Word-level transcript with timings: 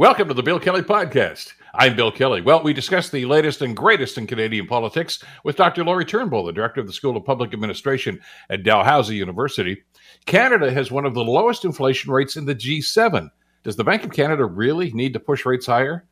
Welcome 0.00 0.28
to 0.28 0.34
the 0.34 0.42
Bill 0.42 0.58
Kelly 0.58 0.80
Podcast. 0.80 1.52
I'm 1.74 1.94
Bill 1.94 2.10
Kelly. 2.10 2.40
Well, 2.40 2.62
we 2.62 2.72
discuss 2.72 3.10
the 3.10 3.26
latest 3.26 3.60
and 3.60 3.76
greatest 3.76 4.16
in 4.16 4.26
Canadian 4.26 4.66
politics 4.66 5.22
with 5.44 5.56
Dr. 5.56 5.84
Lori 5.84 6.06
Turnbull, 6.06 6.46
the 6.46 6.54
director 6.54 6.80
of 6.80 6.86
the 6.86 6.92
School 6.94 7.18
of 7.18 7.26
Public 7.26 7.52
Administration 7.52 8.18
at 8.48 8.62
Dalhousie 8.62 9.16
University. 9.16 9.82
Canada 10.24 10.72
has 10.72 10.90
one 10.90 11.04
of 11.04 11.12
the 11.12 11.22
lowest 11.22 11.66
inflation 11.66 12.10
rates 12.10 12.36
in 12.36 12.46
the 12.46 12.54
G7. 12.54 13.28
Does 13.62 13.76
the 13.76 13.84
Bank 13.84 14.02
of 14.02 14.10
Canada 14.10 14.46
really 14.46 14.90
need 14.92 15.12
to 15.12 15.20
push 15.20 15.44
rates 15.44 15.66
higher? 15.66 16.06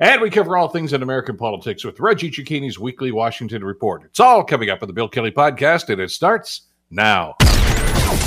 And 0.00 0.22
we 0.22 0.30
cover 0.30 0.56
all 0.56 0.68
things 0.68 0.94
in 0.94 1.02
American 1.02 1.36
politics 1.36 1.84
with 1.84 2.00
Reggie 2.00 2.30
Cecchini's 2.30 2.78
weekly 2.78 3.12
Washington 3.12 3.62
report. 3.62 4.04
It's 4.04 4.20
all 4.20 4.42
coming 4.42 4.70
up 4.70 4.80
on 4.80 4.88
the 4.88 4.94
Bill 4.94 5.10
Kelly 5.10 5.32
Podcast, 5.32 5.90
and 5.90 6.00
it 6.00 6.10
starts 6.10 6.62
now. 6.90 7.34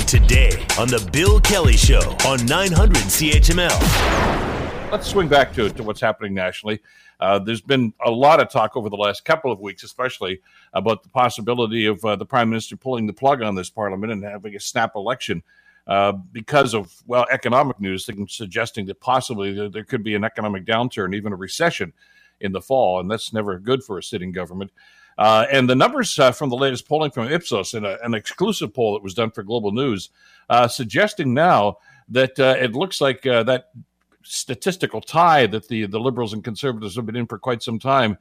Today 0.06 0.64
on 0.78 0.86
the 0.86 1.04
Bill 1.12 1.40
Kelly 1.40 1.76
Show 1.76 2.16
on 2.24 2.46
900 2.46 3.02
CHML 3.02 4.47
let's 4.90 5.06
swing 5.06 5.28
back 5.28 5.52
to, 5.52 5.68
to 5.68 5.82
what's 5.82 6.00
happening 6.00 6.32
nationally. 6.32 6.80
Uh, 7.20 7.38
there's 7.38 7.60
been 7.60 7.92
a 8.04 8.10
lot 8.10 8.40
of 8.40 8.48
talk 8.48 8.76
over 8.76 8.88
the 8.88 8.96
last 8.96 9.24
couple 9.24 9.52
of 9.52 9.60
weeks, 9.60 9.82
especially 9.82 10.40
about 10.72 11.02
the 11.02 11.08
possibility 11.08 11.86
of 11.86 12.02
uh, 12.04 12.16
the 12.16 12.24
prime 12.24 12.48
minister 12.48 12.76
pulling 12.76 13.06
the 13.06 13.12
plug 13.12 13.42
on 13.42 13.54
this 13.54 13.68
parliament 13.68 14.12
and 14.12 14.24
having 14.24 14.54
a 14.54 14.60
snap 14.60 14.92
election 14.96 15.42
uh, 15.86 16.12
because 16.12 16.74
of 16.74 17.02
well 17.06 17.26
economic 17.30 17.80
news, 17.80 18.08
suggesting 18.28 18.86
that 18.86 19.00
possibly 19.00 19.68
there, 19.68 19.84
could 19.84 20.02
be 20.02 20.14
an 20.14 20.24
economic 20.24 20.64
downturn, 20.64 21.14
even 21.14 21.32
a 21.32 21.36
recession 21.36 21.92
in 22.40 22.52
the 22.52 22.60
fall, 22.60 23.00
and 23.00 23.10
that's 23.10 23.32
never 23.32 23.58
good 23.58 23.82
for 23.82 23.98
a 23.98 24.02
sitting 24.02 24.32
government. 24.32 24.70
Uh, 25.16 25.46
and 25.50 25.68
the 25.68 25.74
numbers 25.74 26.16
uh, 26.18 26.30
from 26.30 26.48
the 26.48 26.56
latest 26.56 26.86
polling 26.86 27.10
from 27.10 27.26
Ipsos, 27.30 27.74
in 27.74 27.84
a, 27.84 27.98
an 28.04 28.14
exclusive 28.14 28.72
poll 28.72 28.94
that 28.94 29.02
was 29.02 29.14
done 29.14 29.30
for 29.30 29.42
Global 29.42 29.72
News, 29.72 30.10
uh, 30.48 30.68
suggesting 30.68 31.34
now 31.34 31.78
that 32.08 32.38
it 32.38 32.72
looks 32.72 33.02
like 33.02 33.22
that 33.22 33.70
statistical 34.22 35.00
tie 35.00 35.46
that 35.46 35.68
the, 35.68 35.86
the 35.86 36.00
liberals 36.00 36.32
and 36.32 36.44
conservatives 36.44 36.96
have 36.96 37.06
been 37.06 37.16
in 37.16 37.26
for 37.26 37.38
quite 37.38 37.62
some 37.62 37.78
time 37.78 38.18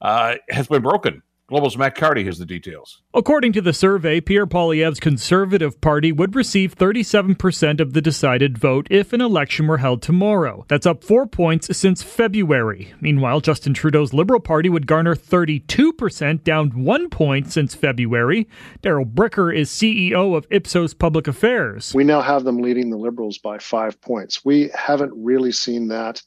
uh, 0.00 0.36
has 0.48 0.66
been 0.68 0.82
broken. 0.82 1.22
Global's 1.48 1.78
Matt 1.78 1.94
Carty 1.94 2.24
has 2.24 2.38
the 2.38 2.44
details. 2.44 3.00
According 3.14 3.54
to 3.54 3.62
the 3.62 3.72
survey, 3.72 4.20
Pierre 4.20 4.46
Poilievre's 4.46 5.00
Conservative 5.00 5.80
Party 5.80 6.12
would 6.12 6.34
receive 6.34 6.76
37% 6.76 7.80
of 7.80 7.94
the 7.94 8.02
decided 8.02 8.58
vote 8.58 8.86
if 8.90 9.14
an 9.14 9.22
election 9.22 9.66
were 9.66 9.78
held 9.78 10.02
tomorrow. 10.02 10.66
That's 10.68 10.84
up 10.84 11.02
four 11.02 11.26
points 11.26 11.74
since 11.74 12.02
February. 12.02 12.92
Meanwhile, 13.00 13.40
Justin 13.40 13.72
Trudeau's 13.72 14.12
Liberal 14.12 14.40
Party 14.40 14.68
would 14.68 14.86
garner 14.86 15.14
32%, 15.14 16.44
down 16.44 16.84
one 16.84 17.08
point 17.08 17.50
since 17.50 17.74
February. 17.74 18.46
Darrell 18.82 19.06
Bricker 19.06 19.50
is 19.54 19.70
CEO 19.70 20.36
of 20.36 20.46
Ipsos 20.50 20.92
Public 20.92 21.26
Affairs. 21.26 21.94
We 21.94 22.04
now 22.04 22.20
have 22.20 22.44
them 22.44 22.58
leading 22.58 22.90
the 22.90 22.98
Liberals 22.98 23.38
by 23.38 23.56
five 23.56 23.98
points. 24.02 24.44
We 24.44 24.68
haven't 24.74 25.14
really 25.16 25.52
seen 25.52 25.88
that 25.88 26.22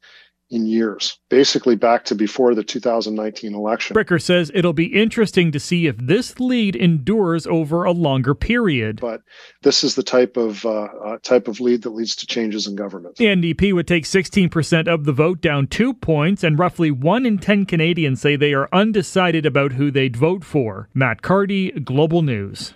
in 0.51 0.65
years, 0.65 1.17
basically 1.29 1.75
back 1.75 2.03
to 2.05 2.13
before 2.13 2.53
the 2.53 2.63
2019 2.63 3.55
election. 3.55 3.95
Bricker 3.95 4.21
says 4.21 4.51
it'll 4.53 4.73
be 4.73 4.87
interesting 4.87 5.51
to 5.53 5.59
see 5.59 5.87
if 5.87 5.95
this 5.97 6.39
lead 6.39 6.75
endures 6.75 7.47
over 7.47 7.85
a 7.85 7.91
longer 7.91 8.35
period. 8.35 8.99
But 8.99 9.21
this 9.63 9.83
is 9.83 9.95
the 9.95 10.03
type 10.03 10.35
of 10.35 10.65
uh, 10.65 10.89
uh, 11.05 11.17
type 11.23 11.47
of 11.47 11.61
lead 11.61 11.83
that 11.83 11.91
leads 11.91 12.15
to 12.17 12.27
changes 12.27 12.67
in 12.67 12.75
government. 12.75 13.15
The 13.15 13.25
NDP 13.25 13.73
would 13.73 13.87
take 13.87 14.03
16% 14.03 14.87
of 14.87 15.05
the 15.05 15.13
vote, 15.13 15.41
down 15.41 15.67
two 15.67 15.93
points, 15.93 16.43
and 16.43 16.59
roughly 16.59 16.91
one 16.91 17.25
in 17.25 17.37
10 17.37 17.65
Canadians 17.65 18.19
say 18.19 18.35
they 18.35 18.53
are 18.53 18.67
undecided 18.73 19.45
about 19.45 19.73
who 19.73 19.89
they'd 19.89 20.17
vote 20.17 20.43
for. 20.43 20.89
Matt 20.93 21.21
Carty, 21.21 21.71
Global 21.71 22.21
News. 22.21 22.73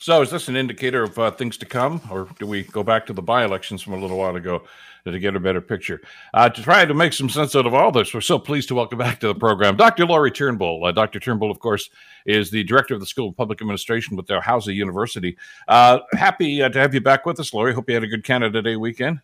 So, 0.00 0.22
is 0.22 0.30
this 0.30 0.48
an 0.48 0.56
indicator 0.56 1.02
of 1.02 1.18
uh, 1.18 1.32
things 1.32 1.56
to 1.58 1.66
come, 1.66 2.00
or 2.10 2.28
do 2.38 2.46
we 2.46 2.62
go 2.62 2.82
back 2.82 3.04
to 3.06 3.12
the 3.12 3.20
by 3.20 3.44
elections 3.44 3.82
from 3.82 3.94
a 3.94 3.98
little 3.98 4.16
while 4.16 4.36
ago? 4.36 4.62
To 5.04 5.18
get 5.18 5.36
a 5.36 5.40
better 5.40 5.60
picture. 5.60 6.00
Uh, 6.34 6.48
to 6.48 6.62
try 6.62 6.84
to 6.84 6.94
make 6.94 7.12
some 7.12 7.28
sense 7.28 7.54
out 7.54 7.66
of 7.66 7.74
all 7.74 7.90
this, 7.90 8.12
we're 8.12 8.20
so 8.20 8.38
pleased 8.38 8.68
to 8.68 8.74
welcome 8.74 8.98
back 8.98 9.20
to 9.20 9.28
the 9.28 9.34
program 9.34 9.76
Dr. 9.76 10.06
Lori 10.06 10.30
Turnbull. 10.30 10.84
Uh, 10.84 10.92
Dr. 10.92 11.20
Turnbull, 11.20 11.50
of 11.50 11.58
course, 11.58 11.90
is 12.26 12.50
the 12.50 12.64
director 12.64 12.94
of 12.94 13.00
the 13.00 13.06
School 13.06 13.28
of 13.28 13.36
Public 13.36 13.60
Administration 13.60 14.16
with 14.16 14.26
Dalhousie 14.26 14.74
University. 14.74 15.36
Uh, 15.66 16.00
happy 16.12 16.62
uh, 16.62 16.68
to 16.68 16.78
have 16.78 16.94
you 16.94 17.00
back 17.00 17.26
with 17.26 17.40
us, 17.40 17.52
Lori. 17.52 17.74
Hope 17.74 17.88
you 17.88 17.94
had 17.94 18.04
a 18.04 18.08
good 18.08 18.24
Canada 18.24 18.62
Day 18.62 18.76
weekend. 18.76 19.20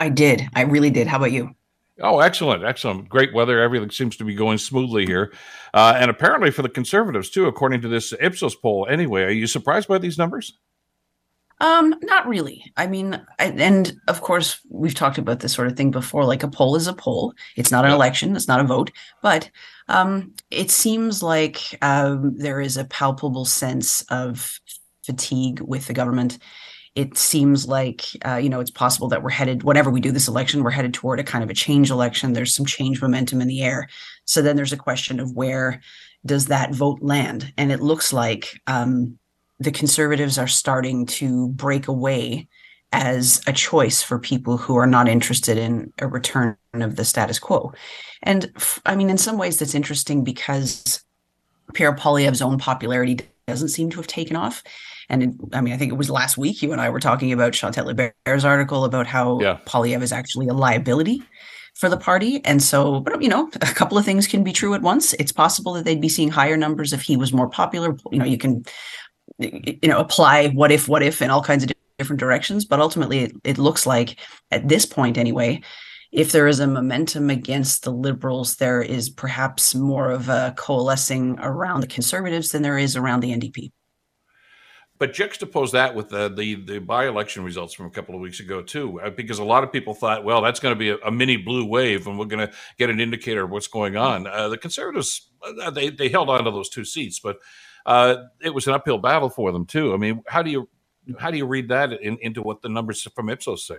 I 0.00 0.08
did. 0.10 0.48
I 0.54 0.62
really 0.62 0.90
did. 0.90 1.06
How 1.06 1.16
about 1.16 1.32
you? 1.32 1.54
Oh, 2.00 2.20
excellent, 2.20 2.62
excellent. 2.62 3.08
Great 3.08 3.32
weather. 3.32 3.60
Everything 3.60 3.90
seems 3.90 4.16
to 4.18 4.24
be 4.24 4.34
going 4.34 4.58
smoothly 4.58 5.06
here. 5.06 5.32
Uh, 5.72 5.94
and 5.96 6.10
apparently 6.10 6.50
for 6.50 6.60
the 6.60 6.68
conservatives, 6.68 7.30
too, 7.30 7.46
according 7.46 7.80
to 7.82 7.88
this 7.88 8.12
Ipsos 8.20 8.54
poll. 8.54 8.86
Anyway, 8.90 9.22
are 9.22 9.30
you 9.30 9.46
surprised 9.46 9.88
by 9.88 9.96
these 9.96 10.18
numbers? 10.18 10.58
Um, 11.60 11.94
not 12.02 12.26
really. 12.26 12.70
I 12.76 12.86
mean, 12.86 13.20
and 13.38 13.94
of 14.08 14.20
course, 14.20 14.60
we've 14.68 14.94
talked 14.94 15.18
about 15.18 15.40
this 15.40 15.54
sort 15.54 15.68
of 15.68 15.76
thing 15.76 15.90
before. 15.90 16.24
Like 16.24 16.42
a 16.42 16.48
poll 16.48 16.76
is 16.76 16.86
a 16.86 16.92
poll. 16.92 17.32
It's 17.56 17.70
not 17.70 17.86
an 17.86 17.92
election. 17.92 18.36
It's 18.36 18.48
not 18.48 18.60
a 18.60 18.64
vote. 18.64 18.90
But 19.22 19.50
um, 19.88 20.34
it 20.50 20.70
seems 20.70 21.22
like 21.22 21.60
um, 21.80 22.36
there 22.36 22.60
is 22.60 22.76
a 22.76 22.84
palpable 22.84 23.46
sense 23.46 24.02
of 24.10 24.60
fatigue 25.04 25.60
with 25.60 25.86
the 25.86 25.94
government. 25.94 26.38
It 26.94 27.16
seems 27.16 27.66
like 27.66 28.04
uh, 28.26 28.36
you 28.36 28.50
know 28.50 28.60
it's 28.60 28.70
possible 28.70 29.08
that 29.08 29.22
we're 29.22 29.30
headed. 29.30 29.62
Whenever 29.62 29.90
we 29.90 30.00
do 30.00 30.12
this 30.12 30.28
election, 30.28 30.62
we're 30.62 30.70
headed 30.70 30.92
toward 30.92 31.20
a 31.20 31.24
kind 31.24 31.42
of 31.42 31.48
a 31.48 31.54
change 31.54 31.90
election. 31.90 32.32
There's 32.32 32.54
some 32.54 32.66
change 32.66 33.00
momentum 33.00 33.40
in 33.40 33.48
the 33.48 33.62
air. 33.62 33.88
So 34.26 34.42
then 34.42 34.56
there's 34.56 34.72
a 34.72 34.78
question 34.78 35.20
of 35.20 35.34
where 35.34 35.80
does 36.26 36.46
that 36.46 36.74
vote 36.74 37.00
land? 37.00 37.52
And 37.56 37.72
it 37.72 37.80
looks 37.80 38.12
like. 38.12 38.60
Um, 38.66 39.18
the 39.58 39.72
conservatives 39.72 40.38
are 40.38 40.46
starting 40.46 41.06
to 41.06 41.48
break 41.48 41.88
away 41.88 42.48
as 42.92 43.40
a 43.46 43.52
choice 43.52 44.02
for 44.02 44.18
people 44.18 44.56
who 44.56 44.76
are 44.76 44.86
not 44.86 45.08
interested 45.08 45.58
in 45.58 45.92
a 45.98 46.06
return 46.06 46.56
of 46.74 46.96
the 46.96 47.04
status 47.04 47.38
quo. 47.38 47.72
And 48.22 48.50
I 48.84 48.94
mean, 48.94 49.10
in 49.10 49.18
some 49.18 49.38
ways, 49.38 49.58
that's 49.58 49.74
interesting 49.74 50.24
because 50.24 51.04
Pierre 51.74 51.94
Poilievre's 51.94 52.42
own 52.42 52.58
popularity 52.58 53.20
doesn't 53.46 53.68
seem 53.68 53.90
to 53.90 53.96
have 53.96 54.06
taken 54.06 54.36
off. 54.36 54.62
And 55.08 55.22
it, 55.22 55.30
I 55.52 55.60
mean, 55.60 55.74
I 55.74 55.76
think 55.76 55.92
it 55.92 55.96
was 55.96 56.10
last 56.10 56.36
week 56.36 56.62
you 56.62 56.72
and 56.72 56.80
I 56.80 56.90
were 56.90 57.00
talking 57.00 57.32
about 57.32 57.52
Chantal 57.52 57.86
Hebert's 57.86 58.44
article 58.44 58.84
about 58.84 59.06
how 59.06 59.40
yeah. 59.40 59.58
Poilievre 59.66 60.02
is 60.02 60.12
actually 60.12 60.48
a 60.48 60.54
liability 60.54 61.22
for 61.74 61.88
the 61.88 61.96
party. 61.96 62.40
And 62.44 62.62
so, 62.62 63.00
but 63.00 63.22
you 63.22 63.28
know, 63.28 63.50
a 63.56 63.66
couple 63.66 63.98
of 63.98 64.04
things 64.04 64.26
can 64.26 64.42
be 64.42 64.52
true 64.52 64.74
at 64.74 64.82
once. 64.82 65.12
It's 65.14 65.32
possible 65.32 65.74
that 65.74 65.84
they'd 65.84 66.00
be 66.00 66.08
seeing 66.08 66.30
higher 66.30 66.56
numbers 66.56 66.92
if 66.92 67.02
he 67.02 67.16
was 67.16 67.32
more 67.32 67.48
popular. 67.48 67.96
You 68.10 68.18
know, 68.18 68.24
you 68.24 68.38
can 68.38 68.64
you 69.38 69.88
know 69.88 69.98
apply 69.98 70.48
what 70.48 70.72
if 70.72 70.88
what 70.88 71.02
if 71.02 71.20
in 71.20 71.30
all 71.30 71.42
kinds 71.42 71.64
of 71.64 71.72
different 71.98 72.20
directions. 72.20 72.64
But 72.64 72.80
ultimately 72.80 73.20
it, 73.20 73.32
it 73.44 73.58
looks 73.58 73.86
like 73.86 74.18
at 74.50 74.68
this 74.68 74.86
point 74.86 75.18
anyway 75.18 75.62
if 76.12 76.32
there 76.32 76.46
is 76.46 76.60
a 76.60 76.66
momentum 76.66 77.30
against 77.30 77.82
the 77.82 77.92
liberals 77.92 78.56
there 78.56 78.80
is 78.80 79.10
perhaps 79.10 79.74
more 79.74 80.10
of 80.10 80.28
a 80.28 80.54
coalescing 80.56 81.38
around 81.40 81.80
the 81.80 81.86
conservatives 81.86 82.50
than 82.50 82.62
there 82.62 82.78
is 82.78 82.96
around 82.96 83.20
the 83.20 83.32
ndp 83.32 83.70
but 84.98 85.12
juxtapose 85.12 85.72
that 85.72 85.94
with 85.94 86.08
the, 86.08 86.30
the, 86.30 86.54
the 86.54 86.78
by-election 86.78 87.44
results 87.44 87.74
from 87.74 87.86
a 87.86 87.90
couple 87.90 88.14
of 88.14 88.20
weeks 88.20 88.40
ago 88.40 88.62
too 88.62 89.00
uh, 89.00 89.10
because 89.10 89.38
a 89.38 89.44
lot 89.44 89.64
of 89.64 89.72
people 89.72 89.94
thought 89.94 90.24
well 90.24 90.40
that's 90.40 90.60
going 90.60 90.74
to 90.74 90.78
be 90.78 90.90
a, 90.90 90.96
a, 90.98 91.10
mini 91.10 91.36
blue 91.36 91.64
wave 91.64 92.06
and 92.06 92.18
we're 92.18 92.24
going 92.24 92.46
to 92.46 92.52
get 92.78 92.88
an 92.88 93.00
indicator 93.00 93.44
of 93.44 93.50
what's 93.50 93.66
going 93.66 93.96
on. 93.96 94.26
Uh, 94.26 94.48
the 94.48 94.56
conservatives 94.56 95.28
uh, 95.42 95.70
they, 95.70 95.90
they 95.90 96.08
held 96.08 96.30
on 96.30 96.44
to 96.44 96.50
those 96.50 96.70
two 96.70 96.84
seats 96.84 97.20
but 97.20 97.38
uh, 97.86 98.24
it 98.42 98.52
was 98.52 98.66
an 98.66 98.74
uphill 98.74 98.98
battle 98.98 99.30
for 99.30 99.52
them 99.52 99.64
too. 99.64 99.94
I 99.94 99.96
mean, 99.96 100.22
how 100.26 100.42
do 100.42 100.50
you 100.50 100.68
how 101.18 101.30
do 101.30 101.38
you 101.38 101.46
read 101.46 101.68
that 101.68 101.92
in, 101.92 102.18
into 102.20 102.42
what 102.42 102.60
the 102.60 102.68
numbers 102.68 103.02
from 103.14 103.30
Ipsos 103.30 103.64
say? 103.64 103.76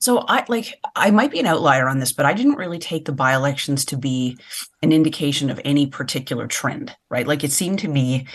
So 0.00 0.24
I 0.26 0.44
like 0.48 0.74
I 0.96 1.10
might 1.10 1.30
be 1.30 1.38
an 1.38 1.46
outlier 1.46 1.86
on 1.86 1.98
this, 1.98 2.12
but 2.12 2.24
I 2.24 2.32
didn't 2.32 2.54
really 2.54 2.78
take 2.78 3.04
the 3.04 3.12
by-elections 3.12 3.84
to 3.86 3.96
be 3.96 4.38
an 4.82 4.90
indication 4.90 5.50
of 5.50 5.60
any 5.64 5.86
particular 5.86 6.46
trend, 6.46 6.96
right? 7.10 7.26
Like 7.26 7.44
it 7.44 7.52
seemed 7.52 7.80
to 7.80 7.88
me 7.88 8.26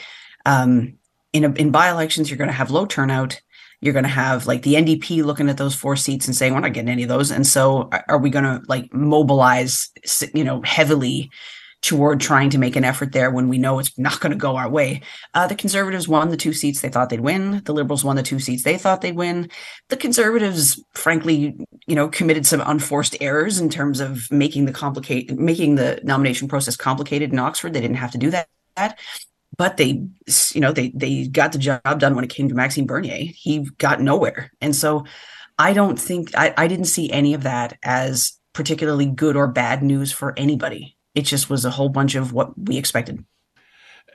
um, 0.45 0.99
in 1.31 1.45
a, 1.45 1.51
in 1.53 1.71
by-elections 1.71 2.29
you're 2.29 2.37
going 2.37 2.49
to 2.49 2.53
have 2.53 2.69
low 2.69 2.85
turnout. 2.85 3.41
You're 3.81 3.93
going 3.93 4.03
to 4.03 4.09
have 4.09 4.45
like 4.45 4.61
the 4.61 4.75
NDP 4.75 5.23
looking 5.23 5.49
at 5.49 5.57
those 5.57 5.75
four 5.75 5.95
seats 5.95 6.27
and 6.27 6.35
saying 6.35 6.53
we're 6.53 6.59
not 6.59 6.73
getting 6.73 6.89
any 6.89 7.03
of 7.03 7.09
those, 7.09 7.31
and 7.31 7.45
so 7.47 7.89
are 8.07 8.19
we 8.19 8.29
going 8.29 8.45
to 8.45 8.61
like 8.67 8.93
mobilize, 8.93 9.89
you 10.33 10.43
know, 10.43 10.61
heavily 10.61 11.31
toward 11.83 12.21
trying 12.21 12.49
to 12.49 12.57
make 12.57 12.77
an 12.77 12.85
effort 12.85 13.11
there 13.11 13.29
when 13.29 13.49
we 13.49 13.57
know 13.57 13.77
it's 13.77 13.95
not 13.99 14.21
going 14.21 14.31
to 14.31 14.37
go 14.37 14.55
our 14.55 14.69
way. 14.69 15.01
Uh, 15.33 15.45
the 15.45 15.55
conservatives 15.55 16.07
won 16.07 16.29
the 16.29 16.37
two 16.37 16.53
seats 16.53 16.81
they 16.81 16.89
thought 16.89 17.09
they'd 17.09 17.19
win. 17.19 17.61
The 17.65 17.73
liberals 17.73 18.05
won 18.05 18.15
the 18.15 18.23
two 18.23 18.39
seats 18.39 18.63
they 18.63 18.77
thought 18.77 19.01
they'd 19.01 19.17
win. 19.17 19.49
The 19.89 19.97
conservatives, 19.97 20.81
frankly, 20.95 21.55
you 21.85 21.95
know, 21.95 22.07
committed 22.07 22.45
some 22.45 22.63
unforced 22.65 23.17
errors 23.19 23.59
in 23.59 23.69
terms 23.69 23.99
of 23.99 24.31
making 24.31 24.65
the 24.65 24.71
complicate 24.71 25.37
making 25.37 25.75
the 25.75 25.99
nomination 26.03 26.47
process 26.47 26.77
complicated 26.77 27.33
in 27.33 27.39
Oxford. 27.39 27.73
They 27.73 27.81
didn't 27.81 27.97
have 27.97 28.11
to 28.11 28.17
do 28.17 28.31
that. 28.31 28.97
But 29.55 29.77
they, 29.77 30.07
you 30.53 30.61
know, 30.61 30.71
they 30.71 30.89
they 30.95 31.27
got 31.27 31.51
the 31.51 31.59
job 31.59 31.99
done 31.99 32.15
when 32.15 32.23
it 32.23 32.29
came 32.29 32.47
to 32.47 32.55
Maxime 32.55 32.85
Bernier. 32.85 33.29
He 33.35 33.69
got 33.77 34.01
nowhere, 34.01 34.51
and 34.61 34.75
so 34.75 35.05
I 35.59 35.73
don't 35.73 35.99
think 35.99 36.35
I, 36.35 36.53
I 36.57 36.67
didn't 36.67 36.85
see 36.85 37.11
any 37.11 37.33
of 37.33 37.43
that 37.43 37.77
as 37.83 38.39
particularly 38.53 39.05
good 39.05 39.35
or 39.35 39.47
bad 39.47 39.83
news 39.83 40.11
for 40.11 40.33
anybody 40.37 40.95
it 41.15 41.23
just 41.23 41.49
was 41.49 41.65
a 41.65 41.71
whole 41.71 41.89
bunch 41.89 42.15
of 42.15 42.33
what 42.33 42.57
we 42.57 42.77
expected. 42.77 43.23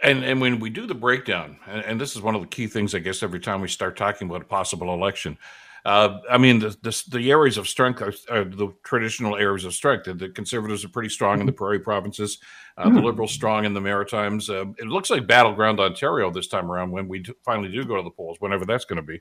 And 0.02 0.24
and 0.24 0.40
when 0.40 0.60
we 0.60 0.70
do 0.70 0.86
the 0.86 0.94
breakdown, 0.94 1.58
and, 1.66 1.84
and, 1.84 2.00
this 2.00 2.14
is 2.14 2.22
one 2.22 2.34
of 2.34 2.40
the 2.40 2.46
key 2.46 2.68
things, 2.68 2.94
I 2.94 3.00
guess, 3.00 3.22
every 3.22 3.40
time 3.40 3.60
we 3.60 3.68
start 3.68 3.96
talking 3.96 4.28
about 4.28 4.42
a 4.42 4.44
possible 4.44 4.94
election, 4.94 5.36
Uh, 5.84 6.20
I 6.28 6.38
mean, 6.38 6.58
the, 6.58 6.76
the, 6.82 7.04
the 7.10 7.30
areas 7.30 7.56
of 7.56 7.66
strength 7.66 8.02
are, 8.02 8.12
are, 8.28 8.44
the 8.44 8.74
traditional 8.82 9.36
areas 9.36 9.64
of 9.64 9.72
strength. 9.72 10.04
The 10.04 10.28
conservatives 10.28 10.84
are 10.84 10.90
pretty 10.90 11.08
strong 11.08 11.40
in 11.40 11.46
the 11.46 11.52
mm-hmm. 11.52 11.64
prairie 11.64 11.80
provinces. 11.80 12.38
Uh, 12.76 12.84
mm-hmm. 12.84 12.96
The 12.96 13.02
liberals 13.02 13.32
strong 13.32 13.64
in 13.64 13.74
the 13.74 13.80
Maritimes. 13.80 14.50
Uh, 14.50 14.66
it 14.78 14.86
looks 14.86 15.08
like 15.08 15.26
battleground 15.26 15.80
Ontario 15.80 16.30
this 16.30 16.48
time 16.48 16.70
around 16.70 16.90
when 16.90 17.08
we 17.08 17.24
finally 17.44 17.70
do 17.70 17.84
go 17.84 17.96
to 17.96 18.02
the 18.02 18.10
polls, 18.10 18.36
whenever 18.40 18.66
that's 18.66 18.84
going 18.84 18.96
to 18.96 19.02
be. 19.02 19.20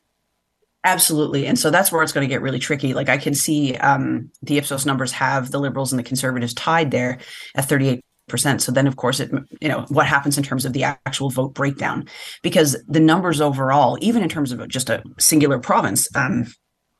Absolutely. 0.87 1.45
And 1.45 1.59
so 1.59 1.69
that's 1.69 1.91
where 1.91 2.01
it's 2.01 2.13
going 2.13 2.25
to 2.25 2.33
get 2.33 2.41
really 2.41 2.59
tricky. 2.59 2.93
Like 2.93 3.09
I 3.09 3.17
can 3.17 3.33
see 3.33 3.75
um, 3.75 4.31
the 4.41 4.57
Ipsos 4.57 4.85
numbers 4.85 5.11
have 5.11 5.51
the 5.51 5.59
liberals 5.59 5.91
and 5.91 5.99
the 5.99 6.03
conservatives 6.03 6.53
tied 6.53 6.91
there 6.91 7.17
at 7.55 7.65
38 7.65 8.01
percent. 8.29 8.61
So 8.61 8.71
then, 8.71 8.87
of 8.87 8.95
course, 8.95 9.19
it 9.19 9.29
you 9.59 9.67
know 9.67 9.85
what 9.89 10.05
happens 10.05 10.37
in 10.37 10.45
terms 10.45 10.63
of 10.63 10.71
the 10.71 10.85
actual 10.85 11.29
vote 11.29 11.53
breakdown, 11.53 12.07
because 12.41 12.81
the 12.87 13.01
numbers 13.01 13.41
overall, 13.41 13.97
even 13.99 14.23
in 14.23 14.29
terms 14.29 14.53
of 14.53 14.65
just 14.69 14.89
a 14.89 15.03
singular 15.19 15.59
province, 15.59 16.07
um, 16.15 16.45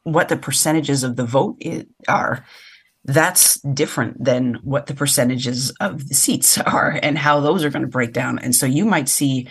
what 0.03 0.27
the 0.27 0.37
percentages 0.37 1.03
of 1.03 1.15
the 1.15 1.25
vote 1.25 1.61
are, 2.09 2.45
that's 3.05 3.59
different 3.61 4.21
than 4.21 4.55
what 4.63 4.87
the 4.87 4.93
percentages 4.93 5.71
of 5.79 6.09
the 6.09 6.13
seats 6.13 6.57
are, 6.57 6.99
and 7.01 7.17
how 7.17 7.39
those 7.39 7.63
are 7.63 7.69
going 7.69 7.83
to 7.83 7.87
break 7.87 8.11
down. 8.11 8.37
And 8.39 8.53
so 8.53 8.65
you 8.65 8.83
might 8.83 9.07
see 9.07 9.47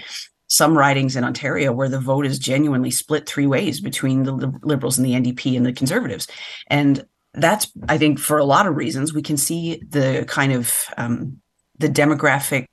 some 0.48 0.76
ridings 0.76 1.16
in 1.16 1.24
Ontario 1.24 1.72
where 1.72 1.88
the 1.88 2.00
vote 2.00 2.26
is 2.26 2.38
genuinely 2.38 2.90
split 2.90 3.26
three 3.26 3.46
ways 3.46 3.80
between 3.80 4.22
the 4.22 4.32
Liberals 4.62 4.98
and 4.98 5.06
the 5.06 5.12
NDP 5.12 5.56
and 5.56 5.66
the 5.66 5.72
Conservatives, 5.72 6.28
and 6.68 7.04
that's 7.34 7.70
I 7.88 7.98
think 7.98 8.18
for 8.18 8.38
a 8.38 8.44
lot 8.44 8.66
of 8.66 8.76
reasons 8.76 9.12
we 9.12 9.22
can 9.22 9.36
see 9.36 9.82
the 9.88 10.24
kind 10.28 10.52
of 10.52 10.84
um, 10.96 11.40
the 11.78 11.88
demographic 11.88 12.66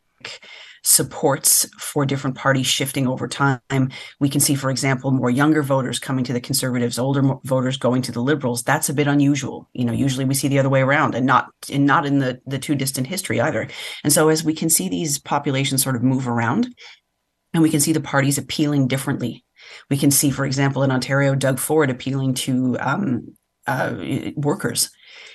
supports 0.85 1.65
for 1.79 2.05
different 2.05 2.35
parties 2.35 2.67
shifting 2.67 3.07
over 3.07 3.27
time. 3.27 3.89
We 4.19 4.27
can 4.27 4.41
see, 4.41 4.53
for 4.53 4.69
example, 4.69 5.11
more 5.11 5.29
younger 5.29 5.63
voters 5.63 5.97
coming 5.97 6.25
to 6.25 6.33
the 6.33 6.41
conservatives, 6.41 6.99
older 6.99 7.23
voters 7.45 7.77
going 7.77 8.01
to 8.03 8.11
the 8.11 8.21
liberals. 8.21 8.63
That's 8.63 8.89
a 8.89 8.93
bit 8.93 9.07
unusual. 9.07 9.69
You 9.73 9.85
know, 9.85 9.93
usually 9.93 10.25
we 10.25 10.33
see 10.33 10.49
the 10.49 10.59
other 10.59 10.69
way 10.69 10.81
around, 10.81 11.15
and 11.15 11.25
not 11.25 11.49
and 11.71 11.85
not 11.85 12.05
in 12.05 12.19
the 12.19 12.41
the 12.45 12.59
too 12.59 12.75
distant 12.75 13.07
history 13.07 13.39
either. 13.39 13.67
And 14.03 14.11
so, 14.11 14.29
as 14.29 14.43
we 14.43 14.53
can 14.53 14.69
see 14.69 14.89
these 14.89 15.17
populations 15.17 15.83
sort 15.83 15.95
of 15.95 16.03
move 16.03 16.27
around, 16.27 16.73
and 17.53 17.63
we 17.63 17.69
can 17.69 17.79
see 17.79 17.93
the 17.93 18.01
parties 18.01 18.37
appealing 18.37 18.87
differently. 18.87 19.43
We 19.89 19.97
can 19.97 20.11
see, 20.11 20.31
for 20.31 20.45
example, 20.45 20.83
in 20.83 20.91
Ontario, 20.91 21.35
Doug 21.35 21.59
Ford 21.59 21.89
appealing 21.89 22.33
to 22.35 22.77
um, 22.79 23.35
uh, 23.67 23.95
workers 24.35 24.89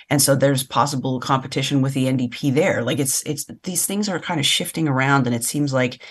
and 0.09 0.21
so 0.21 0.35
there's 0.35 0.63
possible 0.63 1.19
competition 1.19 1.81
with 1.81 1.93
the 1.93 2.05
NDP 2.05 2.53
there. 2.53 2.83
Like 2.83 2.99
it's 2.99 3.21
it's 3.23 3.45
these 3.63 3.85
things 3.85 4.09
are 4.09 4.19
kind 4.19 4.39
of 4.39 4.45
shifting 4.45 4.87
around, 4.87 5.27
and 5.27 5.35
it 5.35 5.43
seems 5.43 5.71
like 5.71 6.03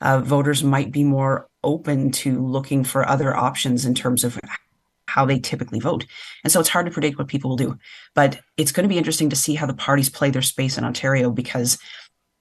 uh, 0.00 0.20
voters 0.20 0.62
might 0.62 0.92
be 0.92 1.04
more 1.04 1.48
open 1.64 2.10
to 2.10 2.44
looking 2.46 2.84
for 2.84 3.08
other 3.08 3.34
options 3.34 3.86
in 3.86 3.94
terms 3.94 4.24
of 4.24 4.38
how 5.06 5.24
they 5.24 5.38
typically 5.38 5.80
vote. 5.80 6.04
And 6.44 6.52
so 6.52 6.60
it's 6.60 6.68
hard 6.68 6.84
to 6.86 6.92
predict 6.92 7.18
what 7.18 7.28
people 7.28 7.50
will 7.50 7.56
do. 7.56 7.78
But 8.14 8.40
it's 8.58 8.72
going 8.72 8.84
to 8.84 8.92
be 8.92 8.98
interesting 8.98 9.30
to 9.30 9.36
see 9.36 9.54
how 9.54 9.66
the 9.66 9.74
parties 9.74 10.10
play 10.10 10.30
their 10.30 10.42
space 10.42 10.76
in 10.76 10.84
Ontario 10.84 11.30
because 11.30 11.78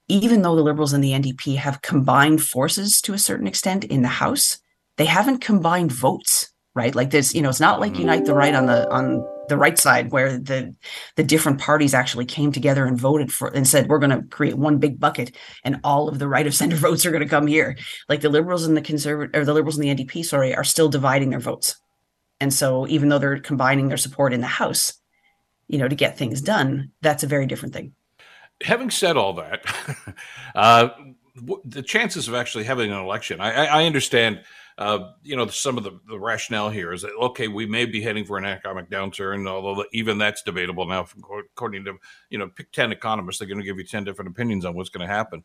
even 0.07 0.41
though 0.41 0.55
the 0.55 0.63
Liberals 0.63 0.93
and 0.93 1.03
the 1.03 1.11
NDP 1.11 1.57
have 1.57 1.81
combined 1.81 2.43
forces 2.43 3.01
to 3.01 3.13
a 3.13 3.19
certain 3.19 3.47
extent 3.47 3.83
in 3.83 4.01
the 4.01 4.07
House, 4.07 4.59
they 4.97 5.05
haven't 5.05 5.39
combined 5.39 5.91
votes, 5.91 6.51
right? 6.75 6.93
Like 6.93 7.09
this, 7.09 7.33
you 7.33 7.41
know, 7.41 7.49
it's 7.49 7.59
not 7.59 7.79
like 7.79 7.97
Unite 7.97 8.25
the 8.25 8.33
Right 8.35 8.53
on 8.53 8.67
the 8.67 8.89
on 8.91 9.25
the 9.47 9.57
right 9.57 9.77
side 9.77 10.11
where 10.11 10.37
the 10.37 10.75
the 11.15 11.23
different 11.23 11.59
parties 11.59 11.93
actually 11.93 12.25
came 12.25 12.51
together 12.51 12.85
and 12.85 12.99
voted 12.99 13.31
for 13.31 13.49
and 13.49 13.67
said 13.67 13.87
we're 13.87 13.99
going 13.99 14.09
to 14.09 14.27
create 14.29 14.57
one 14.57 14.79
big 14.79 14.99
bucket 14.99 15.35
and 15.63 15.79
all 15.83 16.09
of 16.09 16.17
the 16.17 16.27
right 16.27 16.47
of 16.47 16.55
center 16.55 16.75
votes 16.77 17.05
are 17.05 17.11
going 17.11 17.23
to 17.23 17.29
come 17.29 17.47
here. 17.47 17.77
Like 18.09 18.21
the 18.21 18.29
liberals 18.29 18.65
and 18.65 18.75
the 18.75 18.81
conservative 18.81 19.39
or 19.39 19.45
the 19.45 19.53
liberals 19.53 19.77
and 19.77 19.83
the 19.83 20.03
ndp 20.03 20.25
sorry 20.25 20.55
are 20.55 20.63
still 20.63 20.89
dividing 20.89 21.29
their 21.29 21.39
votes. 21.39 21.75
And 22.39 22.53
so 22.53 22.87
even 22.87 23.09
though 23.09 23.19
they're 23.19 23.39
combining 23.39 23.87
their 23.87 23.97
support 23.97 24.33
in 24.33 24.41
the 24.41 24.47
house 24.47 24.93
you 25.67 25.77
know 25.77 25.87
to 25.87 25.95
get 25.95 26.17
things 26.17 26.41
done 26.41 26.91
that's 27.01 27.23
a 27.23 27.27
very 27.27 27.45
different 27.45 27.73
thing 27.73 27.93
having 28.63 28.89
said 28.89 29.17
all 29.17 29.33
that 29.33 29.65
uh, 30.55 30.89
the 31.65 31.81
chances 31.81 32.27
of 32.27 32.33
actually 32.33 32.63
having 32.63 32.91
an 32.91 32.97
election 32.97 33.41
I, 33.41 33.65
I 33.65 33.85
understand 33.85 34.41
uh, 34.77 35.11
you 35.23 35.37
know, 35.37 35.47
some 35.47 35.77
of 35.77 35.83
the, 35.83 35.99
the 36.09 36.19
rationale 36.19 36.69
here 36.69 36.91
is 36.91 37.01
that, 37.01 37.11
okay, 37.21 37.47
we 37.47 37.65
may 37.65 37.85
be 37.85 38.01
heading 38.01 38.25
for 38.25 38.37
an 38.37 38.43
economic 38.43 38.89
downturn, 38.89 39.47
although 39.47 39.85
even 39.93 40.17
that's 40.17 40.41
debatable 40.41 40.85
now. 40.85 41.07
According 41.53 41.85
to, 41.85 41.97
you 42.29 42.37
know, 42.37 42.49
pick 42.49 42.73
10 42.73 42.91
economists, 42.91 43.39
they're 43.39 43.47
going 43.47 43.59
to 43.59 43.63
give 43.63 43.77
you 43.77 43.85
10 43.85 44.03
different 44.03 44.31
opinions 44.31 44.65
on 44.65 44.75
what's 44.75 44.89
going 44.89 45.07
to 45.07 45.13
happen. 45.13 45.43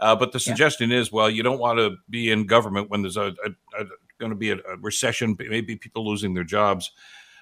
Uh, 0.00 0.16
but 0.16 0.32
the 0.32 0.40
suggestion 0.40 0.90
yeah. 0.90 0.98
is, 0.98 1.12
well, 1.12 1.30
you 1.30 1.44
don't 1.44 1.60
want 1.60 1.78
to 1.78 1.94
be 2.10 2.32
in 2.32 2.44
government 2.44 2.90
when 2.90 3.02
there's 3.02 3.16
a, 3.16 3.32
a, 3.44 3.80
a 3.80 3.84
going 4.18 4.30
to 4.30 4.36
be 4.36 4.50
a, 4.50 4.56
a, 4.56 4.76
recession, 4.80 5.36
maybe 5.38 5.76
people 5.76 6.04
losing 6.04 6.34
their 6.34 6.42
jobs. 6.42 6.90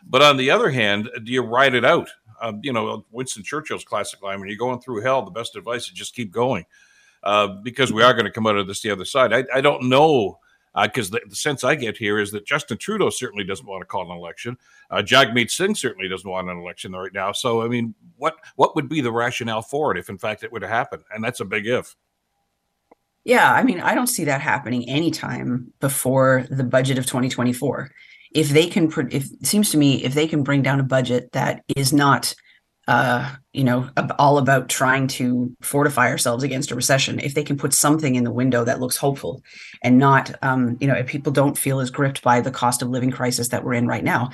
But 0.05 0.21
on 0.21 0.37
the 0.37 0.51
other 0.51 0.69
hand, 0.69 1.09
do 1.25 1.33
you 1.33 1.43
ride 1.43 1.75
it 1.75 1.87
out? 1.87 2.11
Uh, 2.41 2.53
you 2.63 2.73
know, 2.73 3.05
Winston 3.11 3.43
Churchill's 3.43 3.85
classic 3.85 4.23
line: 4.23 4.41
"When 4.41 4.49
you're 4.49 4.59
going 4.59 4.81
through 4.81 5.03
hell, 5.03 5.23
the 5.23 5.31
best 5.31 5.57
advice 5.57 5.83
is 5.83 5.91
just 5.91 6.15
keep 6.15 6.31
going," 6.31 6.65
uh, 7.23 7.49
because 7.63 7.93
we 7.93 8.03
are 8.03 8.13
going 8.13 8.27
to 8.27 8.31
come 8.31 8.47
out 8.47 8.57
of 8.57 8.67
this 8.67 8.81
the 8.81 8.91
other 8.91 9.05
side. 9.05 9.33
I, 9.33 9.45
I 9.55 9.61
don't 9.61 9.89
know 9.89 10.39
because 10.83 11.13
uh, 11.13 11.19
the, 11.19 11.31
the, 11.31 11.37
sense 11.37 11.65
I 11.65 11.75
get 11.75 11.97
here 11.97 12.19
is 12.19 12.31
that 12.31 12.47
Justin 12.47 12.79
Trudeau 12.79 13.11
certainly 13.11 13.45
doesn't 13.45 13.67
want 13.67 13.81
to 13.83 13.87
call 13.87 14.11
an 14.11 14.17
election. 14.17 14.57
Uh, 14.91 15.03
Jagmeet 15.03 15.51
Singh 15.51 15.75
certainly 15.75 16.09
doesn't 16.09 16.29
want 16.29 16.49
an 16.49 16.59
election 16.59 16.93
right 16.93 17.13
now. 17.13 17.33
So, 17.33 17.63
I 17.63 17.69
mean, 17.69 17.95
what 18.17 18.37
what 18.57 18.77
would 18.77 18.89
be 18.89 19.01
the 19.01 19.13
rationale 19.13 19.63
for 19.63 19.93
it 19.93 19.99
if, 19.99 20.09
in 20.09 20.19
fact, 20.19 20.45
it 20.45 20.53
would 20.53 20.63
happen? 20.63 21.03
And 21.13 21.25
that's 21.25 21.41
a 21.41 21.45
big 21.45 21.67
if. 21.67 21.97
Yeah, 23.25 23.53
I 23.53 23.63
mean, 23.63 23.81
I 23.81 23.95
don't 23.95 24.07
see 24.07 24.25
that 24.25 24.41
happening 24.41 24.89
anytime 24.89 25.73
before 25.81 26.47
the 26.51 26.65
budget 26.65 26.99
of 26.99 27.05
2024. 27.05 27.91
If 28.33 28.51
they 28.51 28.67
can, 28.67 28.91
if 29.11 29.33
it 29.33 29.47
seems 29.47 29.71
to 29.71 29.79
me, 29.79 30.05
if 30.05 30.15
they 30.15 30.27
can 30.27 30.43
bring 30.43 30.63
down 30.63 30.81
a 30.81 30.85
budget 30.85 31.33
that 31.33 31.63
is 31.77 31.93
not 31.93 32.35
uh, 32.91 33.37
you 33.53 33.63
know, 33.63 33.89
all 34.19 34.37
about 34.39 34.69
trying 34.69 35.07
to 35.07 35.55
fortify 35.61 36.09
ourselves 36.09 36.43
against 36.43 36.73
a 36.73 36.75
recession. 36.75 37.21
If 37.21 37.35
they 37.35 37.45
can 37.45 37.57
put 37.57 37.73
something 37.73 38.17
in 38.17 38.25
the 38.25 38.33
window 38.33 38.65
that 38.65 38.81
looks 38.81 38.97
hopeful 38.97 39.45
and 39.81 39.97
not, 39.97 40.35
um, 40.43 40.77
you 40.81 40.89
know, 40.89 40.95
if 40.95 41.07
people 41.07 41.31
don't 41.31 41.57
feel 41.57 41.79
as 41.79 41.91
gripped 41.91 42.21
by 42.23 42.41
the 42.41 42.51
cost 42.51 42.83
of 42.83 42.89
living 42.89 43.13
crisis 43.13 43.49
that 43.51 43.63
we're 43.63 43.75
in 43.75 43.87
right 43.87 44.03
now, 44.03 44.31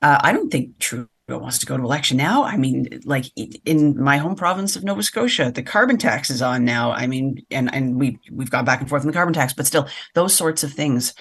uh, 0.00 0.18
I 0.22 0.32
don't 0.32 0.48
think 0.48 0.78
Trudeau 0.78 1.06
wants 1.28 1.58
to 1.58 1.66
go 1.66 1.76
to 1.76 1.82
election 1.82 2.16
now. 2.16 2.44
I 2.44 2.56
mean, 2.56 3.00
like 3.04 3.26
in 3.66 4.02
my 4.02 4.16
home 4.16 4.36
province 4.36 4.74
of 4.74 4.84
Nova 4.84 5.02
Scotia, 5.02 5.52
the 5.52 5.62
carbon 5.62 5.98
tax 5.98 6.30
is 6.30 6.40
on 6.40 6.64
now. 6.64 6.92
I 6.92 7.06
mean, 7.06 7.44
and 7.50 7.72
and 7.74 8.00
we 8.00 8.18
we've 8.30 8.50
gone 8.50 8.64
back 8.64 8.80
and 8.80 8.88
forth 8.88 9.02
on 9.02 9.08
the 9.08 9.12
carbon 9.12 9.34
tax, 9.34 9.52
but 9.52 9.66
still, 9.66 9.86
those 10.14 10.34
sorts 10.34 10.64
of 10.64 10.72
things 10.72 11.12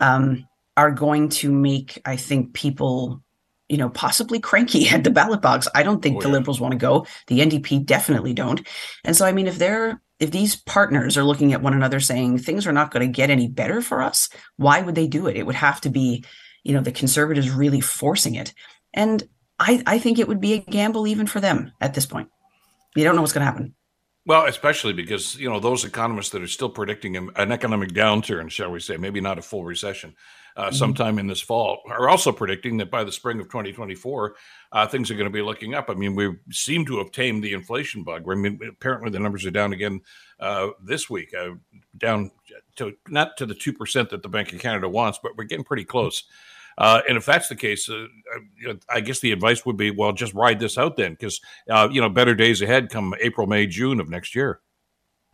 um, 0.00 0.46
are 0.76 0.90
going 0.90 1.28
to 1.28 1.52
make, 1.52 2.00
I 2.04 2.16
think, 2.16 2.54
people 2.54 3.22
you 3.68 3.78
know, 3.78 3.88
possibly 3.88 4.38
cranky 4.38 4.86
at 4.90 5.02
the 5.02 5.10
ballot 5.10 5.40
box. 5.40 5.66
I 5.74 5.82
don't 5.82 6.02
think 6.02 6.18
oh, 6.18 6.20
the 6.20 6.28
yeah. 6.28 6.34
liberals 6.34 6.60
want 6.60 6.72
to 6.72 6.78
go. 6.78 7.06
The 7.28 7.40
NDP 7.40 7.86
definitely 7.86 8.34
don't. 8.34 8.66
And 9.02 9.16
so, 9.16 9.24
I 9.24 9.32
mean, 9.32 9.46
if 9.46 9.56
they're 9.56 10.00
if 10.20 10.30
these 10.30 10.54
partners 10.54 11.16
are 11.16 11.24
looking 11.24 11.52
at 11.52 11.62
one 11.62 11.74
another 11.74 11.98
saying 11.98 12.38
things 12.38 12.64
are 12.66 12.72
not 12.72 12.92
going 12.92 13.04
to 13.04 13.12
get 13.12 13.30
any 13.30 13.48
better 13.48 13.80
for 13.82 14.02
us, 14.02 14.28
why 14.56 14.80
would 14.80 14.94
they 14.94 15.08
do 15.08 15.26
it? 15.26 15.36
It 15.36 15.46
would 15.46 15.56
have 15.56 15.80
to 15.80 15.90
be, 15.90 16.24
you 16.62 16.74
know, 16.74 16.80
the 16.80 16.92
conservatives 16.92 17.50
really 17.50 17.80
forcing 17.80 18.36
it. 18.36 18.54
And 18.94 19.26
I, 19.58 19.82
I 19.84 19.98
think 19.98 20.18
it 20.20 20.28
would 20.28 20.40
be 20.40 20.52
a 20.52 20.58
gamble 20.58 21.08
even 21.08 21.26
for 21.26 21.40
them 21.40 21.72
at 21.80 21.94
this 21.94 22.06
point. 22.06 22.28
You 22.94 23.02
don't 23.02 23.16
know 23.16 23.22
what's 23.22 23.32
going 23.32 23.44
to 23.44 23.50
happen. 23.50 23.74
Well, 24.24 24.46
especially 24.46 24.92
because 24.92 25.36
you 25.36 25.50
know 25.50 25.58
those 25.58 25.84
economists 25.84 26.30
that 26.30 26.42
are 26.42 26.48
still 26.48 26.68
predicting 26.68 27.16
an 27.16 27.52
economic 27.52 27.90
downturn, 27.90 28.50
shall 28.50 28.70
we 28.70 28.78
say, 28.78 28.96
maybe 28.96 29.20
not 29.20 29.38
a 29.38 29.42
full 29.42 29.64
recession, 29.64 30.14
uh, 30.56 30.66
mm-hmm. 30.66 30.76
sometime 30.76 31.18
in 31.18 31.26
this 31.26 31.40
fall, 31.40 31.82
are 31.88 32.08
also 32.08 32.30
predicting 32.30 32.76
that 32.76 32.90
by 32.90 33.02
the 33.02 33.10
spring 33.10 33.40
of 33.40 33.46
2024, 33.46 34.36
uh, 34.70 34.86
things 34.86 35.10
are 35.10 35.16
going 35.16 35.26
to 35.26 35.30
be 35.30 35.42
looking 35.42 35.74
up. 35.74 35.90
I 35.90 35.94
mean, 35.94 36.14
we 36.14 36.36
seem 36.52 36.86
to 36.86 36.98
have 36.98 37.10
tamed 37.10 37.42
the 37.42 37.52
inflation 37.52 38.04
bug. 38.04 38.24
I 38.30 38.34
mean, 38.36 38.60
apparently 38.68 39.10
the 39.10 39.18
numbers 39.18 39.44
are 39.44 39.50
down 39.50 39.72
again 39.72 40.00
uh, 40.38 40.68
this 40.80 41.10
week, 41.10 41.34
uh, 41.34 41.54
down 41.98 42.30
to 42.76 42.96
not 43.08 43.36
to 43.38 43.46
the 43.46 43.56
two 43.56 43.72
percent 43.72 44.10
that 44.10 44.22
the 44.22 44.28
Bank 44.28 44.52
of 44.52 44.60
Canada 44.60 44.88
wants, 44.88 45.18
but 45.20 45.36
we're 45.36 45.44
getting 45.44 45.64
pretty 45.64 45.84
close. 45.84 46.22
Uh, 46.78 47.02
and 47.08 47.16
if 47.16 47.26
that's 47.26 47.48
the 47.48 47.56
case, 47.56 47.88
uh, 47.88 48.06
I 48.88 49.00
guess 49.00 49.20
the 49.20 49.32
advice 49.32 49.64
would 49.66 49.76
be, 49.76 49.90
well, 49.90 50.12
just 50.12 50.34
ride 50.34 50.60
this 50.60 50.78
out 50.78 50.96
then, 50.96 51.12
because 51.12 51.40
uh, 51.68 51.88
you 51.90 52.00
know 52.00 52.08
better 52.08 52.34
days 52.34 52.62
ahead 52.62 52.90
come 52.90 53.14
April, 53.20 53.46
May, 53.46 53.66
June 53.66 54.00
of 54.00 54.08
next 54.08 54.34
year. 54.34 54.60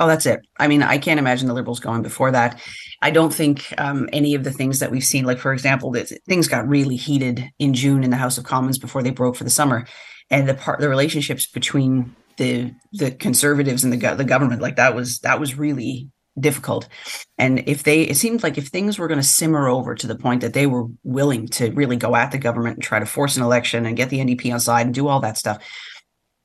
Oh, 0.00 0.07
that's 0.07 0.26
it. 0.26 0.40
I 0.59 0.68
mean, 0.68 0.83
I 0.83 0.99
can't 0.99 1.18
imagine 1.18 1.49
the 1.49 1.54
liberals 1.54 1.80
going 1.80 2.02
before 2.02 2.30
that. 2.30 2.61
I 3.02 3.11
don't 3.11 3.35
think 3.35 3.75
um, 3.78 4.09
any 4.12 4.37
of 4.37 4.45
the 4.45 4.52
things 4.52 4.78
that 4.78 4.92
we've 4.92 5.04
seen, 5.04 5.25
like 5.25 5.38
for 5.38 5.52
example, 5.52 5.90
that 5.92 6.09
things 6.26 6.47
got 6.47 6.68
really 6.68 6.95
heated 6.95 7.50
in 7.59 7.75
June 7.75 8.04
in 8.04 8.11
the 8.11 8.16
House 8.16 8.38
of 8.38 8.45
Commons 8.45 8.78
before 8.78 9.02
they 9.02 9.11
broke 9.11 9.35
for 9.35 9.45
the 9.45 9.50
summer, 9.50 9.87
and 10.30 10.49
the 10.49 10.54
part 10.54 10.80
the 10.80 10.88
relationships 10.88 11.47
between 11.47 12.14
the 12.37 12.73
the 12.92 13.11
conservatives 13.11 13.83
and 13.83 13.92
the 13.92 14.14
the 14.14 14.25
government, 14.25 14.62
like 14.62 14.76
that 14.76 14.95
was 14.95 15.18
that 15.21 15.40
was 15.40 15.59
really 15.59 16.09
difficult. 16.40 16.88
And 17.37 17.68
if 17.68 17.83
they, 17.83 18.02
it 18.02 18.16
seemed 18.16 18.42
like 18.42 18.59
if 18.59 18.68
things 18.68 18.99
were 18.99 19.09
going 19.09 19.21
to 19.21 19.26
simmer 19.26 19.68
over 19.68 19.95
to 19.95 20.07
the 20.07 20.16
point 20.16 20.40
that 20.40 20.52
they 20.54 20.66
were 20.66 20.87
willing 21.02 21.49
to 21.49 21.71
really 21.73 21.97
go 21.97 22.14
at 22.16 22.30
the 22.30 22.38
government 22.38 22.76
and 22.76 22.83
try 22.83 22.99
to 22.99 23.07
force 23.07 23.37
an 23.37 23.42
election 23.42 23.87
and 23.87 23.97
get 23.97 24.11
the 24.11 24.18
NDP 24.18 24.52
on 24.52 24.61
side 24.61 24.87
and 24.87 24.95
do 24.95 25.09
all 25.09 25.21
that 25.21 25.38
stuff, 25.38 25.62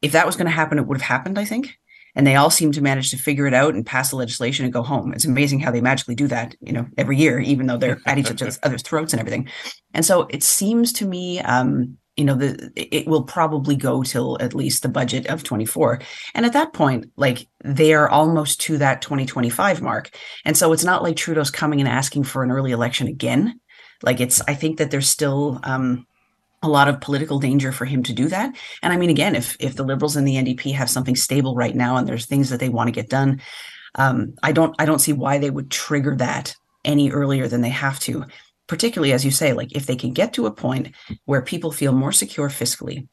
if 0.02 0.12
that 0.12 0.26
was 0.26 0.36
going 0.36 0.48
to 0.48 0.52
happen, 0.52 0.78
it 0.78 0.88
would 0.88 0.98
have 0.98 1.08
happened, 1.08 1.38
I 1.40 1.46
think. 1.46 1.78
and 2.16 2.28
they 2.28 2.36
all 2.36 2.50
seem 2.50 2.72
to 2.72 2.82
manage 2.82 3.10
to 3.10 3.18
figure 3.18 3.48
it 3.48 3.54
out 3.54 3.74
and 3.74 3.86
pass 3.86 4.12
the 4.12 4.16
legislation 4.16 4.66
and 4.66 4.74
go 4.74 4.84
home. 4.84 5.14
It's 5.14 5.26
amazing 5.26 5.60
how 5.62 5.72
they 5.72 5.82
magically 5.82 6.16
do 6.16 6.28
that, 6.28 6.56
you 6.62 6.72
know, 6.72 6.86
every 6.98 7.18
year, 7.18 7.40
even 7.40 7.66
though 7.66 7.78
they're 7.78 8.00
at 8.06 8.18
each 8.18 8.30
other's 8.30 8.82
throats 8.84 9.14
and 9.14 9.20
everything. 9.20 9.50
And 9.94 10.06
so 10.06 10.28
it 10.30 10.44
seems 10.44 10.94
to 10.94 11.06
me, 11.06 11.40
um, 11.40 11.98
you 12.16 12.26
know, 12.26 12.36
the 12.36 12.72
it 12.76 13.08
will 13.08 13.24
probably 13.24 13.76
go 13.76 14.04
till 14.04 14.38
at 14.40 14.54
least 14.54 14.84
the 14.84 14.90
budget 14.90 15.28
of 15.28 15.44
24. 15.44 16.00
And 16.36 16.46
at 16.46 16.54
that 16.54 16.74
point, 16.74 17.12
like 17.16 17.48
they 17.64 17.94
are 17.94 18.10
almost 18.10 18.62
to 18.62 18.78
that 18.78 19.02
2025 19.02 19.82
mark. 19.82 20.16
And 20.46 20.56
so 20.56 20.74
it's 20.74 20.84
not 20.84 21.02
like 21.02 21.16
Trudeau's 21.16 21.50
coming 21.50 21.80
and 21.80 21.90
asking 21.90 22.26
for 22.26 22.44
an 22.44 22.52
early 22.52 22.72
election 22.72 23.08
again. 23.08 23.60
Like 24.04 24.20
it's, 24.20 24.42
I 24.48 24.54
think 24.54 24.78
that 24.78 24.92
there's 24.92 25.10
still 25.10 25.60
um, 25.64 26.06
a 26.62 26.70
lot 26.70 26.88
of 26.88 27.02
political 27.02 27.40
danger 27.40 27.72
for 27.72 27.86
him 27.86 28.04
to 28.04 28.14
do 28.14 28.28
that. 28.30 28.56
And 28.82 28.94
I 28.94 28.98
mean, 28.98 29.10
again, 29.10 29.36
if 29.36 29.58
if 29.60 29.76
the 29.76 29.84
Liberals 29.84 30.16
and 30.16 30.28
the 30.28 30.36
NDP 30.36 30.74
have 30.74 30.90
something 30.90 31.16
stable 31.16 31.56
right 31.56 31.76
now 31.76 31.98
and 31.98 32.08
there's 32.08 32.26
things 32.26 32.50
that 32.50 32.60
they 32.60 32.70
want 32.70 32.88
to 32.88 32.92
get 32.92 33.10
done, 33.10 33.42
um, 33.96 34.36
I 34.42 34.52
don't 34.52 34.76
I 34.80 34.86
don't 34.86 35.00
see 35.00 35.14
why 35.14 35.40
they 35.40 35.50
would 35.50 35.70
trigger 35.72 36.16
that 36.18 36.56
any 36.86 37.12
earlier 37.12 37.48
than 37.48 37.62
they 37.62 37.70
have 37.70 38.00
to. 38.02 38.26
Particularly 38.68 39.14
as 39.14 39.26
you 39.26 39.32
say, 39.32 39.54
like 39.54 39.76
if 39.76 39.86
they 39.86 39.96
can 39.96 40.14
get 40.14 40.34
to 40.34 40.46
a 40.46 40.52
point 40.52 40.96
where 41.26 41.42
people 41.42 41.72
feel 41.72 41.92
more 41.92 42.12
secure 42.12 42.50
fiscally, 42.50 43.08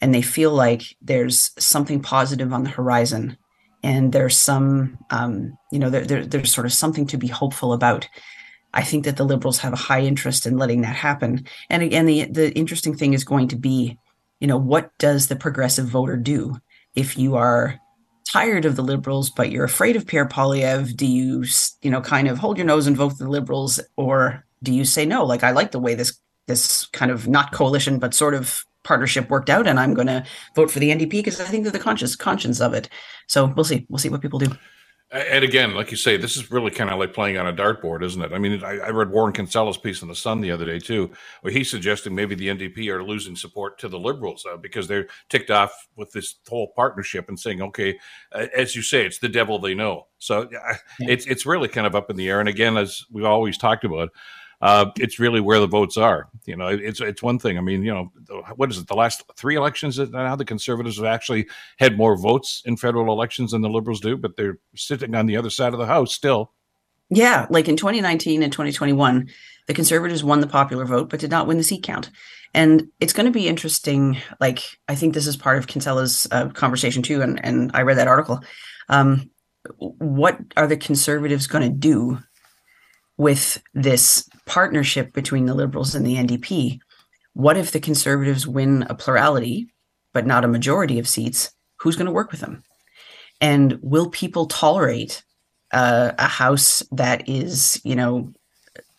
and 0.00 0.14
they 0.14 0.22
feel 0.22 0.52
like 0.52 0.82
there's 1.00 1.52
something 1.58 2.00
positive 2.00 2.52
on 2.52 2.64
the 2.64 2.70
horizon, 2.70 3.36
and 3.82 4.12
there's 4.12 4.36
some, 4.36 4.98
um, 5.10 5.56
you 5.70 5.78
know, 5.78 5.90
there, 5.90 6.04
there, 6.04 6.26
there's 6.26 6.52
sort 6.52 6.66
of 6.66 6.72
something 6.72 7.06
to 7.06 7.16
be 7.16 7.28
hopeful 7.28 7.72
about 7.72 8.08
I 8.76 8.82
think 8.82 9.06
that 9.06 9.16
the 9.16 9.24
liberals 9.24 9.58
have 9.58 9.72
a 9.72 9.76
high 9.76 10.02
interest 10.02 10.46
in 10.46 10.58
letting 10.58 10.82
that 10.82 10.96
happen. 10.96 11.46
And 11.70 11.82
again, 11.82 12.04
the 12.04 12.26
the 12.26 12.52
interesting 12.54 12.94
thing 12.94 13.14
is 13.14 13.24
going 13.24 13.48
to 13.48 13.56
be, 13.56 13.98
you 14.38 14.46
know, 14.46 14.58
what 14.58 14.90
does 14.98 15.28
the 15.28 15.36
progressive 15.36 15.86
voter 15.86 16.16
do 16.16 16.56
if 16.94 17.16
you 17.16 17.36
are 17.36 17.80
tired 18.30 18.64
of 18.64 18.74
the 18.76 18.82
liberals 18.82 19.30
but 19.30 19.50
you're 19.50 19.64
afraid 19.64 19.94
of 19.94 20.06
Pierre 20.06 20.28
Poilievre 20.28 20.94
Do 20.94 21.06
you, 21.06 21.44
you 21.80 21.90
know, 21.90 22.00
kind 22.02 22.28
of 22.28 22.38
hold 22.38 22.58
your 22.58 22.66
nose 22.66 22.86
and 22.86 22.96
vote 22.96 23.10
for 23.10 23.24
the 23.24 23.30
liberals, 23.30 23.80
or 23.96 24.44
do 24.62 24.72
you 24.72 24.84
say 24.84 25.04
no? 25.04 25.24
Like 25.24 25.42
I 25.42 25.50
like 25.50 25.70
the 25.70 25.78
way 25.78 25.94
this 25.94 26.18
this 26.46 26.86
kind 26.86 27.10
of 27.10 27.26
not 27.26 27.52
coalition 27.52 27.98
but 27.98 28.14
sort 28.14 28.34
of 28.34 28.64
partnership 28.84 29.28
worked 29.30 29.50
out, 29.50 29.66
and 29.66 29.80
I'm 29.80 29.94
going 29.94 30.06
to 30.06 30.24
vote 30.54 30.70
for 30.70 30.78
the 30.78 30.90
NDP 30.90 31.10
because 31.10 31.40
I 31.40 31.44
think 31.44 31.64
they're 31.64 31.72
the 31.72 31.78
conscious 31.78 32.14
conscience 32.14 32.60
of 32.60 32.72
it. 32.72 32.88
So 33.26 33.46
we'll 33.46 33.64
see. 33.64 33.86
We'll 33.88 33.98
see 33.98 34.08
what 34.08 34.22
people 34.22 34.38
do. 34.38 34.56
And 35.12 35.44
again, 35.44 35.74
like 35.74 35.92
you 35.92 35.96
say, 35.96 36.16
this 36.16 36.36
is 36.36 36.50
really 36.50 36.72
kind 36.72 36.90
of 36.90 36.98
like 36.98 37.14
playing 37.14 37.38
on 37.38 37.46
a 37.46 37.52
dartboard, 37.52 38.02
isn't 38.02 38.20
it? 38.20 38.32
I 38.32 38.38
mean, 38.38 38.62
I, 38.64 38.78
I, 38.78 38.88
read 38.88 39.12
Warren 39.12 39.32
Kinsella's 39.32 39.76
piece 39.76 40.02
in 40.02 40.08
the 40.08 40.16
Sun 40.16 40.40
the 40.40 40.50
other 40.50 40.64
day 40.64 40.80
too, 40.80 41.12
where 41.42 41.52
he's 41.52 41.70
suggesting 41.70 42.12
maybe 42.12 42.34
the 42.34 42.48
NDP 42.48 42.88
are 42.88 43.04
losing 43.04 43.36
support 43.36 43.78
to 43.78 43.88
the 43.88 43.98
Liberals 43.98 44.44
uh, 44.44 44.56
because 44.56 44.88
they're 44.88 45.06
ticked 45.28 45.52
off 45.52 45.72
with 45.94 46.10
this 46.10 46.34
whole 46.48 46.72
partnership 46.74 47.28
and 47.28 47.38
saying, 47.38 47.62
okay, 47.62 47.96
uh, 48.32 48.46
as 48.54 48.74
you 48.74 48.82
say, 48.82 49.06
it's 49.06 49.20
the 49.20 49.28
devil 49.28 49.60
they 49.60 49.74
know. 49.74 50.08
So 50.18 50.42
uh, 50.42 50.46
yeah. 50.98 51.08
it's 51.08 51.24
it's 51.26 51.46
really 51.46 51.68
kind 51.68 51.86
of 51.86 51.94
up 51.94 52.10
in 52.10 52.16
the 52.16 52.28
air. 52.28 52.40
And 52.40 52.48
again, 52.48 52.76
as 52.76 53.04
we've 53.08 53.24
always 53.24 53.56
talked 53.56 53.84
about, 53.84 54.10
uh, 54.60 54.90
it's 54.98 55.18
really 55.18 55.40
where 55.40 55.60
the 55.60 55.66
votes 55.66 55.96
are. 55.96 56.28
You 56.46 56.56
know, 56.56 56.68
it's 56.68 57.00
it's 57.00 57.22
one 57.22 57.38
thing. 57.38 57.58
I 57.58 57.60
mean, 57.60 57.82
you 57.82 57.92
know, 57.92 58.12
what 58.56 58.70
is 58.70 58.78
it? 58.78 58.86
The 58.86 58.94
last 58.94 59.22
three 59.36 59.56
elections 59.56 59.98
now 59.98 60.36
the 60.36 60.44
conservatives 60.44 60.96
have 60.96 61.06
actually 61.06 61.46
had 61.78 61.98
more 61.98 62.16
votes 62.16 62.62
in 62.64 62.76
federal 62.76 63.12
elections 63.12 63.52
than 63.52 63.62
the 63.62 63.68
liberals 63.68 64.00
do, 64.00 64.16
but 64.16 64.36
they're 64.36 64.58
sitting 64.74 65.14
on 65.14 65.26
the 65.26 65.36
other 65.36 65.50
side 65.50 65.72
of 65.72 65.78
the 65.78 65.86
house 65.86 66.14
still. 66.14 66.52
Yeah, 67.10 67.46
like 67.50 67.68
in 67.68 67.76
2019 67.76 68.42
and 68.42 68.52
2021, 68.52 69.28
the 69.68 69.74
conservatives 69.74 70.24
won 70.24 70.40
the 70.40 70.46
popular 70.46 70.84
vote 70.84 71.08
but 71.08 71.20
did 71.20 71.30
not 71.30 71.46
win 71.46 71.56
the 71.56 71.62
seat 71.62 71.84
count. 71.84 72.10
And 72.52 72.88
it's 73.00 73.12
going 73.12 73.26
to 73.26 73.32
be 73.32 73.48
interesting. 73.48 74.16
Like, 74.40 74.78
I 74.88 74.94
think 74.94 75.14
this 75.14 75.26
is 75.26 75.36
part 75.36 75.58
of 75.58 75.66
Kinsella's 75.66 76.26
uh, 76.30 76.48
conversation 76.48 77.02
too, 77.02 77.20
and 77.20 77.44
and 77.44 77.70
I 77.74 77.82
read 77.82 77.98
that 77.98 78.08
article. 78.08 78.40
Um, 78.88 79.30
what 79.78 80.38
are 80.56 80.66
the 80.66 80.76
conservatives 80.76 81.46
going 81.46 81.70
to 81.70 81.76
do 81.76 82.18
with 83.16 83.62
this 83.74 84.28
partnership 84.44 85.12
between 85.12 85.46
the 85.46 85.54
Liberals 85.54 85.94
and 85.94 86.06
the 86.06 86.16
NDP, 86.16 86.78
what 87.32 87.56
if 87.56 87.72
the 87.72 87.80
Conservatives 87.80 88.46
win 88.46 88.86
a 88.88 88.94
plurality, 88.94 89.68
but 90.12 90.26
not 90.26 90.44
a 90.44 90.48
majority 90.48 90.98
of 90.98 91.08
seats? 91.08 91.52
Who's 91.80 91.96
going 91.96 92.06
to 92.06 92.12
work 92.12 92.30
with 92.30 92.40
them? 92.40 92.62
And 93.40 93.78
will 93.82 94.10
people 94.10 94.46
tolerate 94.46 95.22
uh, 95.72 96.12
a 96.18 96.26
House 96.26 96.82
that 96.92 97.28
is, 97.28 97.80
you 97.84 97.94
know, 97.94 98.32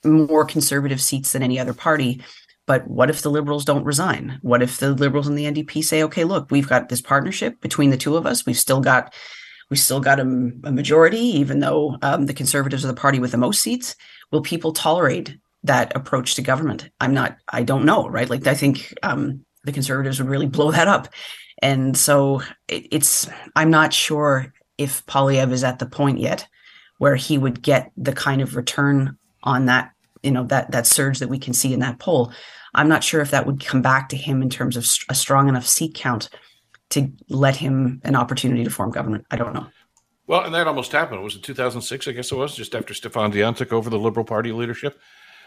more 0.05 0.45
conservative 0.45 1.01
seats 1.01 1.33
than 1.33 1.43
any 1.43 1.59
other 1.59 1.73
party? 1.73 2.21
But 2.67 2.87
what 2.87 3.09
if 3.09 3.21
the 3.21 3.31
Liberals 3.31 3.65
don't 3.65 3.85
resign? 3.85 4.39
What 4.41 4.61
if 4.61 4.77
the 4.77 4.93
Liberals 4.93 5.27
and 5.27 5.37
the 5.37 5.45
NDP 5.45 5.83
say, 5.83 6.03
okay, 6.03 6.23
look, 6.23 6.51
we've 6.51 6.67
got 6.67 6.89
this 6.89 7.01
partnership 7.01 7.59
between 7.61 7.89
the 7.89 7.97
two 7.97 8.17
of 8.17 8.25
us. 8.25 8.45
We've 8.45 8.57
still 8.57 8.81
got 8.81 9.13
we 9.69 9.77
still 9.77 9.99
got 9.99 10.19
a, 10.19 10.23
a 10.23 10.71
majority, 10.71 11.19
even 11.19 11.59
though 11.59 11.97
um, 12.01 12.25
the 12.25 12.33
Conservatives 12.33 12.83
are 12.83 12.89
the 12.89 12.93
party 12.93 13.19
with 13.19 13.31
the 13.31 13.37
most 13.37 13.61
seats. 13.61 13.95
Will 14.31 14.41
people 14.41 14.71
tolerate 14.71 15.37
that 15.63 15.95
approach 15.95 16.35
to 16.35 16.41
government? 16.41 16.89
I'm 17.01 17.13
not. 17.13 17.37
I 17.49 17.63
don't 17.63 17.85
know. 17.85 18.07
Right? 18.07 18.29
Like 18.29 18.47
I 18.47 18.53
think 18.53 18.93
um, 19.03 19.45
the 19.63 19.71
Conservatives 19.71 20.19
would 20.19 20.29
really 20.29 20.47
blow 20.47 20.71
that 20.71 20.87
up, 20.87 21.09
and 21.61 21.97
so 21.97 22.41
it, 22.67 22.87
it's. 22.91 23.29
I'm 23.55 23.69
not 23.69 23.93
sure 23.93 24.53
if 24.77 25.05
Poilievre 25.05 25.51
is 25.51 25.63
at 25.63 25.79
the 25.79 25.85
point 25.85 26.19
yet 26.19 26.47
where 26.99 27.15
he 27.15 27.37
would 27.37 27.61
get 27.61 27.91
the 27.97 28.13
kind 28.13 28.41
of 28.41 28.55
return 28.55 29.17
on 29.43 29.65
that. 29.65 29.91
You 30.23 30.31
know 30.31 30.45
that 30.45 30.71
that 30.71 30.87
surge 30.87 31.19
that 31.19 31.29
we 31.29 31.39
can 31.39 31.53
see 31.53 31.73
in 31.73 31.81
that 31.81 31.99
poll. 31.99 32.31
I'm 32.73 32.89
not 32.89 33.03
sure 33.03 33.21
if 33.21 33.31
that 33.31 33.45
would 33.45 33.65
come 33.65 33.81
back 33.81 34.09
to 34.09 34.17
him 34.17 34.41
in 34.41 34.49
terms 34.49 34.77
of 34.77 34.85
a 35.09 35.15
strong 35.15 35.49
enough 35.49 35.67
seat 35.67 35.95
count 35.95 36.29
to 36.89 37.11
let 37.29 37.55
him 37.55 38.01
an 38.03 38.15
opportunity 38.15 38.63
to 38.63 38.69
form 38.69 38.91
government. 38.91 39.25
I 39.31 39.35
don't 39.35 39.53
know. 39.53 39.67
Well, 40.27 40.43
and 40.43 40.53
that 40.53 40.67
almost 40.67 40.91
happened. 40.91 41.21
It 41.21 41.23
was 41.23 41.35
in 41.35 41.41
2006, 41.41 42.07
I 42.07 42.11
guess 42.11 42.31
it 42.31 42.35
was, 42.35 42.55
just 42.55 42.75
after 42.75 42.93
Stéphane 42.93 43.31
Dion 43.31 43.53
took 43.53 43.71
over 43.71 43.89
the 43.89 43.99
Liberal 43.99 44.25
Party 44.25 44.51
leadership, 44.51 44.99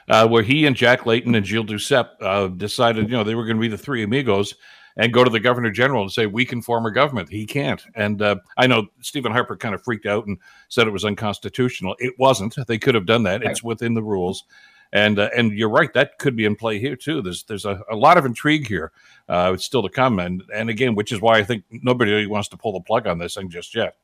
uh, 0.08 0.26
where 0.26 0.42
he 0.42 0.64
and 0.64 0.74
Jack 0.74 1.04
Layton 1.04 1.34
and 1.34 1.46
Gilles 1.46 1.66
Duceppe 1.66 2.10
uh, 2.22 2.48
decided, 2.48 3.10
you 3.10 3.16
know, 3.16 3.24
they 3.24 3.34
were 3.34 3.44
going 3.44 3.58
to 3.58 3.60
be 3.60 3.68
the 3.68 3.76
three 3.76 4.02
amigos 4.02 4.54
and 4.96 5.12
go 5.12 5.22
to 5.22 5.30
the 5.30 5.40
Governor 5.40 5.70
General 5.70 6.02
and 6.02 6.12
say, 6.12 6.26
we 6.26 6.44
can 6.44 6.62
form 6.62 6.86
a 6.86 6.90
government. 6.90 7.28
He 7.28 7.46
can't. 7.46 7.82
And 7.94 8.22
uh, 8.22 8.36
I 8.56 8.66
know 8.66 8.86
Stephen 9.00 9.32
Harper 9.32 9.56
kind 9.56 9.74
of 9.74 9.84
freaked 9.84 10.06
out 10.06 10.26
and 10.26 10.38
said 10.68 10.86
it 10.86 10.92
was 10.92 11.04
unconstitutional. 11.04 11.94
It 11.98 12.18
wasn't. 12.18 12.56
They 12.66 12.78
could 12.78 12.94
have 12.94 13.06
done 13.06 13.22
that. 13.24 13.42
It's 13.42 13.62
within 13.62 13.94
the 13.94 14.02
rules. 14.02 14.44
And 14.92 15.18
uh, 15.18 15.30
and 15.36 15.52
you're 15.52 15.70
right, 15.70 15.92
that 15.94 16.18
could 16.18 16.34
be 16.34 16.44
in 16.44 16.56
play 16.56 16.80
here 16.80 16.96
too. 16.96 17.22
There's 17.22 17.44
there's 17.44 17.64
a, 17.64 17.80
a 17.90 17.94
lot 17.94 18.18
of 18.18 18.24
intrigue 18.24 18.66
here. 18.66 18.90
Uh, 19.28 19.52
it's 19.54 19.64
still 19.64 19.82
to 19.82 19.88
come, 19.88 20.18
and 20.18 20.42
and 20.52 20.68
again, 20.68 20.96
which 20.96 21.12
is 21.12 21.20
why 21.20 21.38
I 21.38 21.44
think 21.44 21.64
nobody 21.70 22.10
really 22.10 22.26
wants 22.26 22.48
to 22.48 22.56
pull 22.56 22.72
the 22.72 22.80
plug 22.80 23.06
on 23.06 23.18
this 23.18 23.34
thing 23.34 23.50
just 23.50 23.74
yet. 23.74 23.96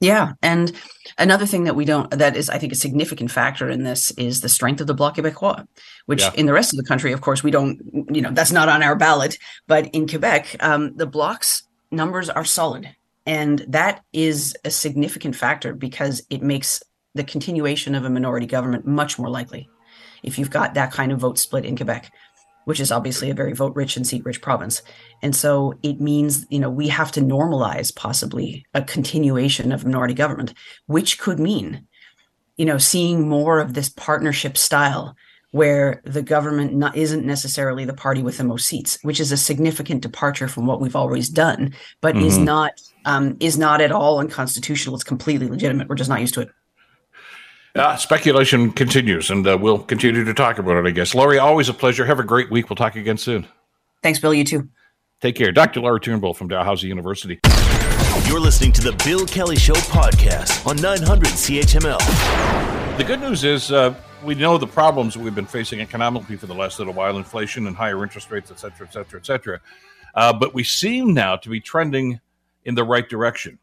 Yeah, 0.00 0.32
and 0.42 0.72
another 1.18 1.44
thing 1.44 1.64
that 1.64 1.76
we 1.76 1.84
don't 1.84 2.10
that 2.10 2.34
is 2.34 2.48
I 2.48 2.58
think 2.58 2.72
a 2.72 2.76
significant 2.76 3.30
factor 3.30 3.68
in 3.68 3.84
this 3.84 4.10
is 4.12 4.40
the 4.40 4.48
strength 4.48 4.80
of 4.80 4.86
the 4.86 4.94
Bloc 4.94 5.16
Québécois, 5.16 5.66
which 6.06 6.22
yeah. 6.22 6.32
in 6.34 6.46
the 6.46 6.54
rest 6.54 6.72
of 6.72 6.78
the 6.78 6.84
country, 6.84 7.12
of 7.12 7.20
course, 7.20 7.42
we 7.42 7.50
don't. 7.50 7.80
You 8.10 8.22
know, 8.22 8.30
that's 8.30 8.52
not 8.52 8.70
on 8.70 8.82
our 8.82 8.96
ballot, 8.96 9.38
but 9.66 9.86
in 9.88 10.08
Quebec, 10.08 10.56
um, 10.60 10.96
the 10.96 11.06
Bloc's 11.06 11.64
numbers 11.90 12.30
are 12.30 12.46
solid, 12.46 12.88
and 13.26 13.64
that 13.68 14.02
is 14.14 14.56
a 14.64 14.70
significant 14.70 15.36
factor 15.36 15.74
because 15.74 16.22
it 16.30 16.42
makes 16.42 16.82
the 17.14 17.24
continuation 17.24 17.94
of 17.94 18.04
a 18.04 18.10
minority 18.10 18.46
government 18.46 18.86
much 18.86 19.18
more 19.18 19.28
likely 19.28 19.68
if 20.22 20.38
you've 20.38 20.50
got 20.50 20.74
that 20.74 20.92
kind 20.92 21.12
of 21.12 21.20
vote 21.20 21.38
split 21.38 21.64
in 21.64 21.76
Quebec, 21.76 22.12
which 22.64 22.80
is 22.80 22.92
obviously 22.92 23.30
a 23.30 23.34
very 23.34 23.52
vote 23.52 23.74
rich 23.74 23.96
and 23.96 24.06
seat 24.06 24.24
rich 24.24 24.40
province. 24.40 24.82
And 25.22 25.34
so 25.34 25.74
it 25.82 26.00
means, 26.00 26.46
you 26.50 26.58
know, 26.58 26.70
we 26.70 26.88
have 26.88 27.10
to 27.12 27.20
normalize 27.20 27.94
possibly 27.94 28.64
a 28.74 28.82
continuation 28.82 29.72
of 29.72 29.84
minority 29.84 30.14
government, 30.14 30.54
which 30.86 31.18
could 31.18 31.40
mean, 31.40 31.86
you 32.56 32.64
know, 32.64 32.78
seeing 32.78 33.28
more 33.28 33.58
of 33.58 33.74
this 33.74 33.88
partnership 33.88 34.56
style 34.56 35.16
where 35.52 36.00
the 36.04 36.22
government 36.22 36.74
not, 36.74 36.96
isn't 36.96 37.26
necessarily 37.26 37.84
the 37.84 37.92
party 37.94 38.22
with 38.22 38.38
the 38.38 38.44
most 38.44 38.66
seats, 38.66 38.98
which 39.02 39.18
is 39.18 39.32
a 39.32 39.36
significant 39.36 40.00
departure 40.00 40.46
from 40.46 40.66
what 40.66 40.80
we've 40.80 40.94
always 40.94 41.28
done, 41.28 41.74
but 42.00 42.14
mm-hmm. 42.14 42.26
is 42.26 42.38
not 42.38 42.72
um, 43.04 43.36
is 43.40 43.58
not 43.58 43.80
at 43.80 43.90
all 43.90 44.20
unconstitutional. 44.20 44.94
It's 44.94 45.02
completely 45.02 45.48
legitimate. 45.48 45.88
We're 45.88 45.96
just 45.96 46.10
not 46.10 46.20
used 46.20 46.34
to 46.34 46.42
it. 46.42 46.50
Uh, 47.74 47.96
speculation 47.96 48.72
continues, 48.72 49.30
and 49.30 49.46
uh, 49.46 49.56
we'll 49.56 49.78
continue 49.78 50.24
to 50.24 50.34
talk 50.34 50.58
about 50.58 50.76
it, 50.76 50.88
I 50.88 50.90
guess. 50.90 51.14
Lori, 51.14 51.38
always 51.38 51.68
a 51.68 51.74
pleasure. 51.74 52.04
Have 52.04 52.18
a 52.18 52.24
great 52.24 52.50
week. 52.50 52.68
We'll 52.68 52.76
talk 52.76 52.96
again 52.96 53.16
soon. 53.16 53.46
Thanks, 54.02 54.18
Bill. 54.18 54.34
You 54.34 54.44
too. 54.44 54.68
Take 55.20 55.36
care. 55.36 55.52
Dr. 55.52 55.80
Lori 55.80 56.00
Turnbull 56.00 56.34
from 56.34 56.48
Dalhousie 56.48 56.88
University. 56.88 57.38
You're 58.26 58.40
listening 58.40 58.72
to 58.72 58.80
the 58.80 58.92
Bill 59.04 59.24
Kelly 59.24 59.56
Show 59.56 59.74
podcast 59.74 60.66
on 60.66 60.76
900 60.76 61.28
CHML. 61.28 62.96
The 62.98 63.04
good 63.04 63.20
news 63.20 63.44
is 63.44 63.70
uh, 63.70 63.94
we 64.24 64.34
know 64.34 64.58
the 64.58 64.66
problems 64.66 65.16
we've 65.16 65.34
been 65.34 65.46
facing 65.46 65.80
economically 65.80 66.36
for 66.36 66.46
the 66.46 66.54
last 66.54 66.78
little 66.78 66.94
while 66.94 67.18
inflation 67.18 67.68
and 67.68 67.76
higher 67.76 68.02
interest 68.02 68.30
rates, 68.32 68.50
et 68.50 68.58
cetera, 68.58 68.86
et 68.86 68.92
cetera, 68.92 69.20
et 69.20 69.26
cetera. 69.26 69.60
Uh, 70.14 70.32
but 70.32 70.54
we 70.54 70.64
seem 70.64 71.14
now 71.14 71.36
to 71.36 71.48
be 71.48 71.60
trending 71.60 72.18
in 72.64 72.74
the 72.74 72.82
right 72.82 73.08
direction. 73.08 73.58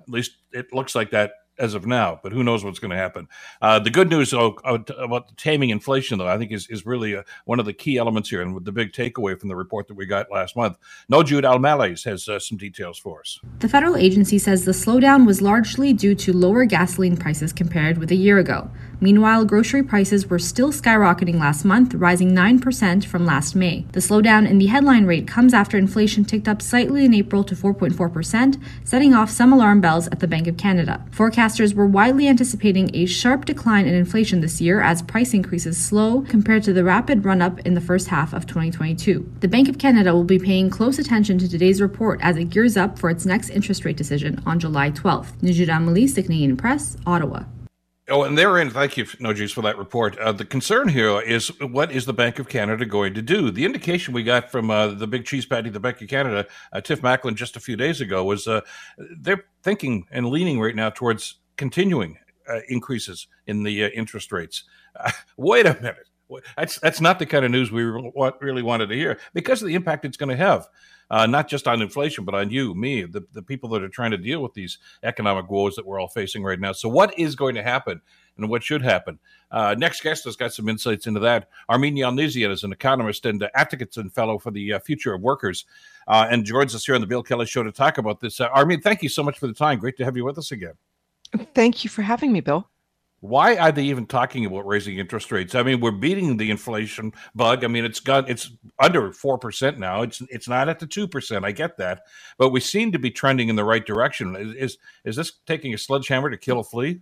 At 0.00 0.08
least 0.08 0.32
it 0.52 0.72
looks 0.72 0.96
like 0.96 1.10
that 1.12 1.32
as 1.58 1.74
of 1.74 1.86
now, 1.86 2.18
but 2.22 2.32
who 2.32 2.42
knows 2.42 2.64
what's 2.64 2.78
going 2.78 2.90
to 2.90 2.96
happen. 2.96 3.28
Uh, 3.60 3.78
the 3.78 3.90
good 3.90 4.10
news 4.10 4.32
oh, 4.32 4.56
about 4.64 5.36
taming 5.36 5.70
inflation, 5.70 6.18
though, 6.18 6.28
I 6.28 6.38
think 6.38 6.52
is, 6.52 6.66
is 6.68 6.86
really 6.86 7.14
a, 7.14 7.20
uh, 7.20 7.22
one 7.44 7.60
of 7.60 7.66
the 7.66 7.72
key 7.72 7.98
elements 7.98 8.30
here 8.30 8.42
and 8.42 8.64
the 8.64 8.72
big 8.72 8.92
takeaway 8.92 9.38
from 9.38 9.48
the 9.48 9.56
report 9.56 9.88
that 9.88 9.94
we 9.94 10.06
got 10.06 10.30
last 10.30 10.56
month. 10.56 10.78
Nojoud 11.10 11.44
Al 11.44 11.58
Mallees 11.58 12.04
has 12.04 12.28
uh, 12.28 12.38
some 12.38 12.58
details 12.58 12.98
for 12.98 13.20
us. 13.20 13.38
The 13.60 13.68
federal 13.68 13.96
agency 13.96 14.38
says 14.38 14.64
the 14.64 14.72
slowdown 14.72 15.26
was 15.26 15.42
largely 15.42 15.92
due 15.92 16.14
to 16.16 16.32
lower 16.32 16.64
gasoline 16.64 17.16
prices 17.16 17.52
compared 17.52 17.98
with 17.98 18.10
a 18.10 18.16
year 18.16 18.38
ago. 18.38 18.70
Meanwhile, 19.02 19.46
grocery 19.46 19.82
prices 19.82 20.28
were 20.28 20.38
still 20.38 20.70
skyrocketing 20.70 21.40
last 21.40 21.64
month, 21.64 21.92
rising 21.92 22.30
9% 22.30 23.04
from 23.04 23.26
last 23.26 23.56
May. 23.56 23.84
The 23.90 23.98
slowdown 23.98 24.48
in 24.48 24.58
the 24.58 24.66
headline 24.66 25.06
rate 25.06 25.26
comes 25.26 25.52
after 25.52 25.76
inflation 25.76 26.24
ticked 26.24 26.46
up 26.46 26.62
slightly 26.62 27.04
in 27.04 27.12
April 27.12 27.42
to 27.42 27.56
4.4%, 27.56 28.62
setting 28.84 29.12
off 29.12 29.28
some 29.28 29.52
alarm 29.52 29.80
bells 29.80 30.06
at 30.06 30.20
the 30.20 30.28
Bank 30.28 30.46
of 30.46 30.56
Canada. 30.56 31.04
Forecasters 31.10 31.74
were 31.74 31.84
widely 31.84 32.28
anticipating 32.28 32.94
a 32.94 33.06
sharp 33.06 33.44
decline 33.44 33.86
in 33.86 33.94
inflation 33.94 34.40
this 34.40 34.60
year 34.60 34.80
as 34.80 35.02
price 35.02 35.34
increases 35.34 35.76
slow 35.76 36.20
compared 36.20 36.62
to 36.62 36.72
the 36.72 36.84
rapid 36.84 37.24
run 37.24 37.42
up 37.42 37.58
in 37.66 37.74
the 37.74 37.80
first 37.80 38.06
half 38.06 38.32
of 38.32 38.46
2022. 38.46 39.28
The 39.40 39.48
Bank 39.48 39.68
of 39.68 39.78
Canada 39.78 40.14
will 40.14 40.22
be 40.22 40.38
paying 40.38 40.70
close 40.70 41.00
attention 41.00 41.38
to 41.38 41.48
today's 41.48 41.80
report 41.80 42.20
as 42.22 42.36
it 42.36 42.50
gears 42.50 42.76
up 42.76 43.00
for 43.00 43.10
its 43.10 43.26
next 43.26 43.50
interest 43.50 43.84
rate 43.84 43.96
decision 43.96 44.40
on 44.46 44.60
July 44.60 44.92
12th. 44.92 45.32
Nojoud 45.42 45.68
Al 45.68 45.80
Mallees, 45.80 46.14
the 46.14 46.22
Canadian 46.22 46.56
Press, 46.56 46.96
Ottawa. 47.04 47.42
Oh, 48.08 48.24
and 48.24 48.36
therein, 48.36 48.68
thank 48.68 48.96
you, 48.96 49.04
Nojis, 49.04 49.52
for 49.52 49.62
that 49.62 49.78
report. 49.78 50.18
Uh, 50.18 50.32
the 50.32 50.44
concern 50.44 50.88
here 50.88 51.20
is 51.20 51.48
what 51.60 51.92
is 51.92 52.04
the 52.04 52.12
Bank 52.12 52.40
of 52.40 52.48
Canada 52.48 52.84
going 52.84 53.14
to 53.14 53.22
do? 53.22 53.52
The 53.52 53.64
indication 53.64 54.12
we 54.12 54.24
got 54.24 54.50
from 54.50 54.72
uh, 54.72 54.88
the 54.88 55.06
big 55.06 55.24
cheese 55.24 55.46
patty, 55.46 55.70
the 55.70 55.78
Bank 55.78 56.02
of 56.02 56.08
Canada, 56.08 56.46
uh, 56.72 56.80
Tiff 56.80 57.00
Macklem, 57.00 57.36
just 57.36 57.54
a 57.54 57.60
few 57.60 57.76
days 57.76 58.00
ago, 58.00 58.24
was 58.24 58.48
uh, 58.48 58.60
they're 59.20 59.44
thinking 59.62 60.04
and 60.10 60.26
leaning 60.26 60.58
right 60.58 60.74
now 60.74 60.90
towards 60.90 61.36
continuing 61.56 62.18
uh, 62.48 62.58
increases 62.68 63.28
in 63.46 63.62
the 63.62 63.84
uh, 63.84 63.88
interest 63.90 64.32
rates. 64.32 64.64
wait 65.36 65.66
a 65.66 65.74
minute. 65.74 66.08
That's 66.56 66.80
that's 66.80 67.00
not 67.00 67.18
the 67.18 67.26
kind 67.26 67.44
of 67.44 67.50
news 67.50 67.70
we 67.70 67.84
really 67.84 68.62
wanted 68.62 68.88
to 68.88 68.96
hear 68.96 69.20
because 69.34 69.62
of 69.62 69.68
the 69.68 69.74
impact 69.74 70.04
it's 70.04 70.16
going 70.16 70.30
to 70.30 70.36
have 70.36 70.66
uh, 71.12 71.26
not 71.26 71.46
just 71.46 71.68
on 71.68 71.82
inflation, 71.82 72.24
but 72.24 72.34
on 72.34 72.50
you, 72.50 72.74
me, 72.74 73.02
the, 73.02 73.22
the 73.34 73.42
people 73.42 73.68
that 73.68 73.82
are 73.82 73.88
trying 73.88 74.10
to 74.10 74.16
deal 74.16 74.42
with 74.42 74.54
these 74.54 74.78
economic 75.02 75.48
woes 75.50 75.76
that 75.76 75.84
we're 75.84 76.00
all 76.00 76.08
facing 76.08 76.42
right 76.42 76.58
now. 76.58 76.72
So, 76.72 76.88
what 76.88 77.16
is 77.18 77.36
going 77.36 77.54
to 77.54 77.62
happen 77.62 78.00
and 78.38 78.48
what 78.48 78.62
should 78.64 78.82
happen? 78.82 79.18
Uh, 79.50 79.74
next 79.78 80.02
guest 80.02 80.24
has 80.24 80.36
got 80.36 80.54
some 80.54 80.70
insights 80.70 81.06
into 81.06 81.20
that. 81.20 81.50
Armine 81.68 81.96
Yalnizyan 81.96 82.50
is 82.50 82.64
an 82.64 82.72
economist 82.72 83.26
and 83.26 83.42
uh, 83.42 83.50
Atkinson 83.54 84.08
Fellow 84.08 84.38
for 84.38 84.50
the 84.50 84.72
uh, 84.72 84.78
Future 84.78 85.12
of 85.12 85.20
Workers 85.20 85.66
uh, 86.08 86.26
and 86.30 86.46
joins 86.46 86.74
us 86.74 86.86
here 86.86 86.94
on 86.94 87.02
the 87.02 87.06
Bill 87.06 87.22
Kelly 87.22 87.44
Show 87.44 87.62
to 87.62 87.70
talk 87.70 87.98
about 87.98 88.18
this. 88.18 88.40
Uh, 88.40 88.48
Armine, 88.48 88.80
thank 88.80 89.02
you 89.02 89.10
so 89.10 89.22
much 89.22 89.38
for 89.38 89.46
the 89.46 89.52
time. 89.52 89.78
Great 89.78 89.98
to 89.98 90.04
have 90.04 90.16
you 90.16 90.24
with 90.24 90.38
us 90.38 90.50
again. 90.50 90.74
Thank 91.54 91.84
you 91.84 91.90
for 91.90 92.00
having 92.00 92.32
me, 92.32 92.40
Bill. 92.40 92.66
Why 93.22 93.54
are 93.54 93.70
they 93.70 93.84
even 93.84 94.06
talking 94.06 94.46
about 94.46 94.66
raising 94.66 94.98
interest 94.98 95.30
rates? 95.30 95.54
I 95.54 95.62
mean, 95.62 95.78
we're 95.78 95.92
beating 95.92 96.38
the 96.38 96.50
inflation 96.50 97.12
bug. 97.36 97.62
I 97.62 97.68
mean, 97.68 97.84
it's 97.84 98.00
got 98.00 98.28
it's 98.28 98.50
under 98.80 99.12
four 99.12 99.38
percent 99.38 99.78
now. 99.78 100.02
It's 100.02 100.20
it's 100.28 100.48
not 100.48 100.68
at 100.68 100.80
the 100.80 100.88
two 100.88 101.06
percent. 101.06 101.44
I 101.44 101.52
get 101.52 101.76
that, 101.78 102.02
but 102.36 102.50
we 102.50 102.58
seem 102.58 102.90
to 102.90 102.98
be 102.98 103.12
trending 103.12 103.48
in 103.48 103.54
the 103.54 103.62
right 103.62 103.86
direction. 103.86 104.34
Is, 104.34 104.54
is 104.54 104.78
is 105.04 105.16
this 105.16 105.32
taking 105.46 105.72
a 105.72 105.78
sledgehammer 105.78 106.30
to 106.30 106.36
kill 106.36 106.58
a 106.58 106.64
flea? 106.64 107.00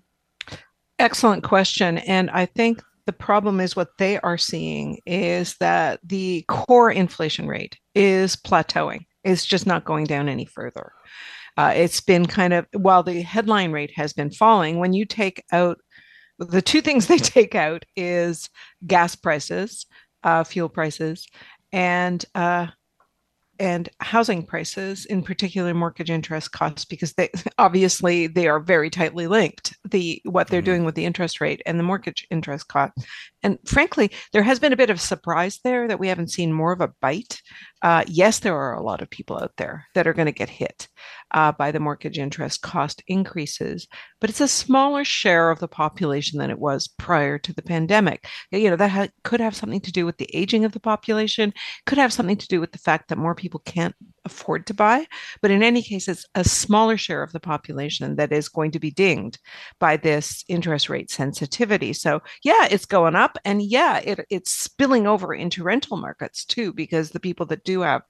Excellent 0.99 1.43
question, 1.43 1.97
and 1.99 2.29
I 2.29 2.45
think 2.45 2.83
the 3.07 3.15
problem 3.15 3.59
is 3.59 3.75
what 3.75 3.97
they 3.97 4.21
are 4.21 4.37
seeing 4.37 4.99
is 5.07 5.57
that 5.57 6.01
the 6.05 6.45
core 6.49 6.91
inflation 6.91 7.49
rate 7.49 7.79
is 7.95 8.37
plateauing. 8.37 9.07
It's 9.25 9.47
just 9.47 9.67
not 9.67 9.87
going 9.87 10.05
down 10.05 10.29
any 10.29 10.45
further. 10.45 10.93
Uh, 11.57 11.73
it's 11.75 12.01
been 12.03 12.27
kind 12.27 12.53
of 12.53 12.67
while 12.75 13.03
the 13.03 13.23
headline 13.23 13.73
rate 13.73 13.93
has 13.97 14.13
been 14.13 14.31
falling. 14.31 14.79
When 14.79 14.93
you 14.93 15.07
take 15.07 15.43
out 15.51 15.81
the 16.41 16.63
two 16.63 16.81
things 16.81 17.07
they 17.07 17.19
take 17.19 17.55
out 17.55 17.85
is 17.97 18.49
gas 18.87 19.15
prices, 19.15 19.87
uh, 20.25 20.45
fuel 20.45 20.69
prices, 20.69 21.27
and 21.73 22.25
uh, 22.35 22.67
and 23.59 23.91
housing 24.01 24.43
prices, 24.43 25.05
in 25.05 25.23
particular 25.23 25.75
mortgage 25.75 26.11
interest 26.11 26.51
costs, 26.51 26.87
because 26.87 27.13
they 27.13 27.29
obviously 27.59 28.27
they 28.27 28.49
are 28.49 28.59
very 28.59 28.91
tightly 28.91 29.27
linked. 29.27 29.77
The 29.89 30.21
what 30.25 30.49
they're 30.49 30.61
mm-hmm. 30.61 30.65
doing 30.65 30.85
with 30.85 30.95
the 30.95 31.05
interest 31.05 31.41
rate 31.41 31.63
and 31.67 31.79
the 31.79 31.85
mortgage 31.85 32.27
interest 32.31 32.69
cost, 32.69 32.95
and 33.43 33.59
frankly, 33.67 34.11
there 34.33 34.43
has 34.43 34.59
been 34.59 34.73
a 34.73 34.77
bit 34.77 34.91
of 34.91 35.01
surprise 35.01 35.61
there 35.65 35.89
that 35.89 35.99
we 35.99 36.09
haven't 36.09 36.31
seen 36.31 36.53
more 36.53 36.73
of 36.73 36.81
a 36.81 36.93
bite. 37.01 37.41
Uh, 37.83 38.05
yes, 38.07 38.41
there 38.41 38.57
are 38.57 38.75
a 38.75 38.83
lot 38.83 39.01
of 39.01 39.09
people 39.09 39.39
out 39.39 39.53
there 39.57 39.87
that 39.95 40.07
are 40.07 40.13
going 40.13 40.27
to 40.27 40.33
get 40.33 40.51
hit 40.51 40.89
uh, 41.33 41.53
by 41.53 41.71
the 41.71 41.81
mortgage 41.81 42.19
interest 42.19 42.61
cost 42.61 43.03
increases, 43.07 43.87
but 44.21 44.29
it's 44.29 44.41
a 44.41 44.49
smaller 44.49 45.05
share 45.05 45.51
of 45.51 45.59
the 45.61 45.69
population 45.69 46.39
than 46.39 46.51
it 46.51 46.59
was 46.59 46.89
prior 46.89 47.39
to 47.39 47.53
the 47.55 47.63
pandemic. 47.63 48.27
You 48.51 48.71
know, 48.71 48.77
that 48.77 48.91
ha- 48.91 49.09
could 49.25 49.41
have 49.41 49.57
something 49.57 49.81
to 49.81 49.93
do 49.93 50.05
with 50.05 50.19
the 50.19 50.29
aging 50.35 50.65
of 50.65 50.73
the 50.73 50.81
population, 50.81 51.55
could 51.87 51.99
have 51.99 52.13
something 52.13 52.37
to 52.37 52.49
do 52.49 52.61
with 52.61 52.73
the 52.73 52.79
fact 52.79 53.09
that 53.09 53.19
more 53.19 53.35
people 53.35 53.61
can't 53.61 53.95
afford 54.31 54.67
to 54.67 54.75
buy. 54.75 55.07
But 55.43 55.51
in 55.51 55.63
any 55.63 55.83
case, 55.83 56.09
it's 56.09 56.27
a 56.35 56.45
smaller 56.45 56.97
share 56.97 57.23
of 57.23 57.33
the 57.33 57.41
population 57.41 58.17
that 58.17 58.33
is 58.33 58.49
going 58.49 58.71
to 58.73 58.81
be 58.81 58.91
dinged 58.91 59.39
by 59.79 59.97
this 59.97 60.45
interest 60.49 60.89
rate 60.89 61.11
sensitivity. 61.11 61.93
So, 61.93 62.23
yeah, 62.43 62.69
it's 62.71 62.87
going 62.87 63.17
up. 63.17 63.37
And 63.45 63.63
yeah, 63.63 63.99
it, 63.99 64.27
it's 64.31 64.53
spilling 64.53 65.07
over 65.07 65.35
into 65.35 65.63
rental 65.63 65.97
markets 65.97 66.45
too, 66.45 66.73
because 66.73 67.11
the 67.11 67.21
people 67.21 67.47
that 67.47 67.65
do 67.65 67.81
have 67.83 68.03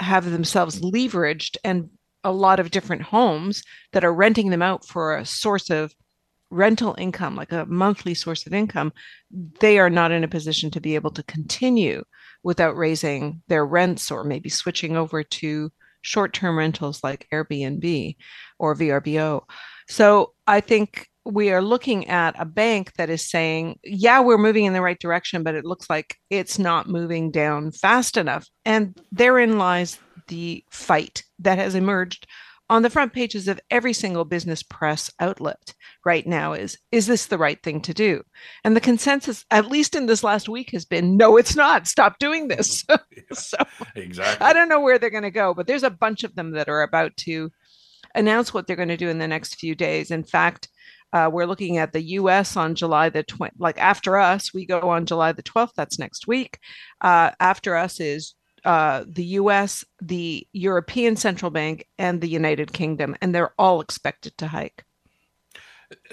have 0.00 0.30
themselves 0.30 0.80
leveraged 0.80 1.56
and 1.64 1.90
a 2.24 2.32
lot 2.32 2.60
of 2.60 2.70
different 2.70 3.02
homes 3.02 3.62
that 3.92 4.04
are 4.04 4.14
renting 4.14 4.50
them 4.50 4.62
out 4.62 4.84
for 4.84 5.16
a 5.16 5.24
source 5.24 5.70
of 5.70 5.92
rental 6.50 6.94
income, 6.98 7.36
like 7.36 7.52
a 7.52 7.66
monthly 7.66 8.14
source 8.14 8.46
of 8.46 8.54
income, 8.54 8.92
they 9.60 9.78
are 9.78 9.90
not 9.90 10.12
in 10.12 10.24
a 10.24 10.28
position 10.28 10.70
to 10.70 10.80
be 10.80 10.94
able 10.94 11.10
to 11.10 11.22
continue 11.24 12.02
without 12.42 12.76
raising 12.76 13.42
their 13.48 13.66
rents 13.66 14.10
or 14.10 14.24
maybe 14.24 14.48
switching 14.48 14.96
over 14.96 15.22
to 15.22 15.70
short 16.02 16.32
term 16.32 16.56
rentals 16.56 17.02
like 17.02 17.26
Airbnb 17.32 18.16
or 18.58 18.74
VRBO. 18.74 19.42
So 19.88 20.34
I 20.46 20.60
think 20.60 21.06
we 21.24 21.50
are 21.50 21.62
looking 21.62 22.08
at 22.08 22.40
a 22.40 22.44
bank 22.46 22.92
that 22.94 23.10
is 23.10 23.28
saying, 23.28 23.78
yeah, 23.84 24.20
we're 24.20 24.38
moving 24.38 24.64
in 24.64 24.72
the 24.72 24.80
right 24.80 24.98
direction, 24.98 25.42
but 25.42 25.54
it 25.54 25.64
looks 25.64 25.90
like 25.90 26.16
it's 26.30 26.58
not 26.58 26.88
moving 26.88 27.30
down 27.30 27.70
fast 27.70 28.16
enough. 28.16 28.46
And 28.64 28.98
therein 29.12 29.58
lies 29.58 29.98
the 30.28 30.64
fight 30.70 31.22
that 31.40 31.58
has 31.58 31.74
emerged 31.74 32.26
on 32.70 32.82
the 32.82 32.90
front 32.90 33.12
pages 33.12 33.48
of 33.48 33.60
every 33.70 33.92
single 33.92 34.24
business 34.24 34.62
press 34.62 35.10
outlet 35.20 35.74
right 36.04 36.26
now 36.26 36.52
is 36.52 36.78
is 36.92 37.06
this 37.06 37.26
the 37.26 37.38
right 37.38 37.62
thing 37.62 37.80
to 37.80 37.94
do 37.94 38.22
and 38.64 38.76
the 38.76 38.80
consensus 38.80 39.44
at 39.50 39.68
least 39.68 39.94
in 39.94 40.06
this 40.06 40.22
last 40.22 40.48
week 40.48 40.70
has 40.70 40.84
been 40.84 41.16
no 41.16 41.36
it's 41.36 41.56
not 41.56 41.86
stop 41.86 42.18
doing 42.18 42.48
this 42.48 42.84
so 43.32 43.56
exactly 43.96 44.46
i 44.46 44.52
don't 44.52 44.68
know 44.68 44.80
where 44.80 44.98
they're 44.98 45.10
going 45.10 45.22
to 45.22 45.30
go 45.30 45.54
but 45.54 45.66
there's 45.66 45.82
a 45.82 45.90
bunch 45.90 46.24
of 46.24 46.34
them 46.34 46.52
that 46.52 46.68
are 46.68 46.82
about 46.82 47.16
to 47.16 47.50
announce 48.14 48.52
what 48.52 48.66
they're 48.66 48.76
going 48.76 48.88
to 48.88 48.96
do 48.96 49.08
in 49.08 49.18
the 49.18 49.28
next 49.28 49.56
few 49.56 49.74
days 49.74 50.10
in 50.10 50.24
fact 50.24 50.68
uh, 51.12 51.30
we're 51.32 51.46
looking 51.46 51.78
at 51.78 51.92
the 51.92 52.02
U.S. 52.02 52.54
on 52.54 52.74
July 52.74 53.08
the 53.08 53.24
20th. 53.24 53.52
Like 53.58 53.78
after 53.78 54.18
us, 54.18 54.52
we 54.52 54.66
go 54.66 54.90
on 54.90 55.06
July 55.06 55.32
the 55.32 55.42
12th. 55.42 55.70
That's 55.74 55.98
next 55.98 56.26
week. 56.26 56.58
Uh, 57.00 57.30
after 57.40 57.76
us 57.76 57.98
is 57.98 58.34
uh, 58.64 59.04
the 59.06 59.24
US, 59.24 59.84
the 60.00 60.46
European 60.52 61.16
Central 61.16 61.50
Bank, 61.50 61.86
and 61.98 62.20
the 62.20 62.28
United 62.28 62.72
Kingdom, 62.72 63.16
and 63.20 63.34
they're 63.34 63.54
all 63.58 63.80
expected 63.80 64.36
to 64.38 64.48
hike. 64.48 64.84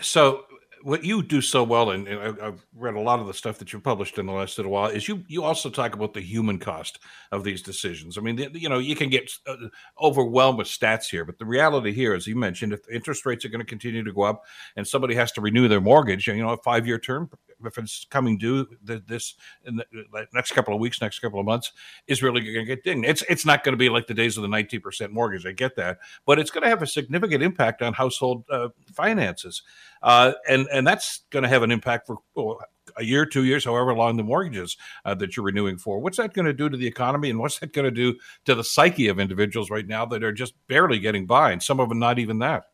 So, 0.01 0.45
what 0.83 1.03
you 1.03 1.23
do 1.23 1.41
so 1.41 1.63
well, 1.63 1.89
and, 1.89 2.07
I've 2.07 2.63
read 2.75 2.93
a 2.93 2.99
lot 2.99 3.19
of 3.19 3.25
the 3.25 3.33
stuff 3.33 3.57
that 3.57 3.73
you've 3.73 3.83
published 3.83 4.19
in 4.19 4.27
the 4.27 4.31
last 4.31 4.55
little 4.59 4.71
while, 4.71 4.89
is 4.89 5.07
you 5.07 5.23
you 5.27 5.43
also 5.43 5.71
talk 5.71 5.95
about 5.95 6.13
the 6.13 6.21
human 6.21 6.59
cost 6.59 6.99
of 7.31 7.43
these 7.43 7.63
decisions. 7.63 8.19
I 8.19 8.21
mean, 8.21 8.37
you 8.53 8.69
know, 8.69 8.77
you 8.77 8.95
can 8.95 9.09
get 9.09 9.31
uh, 9.47 9.55
overwhelmed 9.99 10.59
with 10.59 10.67
stats 10.67 11.09
here, 11.09 11.25
but 11.25 11.39
the 11.39 11.45
reality 11.45 11.91
here, 11.91 12.13
as 12.13 12.27
you 12.27 12.35
mentioned, 12.35 12.71
if 12.71 12.87
interest 12.87 13.25
rates 13.25 13.43
are 13.43 13.49
going 13.49 13.65
to 13.65 13.65
continue 13.65 14.03
to 14.03 14.13
go 14.13 14.21
up, 14.21 14.43
and 14.75 14.87
somebody 14.87 15.15
has 15.15 15.31
to 15.33 15.41
renew 15.41 15.67
their 15.67 15.81
mortgage, 15.81 16.27
you 16.27 16.35
know, 16.35 16.49
a 16.49 16.57
five 16.57 16.85
year 16.85 16.99
term 16.99 17.31
if 17.67 17.77
it's 17.77 18.05
coming 18.09 18.37
due 18.37 18.67
this 18.83 19.35
in 19.65 19.75
the 19.77 19.85
next 20.33 20.51
couple 20.51 20.73
of 20.73 20.79
weeks, 20.79 21.01
next 21.01 21.19
couple 21.19 21.39
of 21.39 21.45
months, 21.45 21.71
is 22.07 22.23
really 22.23 22.41
going 22.41 22.65
to 22.65 22.75
get 22.75 22.83
dinged. 22.83 23.07
It's 23.07 23.23
it's 23.29 23.45
not 23.45 23.63
going 23.63 23.73
to 23.73 23.77
be 23.77 23.89
like 23.89 24.07
the 24.07 24.13
days 24.13 24.37
of 24.37 24.43
the 24.43 24.49
19% 24.49 25.11
mortgage. 25.11 25.45
I 25.45 25.51
get 25.51 25.75
that, 25.75 25.99
but 26.25 26.39
it's 26.39 26.51
going 26.51 26.63
to 26.63 26.69
have 26.69 26.81
a 26.81 26.87
significant 26.87 27.43
impact 27.43 27.81
on 27.81 27.93
household 27.93 28.43
uh, 28.49 28.69
finances, 28.93 29.63
uh, 30.03 30.33
and 30.47 30.67
and 30.71 30.85
that's 30.85 31.21
going 31.29 31.43
to 31.43 31.49
have 31.49 31.63
an 31.63 31.71
impact 31.71 32.07
for. 32.07 32.19
Well, 32.35 32.59
a 32.97 33.03
year, 33.03 33.25
two 33.25 33.43
years, 33.43 33.65
however 33.65 33.93
long 33.93 34.15
the 34.15 34.23
mortgages 34.23 34.77
uh, 35.05 35.15
that 35.15 35.35
you're 35.35 35.45
renewing 35.45 35.77
for. 35.77 35.99
What's 35.99 36.17
that 36.17 36.33
going 36.33 36.45
to 36.45 36.53
do 36.53 36.69
to 36.69 36.77
the 36.77 36.87
economy, 36.87 37.29
and 37.29 37.39
what's 37.39 37.59
that 37.59 37.73
going 37.73 37.85
to 37.85 37.91
do 37.91 38.17
to 38.45 38.55
the 38.55 38.63
psyche 38.63 39.07
of 39.07 39.19
individuals 39.19 39.69
right 39.69 39.87
now 39.87 40.05
that 40.05 40.23
are 40.23 40.31
just 40.31 40.53
barely 40.67 40.99
getting 40.99 41.25
by, 41.25 41.51
and 41.51 41.61
some 41.61 41.79
of 41.79 41.89
them 41.89 41.99
not 41.99 42.19
even 42.19 42.39
that? 42.39 42.65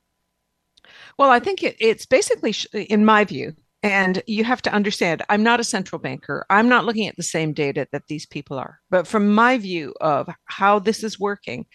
Well, 1.18 1.30
I 1.30 1.40
think 1.40 1.64
it, 1.64 1.76
it's 1.80 2.06
basically, 2.06 2.54
in 2.74 3.06
my 3.06 3.24
view, 3.24 3.56
and 3.84 4.22
you 4.28 4.44
have 4.44 4.62
to 4.64 4.74
understand, 4.74 5.24
I'm 5.30 5.44
not 5.44 5.60
a 5.60 5.64
central 5.64 6.00
banker. 6.00 6.46
I'm 6.50 6.70
not 6.70 6.86
looking 6.86 7.08
at 7.08 7.18
the 7.18 7.24
same 7.24 7.54
data 7.54 7.88
that 7.92 8.08
these 8.08 8.26
people 8.26 8.58
are. 8.58 8.80
But 8.90 9.08
from 9.08 9.34
my 9.34 9.58
view 9.58 9.94
of 10.00 10.30
how 10.46 10.80
this 10.80 11.04
is 11.04 11.20
working, 11.20 11.66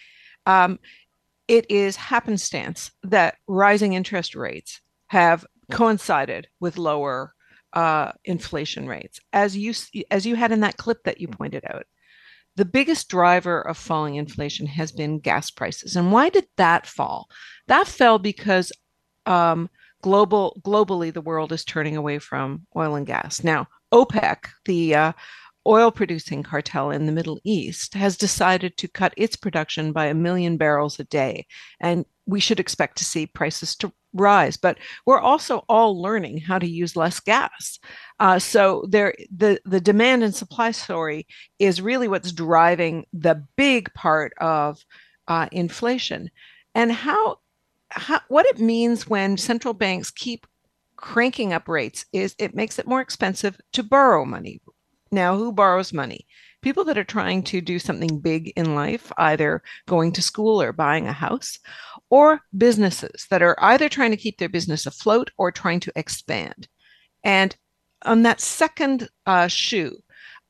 um, 0.46 0.78
it 1.48 1.68
is 1.70 1.96
happenstance 1.96 2.92
that 3.02 3.36
rising 3.48 3.94
interest 3.94 4.34
rates 4.34 4.80
have 5.08 5.44
coincided 5.70 6.48
with 6.60 6.78
lower 6.78 7.32
uh, 7.72 8.12
inflation 8.24 8.86
rates, 8.86 9.20
as 9.32 9.56
you 9.56 9.74
as 10.10 10.24
you 10.24 10.34
had 10.34 10.52
in 10.52 10.60
that 10.60 10.76
clip 10.76 11.02
that 11.04 11.20
you 11.20 11.28
pointed 11.28 11.64
out. 11.68 11.84
The 12.56 12.64
biggest 12.64 13.08
driver 13.08 13.60
of 13.60 13.76
falling 13.76 14.14
inflation 14.14 14.66
has 14.66 14.90
been 14.90 15.18
gas 15.18 15.50
prices. 15.50 15.94
And 15.94 16.10
why 16.10 16.30
did 16.30 16.46
that 16.56 16.86
fall? 16.86 17.28
That 17.66 17.86
fell 17.86 18.18
because 18.18 18.72
um, 19.26 19.68
global 20.06 20.46
globally 20.70 21.10
the 21.12 21.26
world 21.30 21.50
is 21.52 21.64
turning 21.64 21.96
away 21.96 22.18
from 22.20 22.64
oil 22.76 22.94
and 22.94 23.06
gas. 23.06 23.42
Now, 23.42 23.66
OPEC, 23.90 24.38
the 24.64 24.94
uh, 24.94 25.12
oil 25.66 25.90
producing 25.90 26.44
cartel 26.44 26.92
in 26.92 27.06
the 27.06 27.16
Middle 27.18 27.40
East, 27.42 27.94
has 27.94 28.16
decided 28.16 28.76
to 28.76 28.96
cut 29.00 29.12
its 29.16 29.36
production 29.36 29.92
by 29.92 30.06
a 30.06 30.14
million 30.26 30.56
barrels 30.56 31.00
a 31.00 31.04
day. 31.04 31.46
And 31.80 32.04
we 32.24 32.40
should 32.40 32.60
expect 32.60 32.98
to 32.98 33.04
see 33.04 33.26
prices 33.26 33.74
to 33.76 33.92
rise. 34.12 34.56
But 34.56 34.78
we're 35.06 35.26
also 35.32 35.64
all 35.68 36.00
learning 36.00 36.38
how 36.38 36.58
to 36.60 36.68
use 36.82 37.00
less 37.02 37.18
gas. 37.20 37.80
Uh, 38.20 38.38
so 38.38 38.84
there, 38.88 39.12
the 39.36 39.58
the 39.64 39.80
demand 39.80 40.22
and 40.22 40.34
supply 40.34 40.70
story 40.72 41.26
is 41.58 41.82
really 41.82 42.08
what's 42.08 42.32
driving 42.32 43.04
the 43.12 43.44
big 43.56 43.92
part 43.94 44.32
of 44.40 44.84
uh, 45.26 45.48
inflation, 45.50 46.30
and 46.74 46.92
how, 46.92 47.38
how 47.90 48.20
what 48.28 48.46
it 48.46 48.58
means 48.58 49.08
when 49.08 49.36
central 49.36 49.74
banks 49.74 50.10
keep 50.10 50.46
cranking 50.96 51.52
up 51.52 51.68
rates 51.68 52.04
is 52.12 52.34
it 52.38 52.54
makes 52.54 52.78
it 52.78 52.86
more 52.86 53.00
expensive 53.00 53.58
to 53.72 53.82
borrow 53.82 54.24
money. 54.24 54.60
Now, 55.12 55.36
who 55.36 55.52
borrows 55.52 55.92
money? 55.92 56.26
People 56.62 56.84
that 56.84 56.98
are 56.98 57.04
trying 57.04 57.42
to 57.44 57.60
do 57.60 57.78
something 57.78 58.18
big 58.18 58.52
in 58.56 58.74
life, 58.74 59.12
either 59.18 59.62
going 59.86 60.12
to 60.12 60.22
school 60.22 60.60
or 60.60 60.72
buying 60.72 61.06
a 61.06 61.12
house, 61.12 61.58
or 62.10 62.40
businesses 62.56 63.26
that 63.30 63.42
are 63.42 63.56
either 63.60 63.88
trying 63.88 64.10
to 64.10 64.16
keep 64.16 64.38
their 64.38 64.48
business 64.48 64.86
afloat 64.86 65.30
or 65.38 65.52
trying 65.52 65.80
to 65.80 65.92
expand. 65.94 66.66
And 67.22 67.54
on 68.04 68.22
that 68.22 68.40
second 68.40 69.08
uh, 69.26 69.46
shoe, 69.46 69.98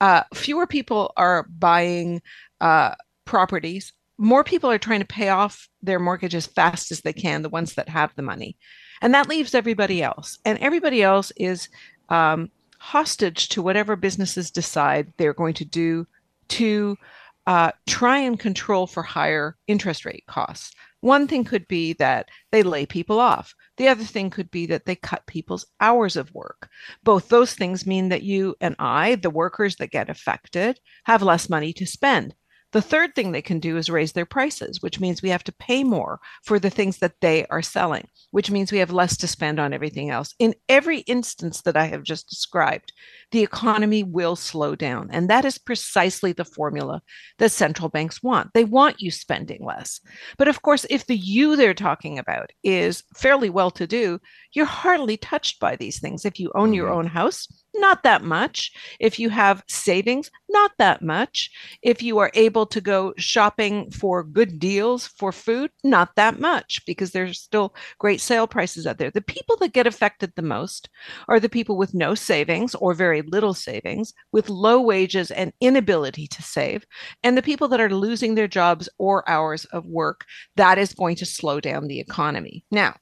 uh, 0.01 0.23
fewer 0.35 0.67
people 0.67 1.13
are 1.17 1.47
buying 1.49 2.23
uh, 2.61 2.95
properties. 3.25 3.93
More 4.19 4.45
people 4.45 4.71
are 4.71 4.79
trying 4.79 5.01
to 5.01 5.07
pay 5.07 5.29
off 5.29 5.69
their 5.83 5.99
mortgage 5.99 6.35
as 6.35 6.47
fast 6.47 6.91
as 6.91 7.01
they 7.03 7.13
can, 7.13 7.43
the 7.43 7.49
ones 7.49 7.75
that 7.75 7.89
have 7.89 8.15
the 8.17 8.23
money. 8.23 8.57
And 9.03 9.15
that 9.15 9.29
leaves 9.29 9.55
everybody 9.55 10.03
else. 10.03 10.39
And 10.45 10.59
everybody 10.59 11.03
else 11.03 11.33
is 11.37 11.69
um, 12.09 12.51
hostage 12.79 13.49
to 13.51 13.63
whatever 13.63 13.97
businesses 13.97 14.51
decide 14.51 15.13
they're 15.17 15.35
going 15.35 15.55
to 15.55 15.65
do 15.65 16.07
to 16.49 16.97
uh, 17.47 17.73
try 17.87 18.19
and 18.19 18.39
control 18.39 18.87
for 18.87 19.03
higher 19.03 19.57
interest 19.67 20.05
rate 20.05 20.25
costs. 20.27 20.73
One 21.01 21.29
thing 21.29 21.45
could 21.45 21.69
be 21.69 21.93
that 21.95 22.29
they 22.51 22.63
lay 22.63 22.87
people 22.87 23.21
off. 23.21 23.55
The 23.77 23.89
other 23.89 24.03
thing 24.03 24.31
could 24.31 24.51
be 24.51 24.67
that 24.67 24.87
they 24.87 24.97
cut 24.97 25.27
people's 25.27 25.67
hours 25.81 26.17
of 26.17 26.33
work. 26.35 26.69
Both 27.05 27.29
those 27.29 27.55
things 27.55 27.87
mean 27.87 28.09
that 28.09 28.23
you 28.23 28.57
and 28.61 28.75
I, 28.79 29.17
the 29.17 29.31
workers 29.31 29.77
that 29.77 29.91
get 29.91 30.11
affected, 30.11 30.81
have 31.05 31.23
less 31.23 31.49
money 31.49 31.73
to 31.75 31.87
spend. 31.87 32.35
The 32.77 32.83
third 32.83 33.15
thing 33.15 33.33
they 33.33 33.41
can 33.41 33.59
do 33.59 33.79
is 33.79 33.89
raise 33.89 34.13
their 34.13 34.27
prices, 34.27 34.83
which 34.83 35.01
means 35.01 35.23
we 35.23 35.31
have 35.31 35.45
to 35.45 35.53
pay 35.53 35.83
more 35.83 36.21
for 36.45 36.59
the 36.59 36.69
things 36.69 36.99
that 36.99 37.15
they 37.23 37.47
are 37.47 37.63
selling, 37.63 38.07
which 38.33 38.51
means 38.51 38.71
we 38.71 38.77
have 38.77 38.91
less 38.93 39.17
to 39.17 39.27
spend 39.27 39.59
on 39.59 39.73
everything 39.73 40.11
else. 40.11 40.35
In 40.39 40.55
every 40.69 40.99
instance 40.99 41.63
that 41.63 41.79
I 41.79 41.87
have 41.87 42.03
just 42.03 42.29
described, 42.29 42.93
the 43.31 43.43
economy 43.43 44.03
will 44.03 44.37
slow 44.37 44.77
down. 44.77 45.09
And 45.11 45.31
that 45.31 45.47
is 45.47 45.57
precisely 45.57 46.33
the 46.33 46.45
formula 46.45 47.01
that 47.39 47.51
central 47.51 47.89
banks 47.89 48.23
want. 48.23 48.53
They 48.53 48.65
want 48.65 49.01
you 49.01 49.11
spending 49.11 49.65
less. 49.65 49.99
But 50.37 50.49
of 50.49 50.61
course, 50.61 50.85
if 50.91 51.07
the 51.07 51.17
you 51.17 51.57
they're 51.57 51.73
talking 51.73 52.19
about 52.19 52.51
is 52.63 53.05
fairly 53.15 53.49
well 53.49 53.71
to 53.71 53.87
do, 53.87 54.21
you're 54.53 54.67
hardly 54.67 55.17
touched 55.17 55.61
by 55.61 55.77
these 55.77 55.99
things. 55.99 56.25
If 56.25 56.39
you 56.39 56.53
own 56.55 56.75
your 56.75 56.89
mm-hmm. 56.89 56.99
own 56.99 57.07
house, 57.07 57.49
not 57.75 58.03
that 58.05 58.23
much. 58.23 58.73
If 59.01 59.19
you 59.19 59.29
have 59.31 59.63
savings, 59.69 60.31
not 60.49 60.73
that 60.79 61.03
much. 61.03 61.51
If 61.83 62.03
you 62.03 62.19
are 62.19 62.31
able 62.35 62.66
to 62.67 62.81
go 62.81 63.15
shopping 63.17 63.91
for 63.91 64.23
good 64.23 64.59
deals 64.59 65.07
for 65.07 65.33
food, 65.33 65.71
not 65.85 66.15
that 66.17 66.41
much 66.41 66.83
because 66.87 67.11
there's 67.11 67.41
still 67.41 67.75
great 67.99 68.21
sale 68.21 68.47
prices 68.47 68.87
out 68.87 68.99
there. 68.99 69.11
The 69.11 69.21
people 69.21 69.57
that 69.59 69.73
get 69.73 69.87
affected 69.87 70.33
the 70.35 70.43
most 70.43 70.89
are 71.29 71.41
the 71.41 71.49
people 71.49 71.77
with 71.77 71.95
no 71.95 72.15
savings 72.15 72.75
or 72.75 72.95
very 72.95 73.23
little 73.23 73.55
savings, 73.55 74.13
with 74.33 74.49
low 74.49 74.81
wages 74.81 75.31
and 75.31 75.53
inability 75.61 76.27
to 76.29 76.43
save, 76.43 76.85
and 77.23 77.37
the 77.37 77.43
people 77.43 77.69
that 77.69 77.81
are 77.81 77.91
losing 77.91 78.35
their 78.35 78.49
jobs 78.49 78.89
or 78.99 79.29
hours 79.29 79.65
of 79.67 79.87
work. 79.87 80.25
That 80.57 80.79
is 80.79 80.95
going 80.95 81.17
to 81.17 81.27
slow 81.27 81.61
down 81.61 81.87
the 81.87 82.01
economy. 82.01 82.65
Now, 82.71 82.97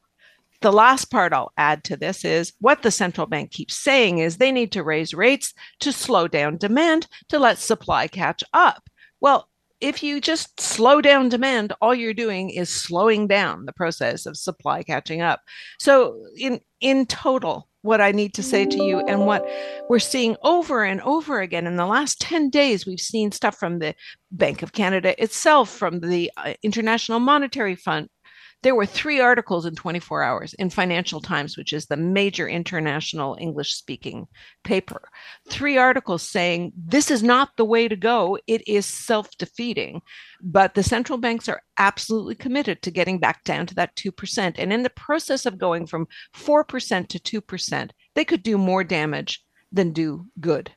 the 0.65 0.73
last 0.73 1.11
part 1.11 1.35
I'll 1.35 1.53
add 1.59 1.85
to 1.85 1.97
this 1.97 2.25
is 2.25 2.55
what 2.59 2.83
the 2.83 2.91
central 2.91 3.27
bank 3.27 3.51
keeps 3.51 3.77
saying 3.77 4.19
is 4.19 4.39
they 4.39 4.51
need 4.51 4.73
to 4.73 4.83
raise 4.83 5.13
rates 5.13 5.53
to 5.81 5.93
slow 5.93 6.27
down 6.27 6.57
demand 6.57 7.07
to 7.29 7.39
let 7.39 7.59
supply 7.59 8.09
catch 8.09 8.43
up. 8.55 8.89
Well, 9.21 9.51
if 9.85 10.03
you 10.03 10.19
just 10.19 10.59
slow 10.59 11.03
down 11.03 11.29
demand, 11.29 11.75
all 11.83 11.95
you're 11.95 12.15
doing 12.15 12.49
is 12.49 12.71
slowing 12.71 13.27
down 13.27 13.67
the 13.67 13.73
process 13.73 14.25
of 14.25 14.35
supply 14.35 14.83
catching 14.83 15.21
up. 15.21 15.43
So 15.79 16.25
in 16.39 16.61
in 16.81 17.05
total, 17.05 17.69
what 17.83 18.01
I 18.01 18.11
need 18.11 18.33
to 18.35 18.43
say 18.43 18.65
to 18.65 18.83
you 18.83 19.01
and 19.01 19.27
what 19.27 19.47
we're 19.91 19.99
seeing 19.99 20.37
over 20.43 20.85
and 20.85 21.03
over 21.03 21.43
again 21.43 21.67
in 21.67 21.77
the 21.77 21.85
last 21.85 22.19
10 22.19 22.49
days 22.49 22.87
we've 22.87 22.99
seen 22.99 23.31
stuff 23.31 23.59
from 23.59 23.79
the 23.79 23.95
Bank 24.33 24.63
of 24.63 24.73
Canada 24.73 25.23
itself 25.23 25.69
from 25.69 26.01
the 26.01 26.31
uh, 26.39 26.55
International 26.63 27.21
Monetary 27.21 27.77
Fund 27.77 28.09
there 28.65 28.75
were 28.75 28.87
three 28.87 29.21
articles 29.21 29.67
in 29.67 29.75
24 29.75 30.23
hours 30.23 30.55
in 30.55 30.71
Financial 30.71 31.21
Times, 31.21 31.59
which 31.59 31.75
is 31.75 31.85
the 31.85 31.99
major 31.99 32.49
international 32.49 33.37
English 33.39 33.75
speaking 33.75 34.27
paper. 34.65 35.03
Three 35.51 35.77
articles 35.77 36.23
saying 36.23 36.73
this 36.75 37.11
is 37.11 37.23
not 37.23 37.51
the 37.59 37.65
way 37.67 37.89
to 37.89 37.95
go. 37.95 38.39
It 38.47 38.67
is 38.67 38.87
self 38.87 39.29
defeating. 39.37 40.01
But 40.41 40.75
the 40.75 40.83
central 40.83 41.19
banks 41.19 41.47
are 41.47 41.61
absolutely 41.77 42.37
committed 42.37 42.81
to 42.83 42.91
getting 42.91 43.19
back 43.19 43.45
down 43.45 43.67
to 43.67 43.75
that 43.75 43.95
2%. 43.97 44.55
And 44.57 44.73
in 44.73 44.83
the 44.83 44.91
process 44.91 45.45
of 45.45 45.59
going 45.59 45.87
from 45.87 46.09
4% 46.35 47.09
to 47.09 47.43
2%, 47.43 47.91
they 48.15 48.25
could 48.25 48.43
do 48.43 48.57
more 48.57 48.83
damage 48.83 49.45
than 49.73 49.93
do 49.93 50.25
good. 50.41 50.73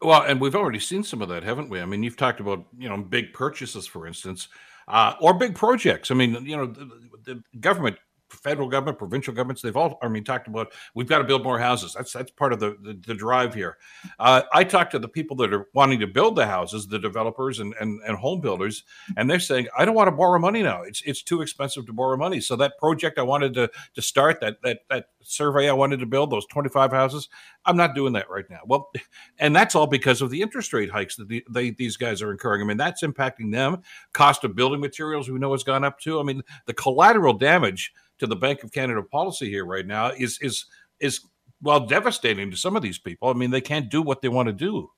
Well, 0.00 0.22
and 0.22 0.40
we've 0.40 0.56
already 0.56 0.80
seen 0.80 1.04
some 1.04 1.20
of 1.20 1.28
that, 1.28 1.44
haven't 1.44 1.68
we? 1.68 1.80
I 1.80 1.84
mean, 1.84 2.02
you've 2.02 2.16
talked 2.16 2.40
about, 2.40 2.64
you 2.78 2.88
know, 2.88 2.96
big 2.96 3.34
purchases, 3.34 3.86
for 3.86 4.06
instance 4.06 4.48
uh, 4.88 5.14
or 5.20 5.34
big 5.34 5.54
projects. 5.54 6.10
I 6.10 6.14
mean, 6.14 6.44
you 6.44 6.56
know, 6.56 6.66
the, 6.66 6.90
the 7.24 7.42
government 7.60 7.96
federal 8.32 8.68
government, 8.68 8.98
provincial 8.98 9.34
governments, 9.34 9.62
they've 9.62 9.76
all, 9.76 9.98
I 10.02 10.08
mean, 10.08 10.24
talked 10.24 10.48
about 10.48 10.72
we've 10.94 11.08
got 11.08 11.18
to 11.18 11.24
build 11.24 11.44
more 11.44 11.58
houses. 11.58 11.94
That's 11.94 12.12
that's 12.12 12.30
part 12.30 12.52
of 12.52 12.60
the 12.60 12.76
the, 12.82 12.94
the 13.06 13.14
drive 13.14 13.54
here. 13.54 13.78
Uh, 14.18 14.42
I 14.52 14.64
talked 14.64 14.92
to 14.92 14.98
the 14.98 15.08
people 15.08 15.36
that 15.36 15.52
are 15.52 15.68
wanting 15.74 16.00
to 16.00 16.06
build 16.06 16.36
the 16.36 16.46
houses, 16.46 16.86
the 16.86 16.98
developers 16.98 17.60
and, 17.60 17.74
and 17.80 18.00
and 18.06 18.16
home 18.16 18.40
builders, 18.40 18.84
and 19.16 19.28
they're 19.28 19.40
saying, 19.40 19.68
I 19.76 19.84
don't 19.84 19.94
want 19.94 20.08
to 20.08 20.12
borrow 20.12 20.38
money 20.38 20.62
now. 20.62 20.82
It's 20.82 21.02
it's 21.02 21.22
too 21.22 21.42
expensive 21.42 21.86
to 21.86 21.92
borrow 21.92 22.16
money. 22.16 22.40
So 22.40 22.56
that 22.56 22.78
project 22.78 23.18
I 23.18 23.22
wanted 23.22 23.54
to 23.54 23.70
to 23.94 24.02
start, 24.02 24.40
that 24.40 24.56
that 24.62 24.80
that 24.88 25.06
survey 25.24 25.68
I 25.68 25.72
wanted 25.72 26.00
to 26.00 26.06
build, 26.06 26.30
those 26.30 26.46
25 26.46 26.90
houses, 26.92 27.28
I'm 27.64 27.76
not 27.76 27.94
doing 27.94 28.12
that 28.14 28.30
right 28.30 28.48
now. 28.50 28.60
Well, 28.66 28.90
and 29.38 29.54
that's 29.54 29.74
all 29.74 29.86
because 29.86 30.22
of 30.22 30.30
the 30.30 30.42
interest 30.42 30.72
rate 30.72 30.90
hikes 30.90 31.16
that 31.16 31.28
the, 31.28 31.44
they, 31.50 31.70
these 31.70 31.96
guys 31.96 32.22
are 32.22 32.30
incurring. 32.30 32.62
I 32.62 32.64
mean, 32.64 32.76
that's 32.76 33.02
impacting 33.02 33.52
them. 33.52 33.82
Cost 34.12 34.44
of 34.44 34.54
building 34.56 34.80
materials, 34.80 35.28
we 35.28 35.38
know, 35.38 35.52
has 35.52 35.64
gone 35.64 35.84
up 35.84 35.98
too. 35.98 36.20
I 36.20 36.22
mean, 36.22 36.42
the 36.66 36.74
collateral 36.74 37.34
damage 37.34 37.92
to 38.18 38.26
the 38.26 38.36
Bank 38.36 38.62
of 38.62 38.72
Canada 38.72 39.02
policy 39.02 39.48
here 39.48 39.64
right 39.64 39.86
now 39.86 40.08
is 40.10 40.38
is 40.40 40.66
is 41.00 41.20
well 41.60 41.80
devastating 41.80 42.50
to 42.50 42.56
some 42.56 42.76
of 42.76 42.82
these 42.82 42.98
people. 42.98 43.28
I 43.28 43.32
mean, 43.32 43.50
they 43.50 43.60
can't 43.60 43.90
do 43.90 44.00
what 44.00 44.22
they 44.22 44.28
want 44.28 44.46
to 44.46 44.52
do. 44.52 44.90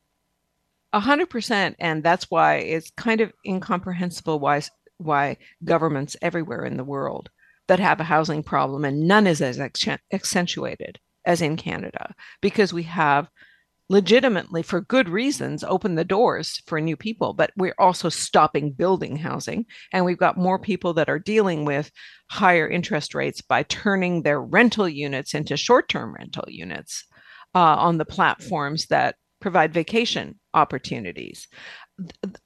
A 0.93 1.01
hundred 1.01 1.31
percent, 1.31 1.77
and 1.79 2.03
that's 2.03 2.31
why 2.31 2.57
it's 2.57 2.91
kind 2.97 3.21
of 3.21 3.33
incomprehensible 3.47 4.39
why 4.39 4.63
why 4.99 5.37
governments 5.65 6.17
everywhere 6.23 6.65
in 6.65 6.77
the 6.77 6.85
world 6.85 7.31
that 7.68 7.81
have 7.81 8.00
a 8.00 8.05
housing 8.05 8.42
problem 8.42 8.85
and 8.85 9.07
none 9.07 9.27
is 9.27 9.40
as 9.40 9.59
accentuated 10.12 10.98
as 11.24 11.40
in 11.40 11.57
Canada 11.57 12.14
because 12.40 12.72
we 12.72 12.83
have 12.85 13.29
legitimately 13.90 14.62
for 14.62 14.81
good 14.81 15.11
reasons 15.11 15.62
open 15.62 15.94
the 15.94 16.05
doors 16.05 16.62
for 16.66 16.81
new 16.81 16.96
people 16.96 17.35
but 17.35 17.50
we're 17.55 17.74
also 17.79 18.09
stopping 18.09 18.72
building 18.72 19.14
housing 19.14 19.66
and 19.92 20.07
we've 20.07 20.16
got 20.16 20.38
more 20.38 20.59
people 20.59 20.94
that 20.94 21.11
are 21.11 21.18
dealing 21.18 21.66
with 21.66 21.90
higher 22.31 22.66
interest 22.66 23.14
rates 23.14 23.42
by 23.42 23.62
turning 23.64 24.22
their 24.22 24.40
rental 24.40 24.88
units 24.88 25.35
into 25.35 25.55
short-term 25.55 26.14
rental 26.14 26.44
units 26.48 27.05
uh, 27.55 27.59
on 27.59 27.98
the 27.98 28.07
platforms 28.07 28.87
that 28.87 29.16
provide 29.40 29.74
vacation 29.74 30.40
opportunities. 30.55 31.48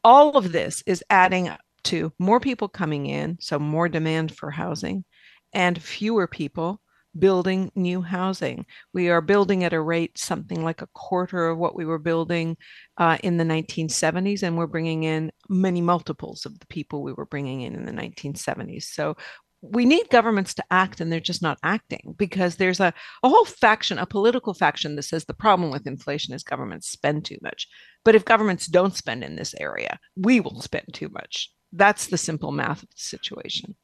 All 0.03 0.37
of 0.37 0.51
this 0.51 0.83
is 0.85 1.05
adding 1.11 1.49
to 1.89 2.13
more 2.19 2.41
people 2.41 2.69
coming 2.69 3.07
in 3.07 3.39
so 3.41 3.59
more 3.59 3.89
demand 3.89 4.37
for 4.37 4.51
housing 4.51 5.05
and 5.53 5.83
fewer 5.83 6.27
people 6.27 6.81
building 7.19 7.73
new 7.75 8.03
housing. 8.03 8.67
We 8.93 9.09
are 9.09 9.21
building 9.21 9.65
at 9.65 9.73
a 9.73 9.81
rate 9.81 10.19
something 10.19 10.63
like 10.63 10.83
a 10.83 10.89
quarter 10.95 11.49
of 11.49 11.59
what 11.59 11.75
we 11.75 11.85
were 11.85 11.99
building 11.99 12.57
uh, 12.99 13.19
in 13.23 13.39
the 13.39 13.45
1970s, 13.45 14.43
and 14.43 14.57
we're 14.57 14.67
bringing 14.67 15.05
in 15.05 15.33
many 15.49 15.81
multiples 15.81 16.45
of 16.45 16.59
the 16.59 16.67
people 16.67 17.03
we 17.03 17.13
were 17.15 17.27
bringing 17.27 17.63
in 17.63 17.75
in 17.75 17.87
the 17.87 17.93
1970s. 17.93 18.85
So 18.85 19.17
we 19.61 19.85
need 19.85 20.09
governments 20.11 20.55
to 20.55 20.65
act 20.71 21.01
and 21.01 21.11
they're 21.11 21.19
just 21.19 21.43
not 21.43 21.59
acting 21.65 22.15
because 22.17 22.57
there's 22.57 22.79
a, 22.79 22.93
a 23.25 23.29
whole 23.29 23.45
faction, 23.45 23.99
a 23.99 24.07
political 24.07 24.55
faction 24.55 24.95
that 24.95 25.03
says 25.03 25.25
the 25.25 25.35
problem 25.35 25.71
with 25.71 25.87
inflation 25.87 26.33
is 26.33 26.45
governments 26.45 26.89
spend 26.89 27.25
too 27.25 27.39
much. 27.43 27.67
But 28.05 28.15
if 28.15 28.25
governments 28.25 28.67
don't 28.67 28.95
spend 28.95 29.25
in 29.25 29.35
this 29.35 29.55
area, 29.59 29.99
we 30.17 30.39
will 30.39 30.61
spend 30.61 30.85
too 30.93 31.09
much. 31.09 31.51
That's 31.73 32.07
the 32.07 32.19
simple 32.19 32.53
math 32.53 32.83
of 32.83 32.91
the 32.91 32.97
situation. 32.97 33.77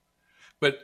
But 0.60 0.78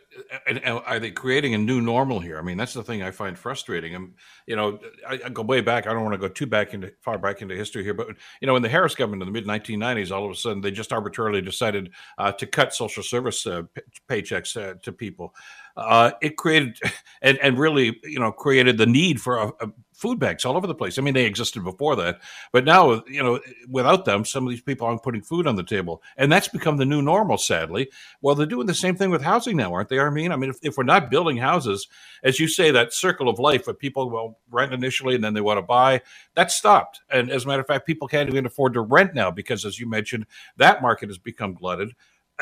and, 0.47 0.61
are 0.65 0.99
they 0.99 1.11
creating 1.11 1.55
a 1.55 1.59
new 1.59 1.81
normal 1.81 2.21
here? 2.21 2.39
I 2.39 2.43
mean, 2.43 2.57
that's 2.57 2.75
the 2.75 2.83
thing 2.83 3.03
I 3.03 3.11
find 3.11 3.39
frustrating. 3.39 3.95
And 3.95 4.15
you 4.47 4.57
know, 4.57 4.79
I, 5.09 5.21
I, 5.27 5.29
go 5.29 5.43
way 5.43 5.61
back. 5.61 5.87
I 5.87 5.93
don't 5.93 6.03
want 6.03 6.15
to 6.15 6.19
go 6.19 6.29
too 6.29 6.47
back 6.47 6.75
into 6.75 6.93
far 7.01 7.19
back 7.19 7.43
into 7.43 7.57
history 7.57 7.85
here, 7.85 7.95
but 7.95 8.09
you 8.41 8.47
know, 8.47 8.57
in 8.57 8.63
the 8.63 8.69
Harris 8.69 8.95
government 8.95 9.23
in 9.23 9.33
the 9.33 9.33
mid 9.33 9.47
1990s, 9.47 10.11
all 10.11 10.25
of 10.25 10.31
a 10.31 10.35
sudden 10.35 10.61
they 10.61 10.71
just 10.71 10.93
arbitrarily 10.93 11.43
decided 11.43 11.91
uh, 12.19 12.33
to 12.33 12.47
cut 12.47 12.75
social 12.75 13.03
service 13.03 13.47
uh, 13.47 13.63
paychecks 14.09 14.57
uh, 14.57 14.75
to 14.83 14.93
people. 14.93 15.35
Uh, 15.77 16.13
it 16.21 16.37
created 16.37 16.79
and 17.23 17.39
and 17.39 17.59
really 17.59 17.99
you 18.05 18.19
know 18.19 18.33
created 18.33 18.79
the 18.79 18.87
need 18.87 19.21
for 19.21 19.39
a, 19.39 19.49
a 19.61 19.73
food 20.01 20.19
banks 20.19 20.47
all 20.47 20.57
over 20.57 20.67
the 20.67 20.75
place. 20.75 20.99
I 20.99 21.03
mean, 21.03 21.13
they 21.13 21.27
existed 21.27 21.63
before 21.63 21.95
that, 21.97 22.21
but 22.53 22.65
now, 22.65 23.05
you 23.07 23.23
know, 23.23 23.39
without 23.69 24.07
them, 24.07 24.25
some 24.25 24.47
of 24.47 24.51
these 24.51 24.63
people 24.63 24.87
aren't 24.87 25.03
putting 25.03 25.21
food 25.21 25.47
on 25.47 25.57
the 25.57 25.63
table, 25.63 26.03
and 26.17 26.33
that's 26.33 26.49
become 26.49 26.79
the 26.79 26.87
new 26.87 27.03
normal. 27.03 27.37
Sadly, 27.37 27.91
well, 28.23 28.35
they're 28.35 28.47
doing 28.47 28.67
the 28.67 28.75
same 28.75 28.97
thing 28.97 29.11
with 29.11 29.21
housing 29.21 29.59
now, 29.59 29.75
aren't 29.75 29.91
they? 29.91 29.99
I 30.11 30.13
mean, 30.13 30.33
I 30.33 30.37
mean, 30.37 30.51
if, 30.51 30.59
if 30.63 30.77
we're 30.77 30.85
not 30.85 31.11
building 31.11 31.37
houses, 31.37 31.87
as 32.25 32.41
you 32.41 32.49
say, 32.49 32.71
that 32.71 32.93
circle 32.93 33.29
of 33.29 33.39
life 33.39 33.67
where 33.67 33.75
people 33.75 34.11
will 34.11 34.39
rent 34.51 34.75
initially 34.75 35.15
and 35.15 35.23
then 35.23 35.35
they 35.35 35.41
want 35.41 35.59
to 35.59 35.63
buy, 35.63 36.03
that 36.35 36.51
stopped. 36.51 37.01
And 37.11 37.31
as 37.31 37.45
a 37.45 37.49
matter 37.49 37.61
of 37.61 37.67
fact, 37.67 37.87
people 37.87 38.09
can't 38.09 38.29
even 38.29 38.47
afford 38.47 38.75
to 38.75 38.81
rent 38.81 39.15
now 39.15 39.31
because, 39.31 39.65
as 39.65 39.79
you 39.79 39.89
mentioned, 39.89 40.27
that 40.57 40.83
market 40.83 41.09
has 41.09 41.19
become 41.19 41.55
glutted. 41.55 41.93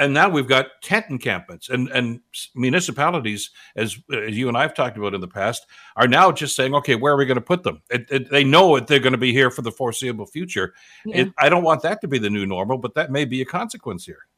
And 0.00 0.14
now 0.14 0.28
we've 0.28 0.46
got 0.46 0.66
tent 0.80 1.06
encampments. 1.10 1.68
And 1.68 1.88
and 1.88 2.20
municipalities 2.54 3.50
as, 3.74 3.98
as 4.12 4.36
you 4.36 4.46
and 4.46 4.56
I've 4.56 4.72
talked 4.72 4.96
about 4.96 5.12
in 5.12 5.20
the 5.20 5.28
past 5.28 5.66
are 5.96 6.06
now 6.06 6.30
just 6.30 6.54
saying 6.54 6.72
okay 6.76 6.94
where 6.94 7.14
are 7.14 7.16
we 7.16 7.26
going 7.26 7.34
to 7.34 7.40
put 7.40 7.64
them? 7.64 7.82
It, 7.90 8.06
it, 8.08 8.30
they 8.30 8.44
know 8.44 8.76
that 8.76 8.86
they're 8.86 9.00
going 9.00 9.12
to 9.12 9.18
be 9.18 9.32
here 9.32 9.50
for 9.50 9.62
the 9.62 9.72
foreseeable 9.72 10.26
future. 10.26 10.72
Yeah. 11.04 11.22
it, 11.22 11.32
I 11.36 11.48
don't 11.48 11.64
want 11.64 11.82
that 11.82 12.00
to 12.02 12.08
be 12.08 12.18
the 12.18 12.30
new 12.30 12.46
normal 12.46 12.78
but 12.78 12.94
that 12.94 13.10
may 13.10 13.24
be 13.24 13.42
a 13.42 13.44
consequence 13.44 14.06
here 14.06 14.28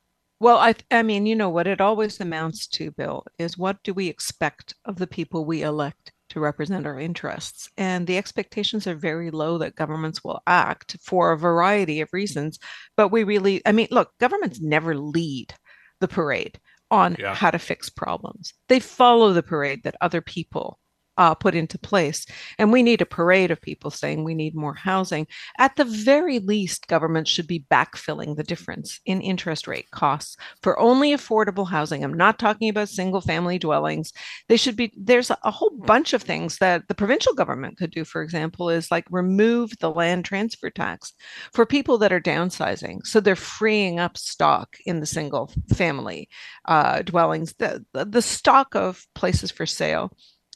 well 0.41 0.59
I 0.59 0.75
I 0.91 1.03
mean 1.03 1.27
you 1.27 1.37
know 1.37 1.51
what 1.51 1.67
it 1.67 1.81
always 1.81 2.21
amounts 2.21 2.67
to 2.69 2.91
Bill 2.91 3.25
is 3.39 3.57
what 3.57 3.83
do 3.85 3.95
we 3.95 4.09
expect 4.09 4.75
of 4.85 4.97
the 4.97 5.07
people 5.07 5.45
we 5.45 5.63
elect 5.63 6.13
to 6.31 6.41
represent 6.41 6.87
our 6.87 6.99
interests. 6.99 7.69
And 7.77 8.07
the 8.07 8.17
expectations 8.17 8.87
are 8.87 8.95
very 8.95 9.31
low 9.31 9.59
that 9.59 9.75
governments 9.75 10.25
will 10.25 10.41
act 10.47 10.97
for 11.03 11.33
a 11.33 11.39
variety 11.39 12.01
of 12.01 12.09
reasons. 12.13 12.59
But 12.97 13.09
we 13.09 13.25
really, 13.25 13.61
I 13.67 13.73
mean, 13.73 13.89
look, 13.91 14.13
governments 14.19 14.61
never 14.61 14.97
lead 14.97 15.53
the 16.01 16.09
parade 16.09 16.59
on 16.91 17.17
yeah. 17.19 17.35
how 17.35 17.51
to 17.51 17.59
fix 17.59 17.89
problems, 17.89 18.53
they 18.69 18.81
follow 18.81 19.33
the 19.33 19.43
parade 19.43 19.83
that 19.85 19.95
other 20.01 20.21
people 20.21 20.79
uh, 21.17 21.35
put 21.35 21.55
into 21.55 21.79
place. 21.79 22.25
And 22.59 22.73
we 22.73 22.83
need 22.83 23.03
a 23.03 23.07
parade 23.07 23.51
of 23.51 23.61
people 23.61 23.91
saying 23.91 24.25
we 24.25 24.35
need 24.35 24.55
more 24.55 24.75
housing. 24.75 25.27
At 25.59 25.77
the 25.77 25.85
very 25.85 26.39
least, 26.39 26.87
governments 26.89 27.31
should 27.31 27.47
be 27.47 27.67
backfilling 27.71 28.37
the 28.37 28.43
difference 28.43 29.01
in 29.05 29.21
interest 29.21 29.67
rate 29.67 29.91
costs 29.91 30.37
for 30.63 30.79
only 30.79 31.15
affordable 31.15 31.69
housing. 31.69 32.03
I'm 32.05 32.15
not 32.15 32.39
talking 32.39 32.69
about 32.69 32.89
single 32.89 33.21
family 33.21 33.59
dwellings. 33.59 34.13
They 34.49 34.57
should 34.57 34.77
be, 34.77 34.93
there's 34.97 35.31
a, 35.31 35.51
whole 35.51 35.71
bunch 35.71 36.13
of 36.13 36.23
things 36.23 36.59
that 36.59 36.87
the 36.89 36.95
provincial 36.95 37.35
government 37.35 37.77
could 37.77 37.91
do, 37.91 38.05
for 38.05 38.23
example, 38.23 38.71
is 38.71 38.91
like 38.91 39.05
remove 39.11 39.73
the 39.81 39.91
land 39.91 40.25
transfer 40.25 40.71
tax 40.71 41.13
for 41.53 41.67
people 41.67 41.99
that 41.99 42.13
are 42.13 42.21
downsizing. 42.21 43.05
So 43.05 43.21
they're 43.21 43.37
freeing 43.37 43.99
up 43.99 44.17
stock 44.17 44.77
in 44.87 45.01
the 45.01 45.07
single 45.07 45.53
family 45.75 46.29
uh, 46.67 47.03
dwellings. 47.03 47.53
The, 47.59 47.85
the 47.93 48.23
stock 48.23 48.75
of 48.75 49.05
places 49.15 49.51
for 49.51 49.67
sale 49.67 50.13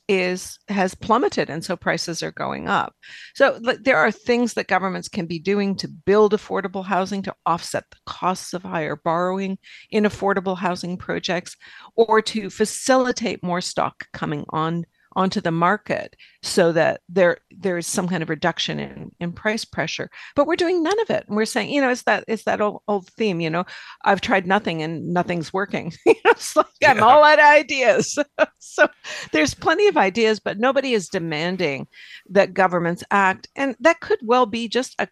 is 0.09 0.59
has 0.69 0.95
plummeted 0.95 1.49
and 1.49 1.65
so 1.65 1.77
prices 1.77 2.23
are 2.23 2.33
going 2.33 2.69
up. 2.69 2.95
So 3.35 3.59
there 3.61 3.97
are 3.97 4.11
things 4.11 4.55
that 4.55 4.67
governments 4.67 5.09
can 5.09 5.27
be 5.27 5.39
doing 5.39 5.77
to 5.77 5.89
build 5.89 6.33
affordable 6.33 6.85
housing 6.85 7.23
to 7.23 7.35
offset 7.47 7.85
the 7.91 7.97
costs 8.07 8.53
of 8.53 8.63
higher 8.63 8.97
borrowing 8.97 9.59
in 9.91 10.05
affordable 10.05 10.59
housing 10.59 10.97
projects 10.97 11.57
or 11.97 12.21
to 12.23 12.51
facilitate 12.51 13.43
more 13.43 13.61
stock 13.61 14.07
coming 14.13 14.45
on 14.51 14.85
onto 15.17 15.41
the 15.41 15.51
market 15.51 16.17
so 16.43 16.73
that 16.73 17.01
there 17.09 17.39
there 17.51 17.79
is 17.79 17.87
some 17.87 18.09
kind 18.09 18.23
of 18.23 18.31
reduction 18.31 18.79
in, 18.79 19.11
in 19.21 19.33
price 19.33 19.65
pressure. 19.65 20.11
But 20.37 20.47
we're 20.47 20.57
doing 20.57 20.83
none 20.83 20.99
of 21.01 21.11
it. 21.11 21.25
And 21.27 21.37
we're 21.37 21.45
saying 21.45 21.71
you 21.71 21.81
know 21.81 21.91
it's 21.91 22.03
that 22.03 22.25
it's 22.29 22.45
that 22.45 22.61
old, 22.61 22.83
old 22.89 23.09
theme 23.11 23.41
you 23.41 23.51
know 23.51 23.65
i've 24.05 24.21
tried 24.21 24.47
nothing 24.47 24.83
and 24.83 25.13
nothing's 25.13 25.53
working. 25.53 25.93
You 26.07 26.15
know, 26.25 26.31
it's 26.31 26.57
like 26.57 26.67
i'm 26.87 27.03
all 27.03 27.25
out 27.25 27.39
of 27.39 27.45
ideas. 27.45 28.19
So 28.59 28.89
there's 29.31 29.55
plenty 29.55 29.87
of 29.87 29.97
ideas 29.97 30.41
but 30.41 30.59
nobody 30.59 30.95
is 30.95 31.09
demanding 31.09 31.87
that 32.31 32.55
governments 32.55 33.05
act. 33.11 33.47
And 33.55 33.77
that 33.81 34.01
could 34.01 34.19
well 34.23 34.47
be 34.47 34.69
just 34.69 34.95
a 34.99 35.09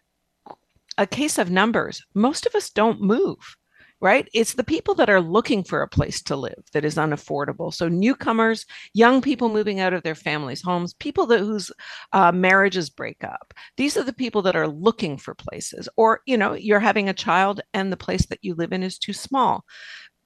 a 0.97 1.07
case 1.07 1.37
of 1.37 1.49
numbers. 1.49 2.03
Most 2.13 2.45
of 2.45 2.55
us 2.55 2.69
don't 2.69 3.01
move 3.01 3.55
right? 4.03 4.27
It's 4.33 4.55
the 4.55 4.65
people 4.65 4.95
that 4.95 5.09
are 5.09 5.21
looking 5.21 5.63
for 5.63 5.81
a 5.81 5.87
place 5.87 6.21
to 6.23 6.35
live 6.35 6.61
that 6.73 6.83
is 6.83 6.95
unaffordable. 6.95 7.73
So 7.73 7.87
newcomers, 7.87 8.65
young 8.93 9.21
people 9.21 9.47
moving 9.47 9.79
out 9.79 9.93
of 9.93 10.03
their 10.03 10.13
families' 10.13 10.61
homes, 10.61 10.93
people 10.93 11.25
that 11.27 11.39
whose 11.39 11.71
uh, 12.11 12.33
marriages 12.33 12.89
break 12.89 13.23
up. 13.23 13.53
These 13.77 13.95
are 13.95 14.03
the 14.03 14.11
people 14.11 14.41
that 14.41 14.57
are 14.57 14.67
looking 14.67 15.17
for 15.17 15.33
places. 15.33 15.87
Or 15.95 16.19
you 16.25 16.37
know, 16.37 16.53
you're 16.53 16.81
having 16.81 17.07
a 17.07 17.13
child 17.13 17.61
and 17.73 17.93
the 17.93 17.97
place 17.97 18.25
that 18.25 18.39
you 18.41 18.55
live 18.55 18.73
in 18.73 18.83
is 18.83 18.99
too 18.99 19.13
small. 19.13 19.63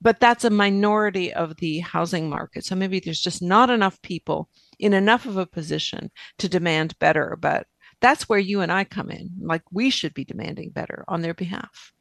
But 0.00 0.18
that's 0.18 0.44
a 0.44 0.50
minority 0.50 1.32
of 1.32 1.56
the 1.58 1.78
housing 1.78 2.28
market. 2.28 2.64
So 2.64 2.74
maybe 2.74 2.98
there's 2.98 3.20
just 3.20 3.42
not 3.42 3.70
enough 3.70 4.02
people 4.02 4.48
in 4.80 4.92
enough 4.92 5.24
of 5.24 5.36
a 5.36 5.46
position 5.46 6.10
to 6.38 6.48
demand 6.48 6.98
better. 6.98 7.38
But 7.40 7.68
that's 8.00 8.28
where 8.28 8.40
you 8.40 8.60
and 8.60 8.72
I 8.72 8.82
come 8.82 9.10
in. 9.10 9.30
Like 9.40 9.62
we 9.70 9.90
should 9.90 10.14
be 10.14 10.24
demanding 10.24 10.70
better 10.70 11.04
on 11.06 11.20
their 11.22 11.34
behalf. 11.34 11.92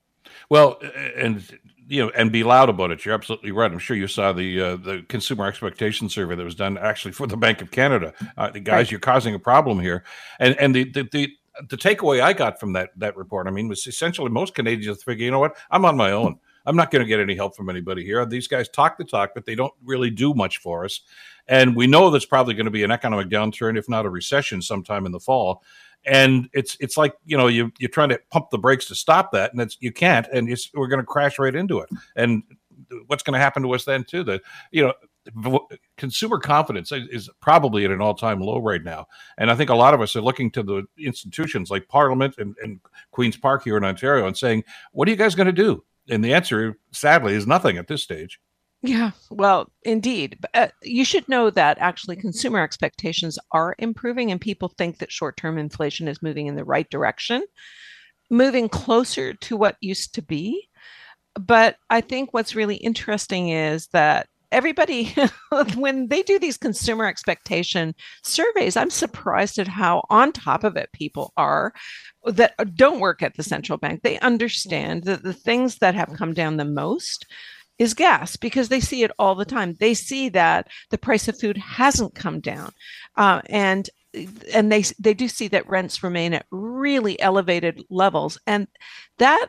Well, 0.49 0.79
and 1.15 1.43
you 1.87 2.05
know, 2.05 2.11
and 2.15 2.31
be 2.31 2.43
loud 2.43 2.69
about 2.69 2.91
it. 2.91 3.05
You're 3.05 3.13
absolutely 3.13 3.51
right. 3.51 3.71
I'm 3.71 3.79
sure 3.79 3.95
you 3.95 4.07
saw 4.07 4.33
the 4.33 4.61
uh, 4.61 4.75
the 4.75 5.05
consumer 5.07 5.47
expectation 5.47 6.09
survey 6.09 6.35
that 6.35 6.43
was 6.43 6.55
done 6.55 6.77
actually 6.77 7.13
for 7.13 7.27
the 7.27 7.37
Bank 7.37 7.61
of 7.61 7.71
Canada. 7.71 8.13
Uh, 8.37 8.49
the 8.49 8.59
guys, 8.59 8.73
right. 8.73 8.91
you're 8.91 8.99
causing 8.99 9.33
a 9.35 9.39
problem 9.39 9.79
here, 9.79 10.03
and 10.39 10.55
and 10.59 10.75
the, 10.75 10.83
the 10.91 11.07
the 11.11 11.29
the 11.69 11.77
takeaway 11.77 12.21
I 12.21 12.33
got 12.33 12.59
from 12.59 12.73
that 12.73 12.91
that 12.97 13.15
report, 13.15 13.47
I 13.47 13.51
mean, 13.51 13.67
was 13.67 13.87
essentially 13.87 14.29
most 14.29 14.53
Canadians 14.53 15.03
figure, 15.03 15.25
you 15.25 15.31
know 15.31 15.39
what, 15.39 15.57
I'm 15.71 15.85
on 15.85 15.97
my 15.97 16.11
own. 16.11 16.39
I'm 16.67 16.75
not 16.75 16.91
going 16.91 17.01
to 17.01 17.08
get 17.08 17.19
any 17.19 17.36
help 17.36 17.56
from 17.56 17.69
anybody 17.69 18.03
here. 18.03 18.23
These 18.25 18.47
guys 18.47 18.69
talk 18.69 18.97
the 18.97 19.03
talk, 19.03 19.32
but 19.34 19.45
they 19.45 19.56
don't 19.56 19.73
really 19.84 20.12
do 20.12 20.34
much 20.34 20.60
for 20.60 20.86
us. 20.86 21.01
And 21.47 21.75
we 21.75 21.88
know 21.88 22.12
there's 22.12 22.25
probably 22.25 22.53
going 22.53 22.65
to 22.65 22.71
be 22.71 22.84
an 22.84 22.91
economic 22.91 23.30
downturn, 23.30 23.77
if 23.77 23.88
not 23.88 24.06
a 24.06 24.10
recession, 24.10 24.62
sometime 24.62 25.06
in 25.06 25.12
the 25.12 25.19
fall 25.19 25.63
and 26.06 26.49
it's 26.53 26.77
it's 26.80 26.97
like 26.97 27.15
you 27.25 27.38
know 27.38 27.47
you 27.47 27.71
you're 27.80 27.89
trying 27.89 28.10
to 28.10 28.19
pump 28.32 28.49
the 28.49 28.58
brakes 28.58 28.88
to 28.88 28.95
stop 28.95 29.32
that 29.32 29.51
and 29.51 29.62
it's 29.62 29.77
you 29.80 29.91
can't 29.91 30.27
and 30.32 30.47
we're 30.73 30.88
going 30.88 31.01
to 31.01 31.06
crash 31.06 31.39
right 31.39 31.56
into 31.56 31.80
it 31.80 31.89
and 32.15 32.43
what's 33.08 33.23
going 33.23 33.34
to 33.34 33.39
happen 33.39 33.63
to 33.63 33.73
us 33.73 33.86
then 33.86 34.03
too 34.03 34.23
the 34.23 34.41
you 34.71 34.84
know 34.84 34.93
consumer 35.97 36.39
confidence 36.39 36.91
is 36.91 37.29
probably 37.41 37.85
at 37.85 37.91
an 37.91 38.01
all-time 38.01 38.39
low 38.39 38.59
right 38.59 38.83
now 38.83 39.05
and 39.37 39.49
i 39.51 39.55
think 39.55 39.69
a 39.69 39.75
lot 39.75 39.93
of 39.93 40.01
us 40.01 40.15
are 40.15 40.21
looking 40.21 40.51
to 40.51 40.63
the 40.63 40.83
institutions 40.97 41.69
like 41.69 41.87
parliament 41.87 42.35
and, 42.37 42.55
and 42.61 42.79
queen's 43.11 43.37
park 43.37 43.63
here 43.63 43.77
in 43.77 43.83
ontario 43.83 44.27
and 44.27 44.37
saying 44.37 44.63
what 44.91 45.07
are 45.07 45.11
you 45.11 45.17
guys 45.17 45.35
going 45.35 45.47
to 45.47 45.51
do 45.51 45.83
and 46.09 46.23
the 46.23 46.33
answer 46.33 46.77
sadly 46.91 47.33
is 47.33 47.47
nothing 47.47 47.77
at 47.77 47.87
this 47.87 48.03
stage 48.03 48.39
yeah, 48.83 49.11
well, 49.31 49.71
indeed. 49.83 50.37
Uh, 50.53 50.67
you 50.83 51.03
should 51.03 51.27
know 51.27 51.49
that 51.49 51.79
actually 51.79 52.15
consumer 52.15 52.59
expectations 52.59 53.39
are 53.51 53.75
improving, 53.79 54.31
and 54.31 54.39
people 54.39 54.69
think 54.69 54.99
that 54.99 55.11
short 55.11 55.35
term 55.35 55.57
inflation 55.57 56.07
is 56.07 56.21
moving 56.21 56.45
in 56.45 56.55
the 56.55 56.63
right 56.63 56.89
direction, 56.89 57.43
moving 58.29 58.69
closer 58.69 59.33
to 59.33 59.57
what 59.57 59.77
used 59.81 60.13
to 60.15 60.21
be. 60.21 60.69
But 61.39 61.77
I 61.89 62.01
think 62.01 62.33
what's 62.33 62.55
really 62.55 62.75
interesting 62.75 63.49
is 63.49 63.87
that 63.87 64.27
everybody, 64.51 65.13
when 65.75 66.07
they 66.07 66.23
do 66.23 66.39
these 66.39 66.57
consumer 66.57 67.05
expectation 67.05 67.93
surveys, 68.23 68.77
I'm 68.77 68.89
surprised 68.89 69.60
at 69.60 69.67
how 69.67 70.05
on 70.10 70.31
top 70.31 70.63
of 70.63 70.77
it 70.77 70.91
people 70.93 71.33
are 71.38 71.73
that 72.25 72.53
don't 72.75 72.99
work 72.99 73.21
at 73.21 73.36
the 73.36 73.43
central 73.43 73.77
bank. 73.77 74.01
They 74.03 74.19
understand 74.19 75.03
that 75.03 75.23
the 75.23 75.33
things 75.33 75.77
that 75.77 75.95
have 75.95 76.13
come 76.13 76.33
down 76.33 76.57
the 76.57 76.65
most 76.65 77.25
is 77.79 77.93
gas 77.93 78.36
because 78.36 78.69
they 78.69 78.79
see 78.79 79.03
it 79.03 79.12
all 79.19 79.36
the 79.36 79.45
time. 79.45 79.75
They 79.79 79.93
see 79.93 80.29
that 80.29 80.67
the 80.89 80.97
price 80.97 81.27
of 81.27 81.39
food 81.39 81.57
hasn't 81.57 82.15
come 82.15 82.39
down, 82.39 82.71
uh, 83.15 83.41
and 83.47 83.89
and 84.53 84.71
they 84.71 84.83
they 84.99 85.13
do 85.13 85.27
see 85.27 85.47
that 85.49 85.69
rents 85.69 86.01
remain 86.03 86.33
at 86.33 86.47
really 86.49 87.19
elevated 87.19 87.83
levels, 87.89 88.39
and 88.47 88.67
that 89.19 89.47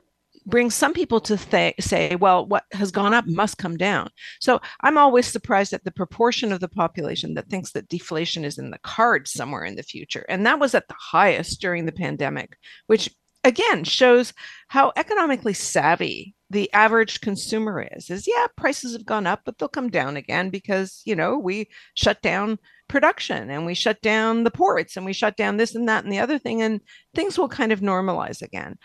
brings 0.49 0.75
some 0.75 0.95
people 0.95 1.21
to 1.21 1.37
th- 1.37 1.75
say, 1.81 2.17
well, 2.17 2.47
what 2.47 2.65
has 2.73 2.91
gone 2.91 3.15
up 3.15 3.27
must 3.27 3.59
come 3.59 3.77
down. 3.77 4.09
So 4.41 4.61
I'm 4.81 4.99
always 4.99 5.27
surprised 5.27 5.73
at 5.73 5.85
the 5.85 5.93
proportion 5.93 6.53
of 6.53 6.61
the 6.61 6.69
population 6.69 7.35
that 7.35 7.49
thinks 7.49 7.73
that 7.73 7.89
deflation 7.89 8.45
is 8.45 8.59
in 8.59 8.71
the 8.71 8.79
cards 8.79 9.33
somewhere 9.33 9.65
in 9.65 9.77
the 9.77 9.83
future, 9.83 10.25
and 10.29 10.47
that 10.47 10.59
was 10.59 10.75
at 10.75 10.89
the 10.89 10.95
highest 10.99 11.61
during 11.61 11.87
the 11.87 11.93
pandemic, 11.93 12.57
which 12.87 13.11
again 13.45 13.85
shows 13.85 14.33
how 14.69 14.93
economically 14.97 15.55
savvy 15.55 16.35
the 16.51 16.73
average 16.73 17.21
consumer 17.21 17.87
is 17.93 18.11
is 18.11 18.27
yeah 18.27 18.47
prices 18.57 18.93
have 18.93 19.07
gone 19.07 19.27
up 19.27 19.43
but 19.45 19.57
they'll 19.59 19.69
come 19.69 19.91
down 19.91 20.17
again 20.17 20.51
because 20.51 21.03
you 21.05 21.15
know 21.15 21.39
we 21.39 21.69
shut 21.95 22.21
down 22.21 22.59
production 22.89 23.51
and 23.51 23.67
we 23.67 23.75
shut 23.75 24.01
down 24.01 24.45
the 24.45 24.51
ports 24.51 24.97
and 24.97 25.05
we 25.05 25.13
shut 25.13 25.37
down 25.37 25.57
this 25.57 25.75
and 25.75 25.89
that 25.89 26.05
and 26.05 26.13
the 26.13 26.19
other 26.19 26.39
thing 26.39 26.63
and 26.63 26.81
things 27.15 27.39
will 27.39 27.49
kind 27.49 27.71
of 27.71 27.81
normalize 27.81 28.43
again 28.43 28.77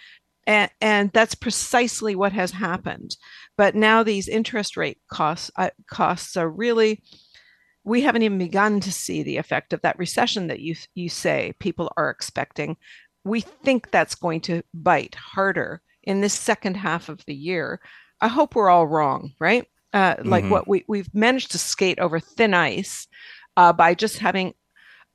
and, 0.46 0.70
and 0.82 1.12
that's 1.14 1.36
precisely 1.36 2.16
what 2.16 2.32
has 2.34 2.52
happened 2.52 3.16
but 3.58 3.76
now 3.76 4.04
these 4.04 4.28
interest 4.28 4.78
rate 4.78 4.98
costs 5.10 5.52
uh, 5.58 5.70
costs 5.90 6.38
are 6.38 6.50
really 6.50 7.02
we 7.86 8.02
haven't 8.02 8.24
even 8.24 8.38
begun 8.38 8.80
to 8.80 8.92
see 8.92 9.24
the 9.24 9.38
effect 9.38 9.74
of 9.74 9.82
that 9.82 9.98
recession 10.00 10.48
that 10.48 10.60
you 10.60 10.76
you 10.96 11.10
say 11.10 11.54
people 11.60 11.92
are 11.98 12.10
expecting 12.10 12.78
we 13.26 13.42
think 13.42 13.92
that's 13.92 14.16
going 14.16 14.42
to 14.42 14.64
bite 14.74 15.16
harder 15.16 15.82
in 16.04 16.22
this 16.22 16.34
second 16.34 16.76
half 16.76 17.10
of 17.10 17.24
the 17.26 17.36
year. 17.36 17.80
I 18.22 18.28
hope 18.28 18.56
we're 18.56 18.70
all 18.70 18.88
wrong, 18.88 19.34
right? 19.40 19.66
Uh, 19.94 20.16
mm-hmm. 20.16 20.30
Like 20.30 20.46
what 20.50 20.68
we 20.68 20.84
we've 20.88 21.14
managed 21.14 21.52
to 21.52 21.58
skate 21.58 22.00
over 22.00 22.20
thin 22.20 22.54
ice 22.54 23.08
uh, 23.58 23.74
by 23.74 23.94
just 23.94 24.20
having 24.20 24.54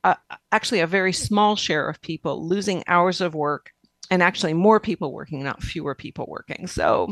uh, 0.04 0.14
actually 0.52 0.80
a 0.80 0.86
very 0.86 1.12
small 1.12 1.56
share 1.56 1.88
of 1.88 2.00
people 2.00 2.46
losing 2.46 2.84
hours 2.86 3.20
of 3.20 3.34
work, 3.34 3.70
and 4.10 4.22
actually 4.22 4.54
more 4.54 4.80
people 4.80 5.12
working, 5.12 5.42
not 5.42 5.62
fewer 5.62 5.94
people 5.94 6.26
working. 6.28 6.66
So, 6.66 7.08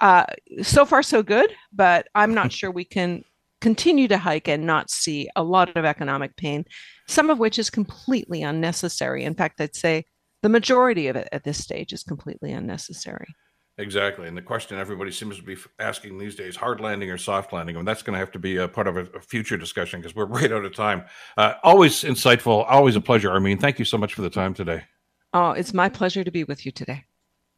uh, 0.00 0.24
so 0.62 0.84
far 0.84 1.02
so 1.02 1.22
good, 1.22 1.52
but 1.72 2.08
I'm 2.14 2.34
not 2.34 2.52
sure 2.58 2.70
we 2.70 2.84
can 2.84 3.24
continue 3.60 4.08
to 4.08 4.18
hike 4.18 4.48
and 4.48 4.66
not 4.66 4.90
see 4.90 5.28
a 5.34 5.42
lot 5.42 5.76
of 5.76 5.84
economic 5.84 6.36
pain, 6.36 6.64
some 7.06 7.30
of 7.30 7.38
which 7.38 7.58
is 7.58 7.70
completely 7.70 8.42
unnecessary. 8.42 9.24
In 9.24 9.34
fact, 9.34 9.60
I'd 9.60 9.74
say 9.74 10.04
the 10.42 10.48
majority 10.48 11.08
of 11.08 11.16
it 11.16 11.28
at 11.32 11.44
this 11.44 11.58
stage 11.58 11.92
is 11.92 12.02
completely 12.02 12.52
unnecessary. 12.52 13.26
Exactly. 13.78 14.26
And 14.26 14.36
the 14.36 14.42
question 14.42 14.76
everybody 14.76 15.12
seems 15.12 15.36
to 15.36 15.42
be 15.42 15.56
asking 15.78 16.18
these 16.18 16.34
days 16.34 16.56
hard 16.56 16.80
landing 16.80 17.10
or 17.10 17.18
soft 17.18 17.52
landing? 17.52 17.76
I 17.76 17.78
And 17.78 17.86
that's 17.86 18.02
going 18.02 18.14
to 18.14 18.18
have 18.18 18.32
to 18.32 18.38
be 18.38 18.56
a 18.56 18.66
part 18.66 18.88
of 18.88 18.96
a, 18.96 19.02
a 19.16 19.20
future 19.20 19.56
discussion 19.56 20.00
because 20.00 20.16
we're 20.16 20.26
right 20.26 20.50
out 20.50 20.64
of 20.64 20.74
time. 20.74 21.04
Uh, 21.36 21.54
always 21.62 22.02
insightful. 22.02 22.64
Always 22.68 22.96
a 22.96 23.00
pleasure, 23.00 23.30
Armine. 23.30 23.60
Thank 23.60 23.78
you 23.78 23.84
so 23.84 23.96
much 23.96 24.14
for 24.14 24.22
the 24.22 24.30
time 24.30 24.52
today. 24.52 24.84
Oh, 25.32 25.50
it's 25.50 25.74
my 25.74 25.88
pleasure 25.88 26.24
to 26.24 26.30
be 26.30 26.44
with 26.44 26.64
you 26.64 26.72
today. 26.72 27.04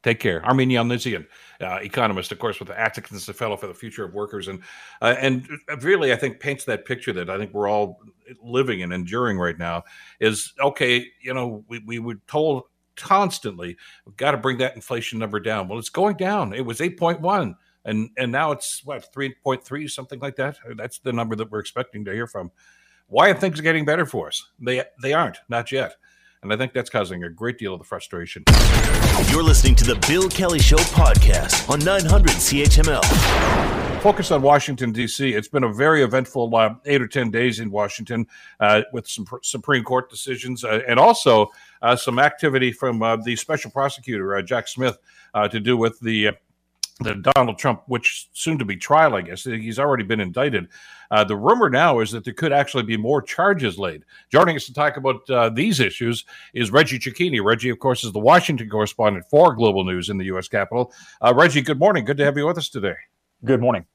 Take 0.03 0.19
care. 0.19 0.41
Armine 0.47 0.71
Yalnizyan, 0.71 1.27
uh, 1.61 1.79
economist, 1.83 2.33
of 2.33 2.39
course, 2.39 2.59
with 2.59 2.69
the 2.69 2.81
Atkinson 2.81 3.35
Fellow 3.35 3.57
for 3.57 3.67
the 3.67 3.75
Future 3.75 4.05
of 4.05 4.15
Workers. 4.15 4.49
And, 4.49 4.63
uh, 5.03 5.15
and 5.19 5.47
really, 5.83 6.11
I 6.13 6.17
think, 6.17 6.41
paints 6.41 6.65
that 6.65 6.87
picture 6.87 7.13
that 7.13 7.29
I 7.29 7.37
think 7.37 7.53
we're 7.53 7.69
all 7.69 8.01
living 8.43 8.83
and 8.83 8.95
enduring 8.95 9.39
right 9.39 9.59
now 9.59 9.85
is 10.19 10.55
okay, 10.59 11.07
you 11.21 11.35
know, 11.35 11.65
we, 11.69 11.81
we 11.81 11.99
were 11.99 12.15
told 12.27 12.63
constantly, 12.97 13.77
we've 14.07 14.17
got 14.17 14.31
to 14.31 14.39
bring 14.39 14.57
that 14.59 14.75
inflation 14.75 15.19
number 15.19 15.39
down. 15.39 15.69
Well, 15.69 15.79
it's 15.79 15.91
going 15.91 16.17
down. 16.17 16.55
It 16.55 16.65
was 16.65 16.81
8.1 16.81 17.55
and 17.85 18.11
and 18.17 18.31
now 18.31 18.53
it's 18.53 18.83
what 18.85 19.13
3.3 19.13 19.91
something 19.91 20.21
like 20.21 20.37
that. 20.37 20.59
That's 20.77 20.99
the 20.99 21.13
number 21.13 21.37
that 21.37 21.51
we're 21.51 21.61
expecting 21.61 22.05
to 22.05 22.13
hear 22.13 22.27
from. 22.27 22.51
Why 23.07 23.31
are 23.31 23.35
things 23.35 23.61
getting 23.61 23.85
better 23.85 24.07
for 24.07 24.29
us? 24.29 24.51
They 24.61 24.85
they 25.03 25.13
aren't, 25.13 25.39
not 25.49 25.73
yet. 25.73 25.97
And 26.43 26.53
I 26.53 26.57
think 26.57 26.73
that's 26.73 26.89
causing 26.89 27.25
a 27.25 27.29
great 27.29 27.59
deal 27.59 27.75
of 27.75 27.81
the 27.81 27.85
frustration. 27.85 28.45
You're 29.31 29.43
listening 29.43 29.75
to 29.77 29.85
the 29.85 29.97
Bill 30.09 30.29
Kelly 30.31 30.59
Show 30.59 30.79
podcast 30.79 31.69
on 31.69 31.81
900 31.81 32.31
CHML 32.33 33.81
focus 34.01 34.31
on 34.31 34.41
Washington, 34.41 34.93
D.C. 34.93 35.35
It's 35.35 35.49
been 35.49 35.65
a 35.65 35.73
very 35.73 36.03
eventful 36.03 36.57
uh, 36.57 36.77
eight 36.87 37.03
or 37.03 37.07
10 37.07 37.31
days 37.31 37.61
in 37.61 37.71
Washington 37.71 38.27
uh, 38.59 38.81
with 38.95 39.07
some 39.07 39.27
pr- 39.27 39.37
Supreme 39.43 39.85
Court 39.85 40.09
decisions 40.09 40.65
uh, 40.65 40.81
and 40.89 40.99
also 40.99 41.51
uh, 41.83 41.95
some 41.95 42.19
activity 42.19 42.73
from 42.73 43.03
uh, 43.03 43.17
the 43.17 43.37
special 43.37 43.71
prosecutor, 43.71 44.35
uh, 44.35 44.41
Jack 44.41 44.69
Smith, 44.69 44.97
to 45.51 45.61
do 45.61 45.77
with 45.77 46.01
the 46.01 46.31
the 47.01 47.15
Donald 47.35 47.59
Trump, 47.59 47.83
which 47.87 48.29
soon 48.33 48.59
to 48.59 48.65
be 48.65 48.77
trial, 48.77 49.15
I 49.15 49.23
guess. 49.23 49.45
He's 49.45 49.79
already 49.79 50.05
been 50.05 50.21
indicted. 50.21 50.69
Uh, 51.11 51.25
the 51.25 51.37
rumor 51.37 51.69
now 51.69 52.01
is 52.01 52.13
that 52.13 52.25
there 52.25 52.35
could 52.35 52.53
actually 52.53 52.85
be 52.85 52.97
more 52.97 53.21
charges 53.21 53.79
laid. 53.79 54.05
Joining 54.31 54.57
us 54.57 54.67
to 54.67 54.75
talk 54.75 54.97
about 54.97 55.29
uh, 55.29 55.49
these 55.49 55.81
issues 55.81 56.25
is 56.55 56.71
Reggie 56.71 56.99
Cecchini. 56.99 57.43
Reggie, 57.43 57.71
of 57.71 57.79
course, 57.79 58.05
is 58.05 58.13
the 58.13 58.21
Washington 58.21 58.69
correspondent 58.69 59.25
for 59.31 59.55
Global 59.55 59.85
News 59.85 60.09
in 60.09 60.19
the 60.19 60.27
U.S. 60.27 60.49
Capitol. 60.49 60.93
Uh, 61.21 61.35
Reggie, 61.35 61.63
good 61.63 61.79
morning. 61.79 62.05
Good 62.05 62.19
to 62.19 62.25
have 62.25 62.37
you 62.37 62.47
with 62.47 62.59
us 62.59 62.69
today. 62.69 62.95
Good 63.45 63.61
morning. 63.61 63.87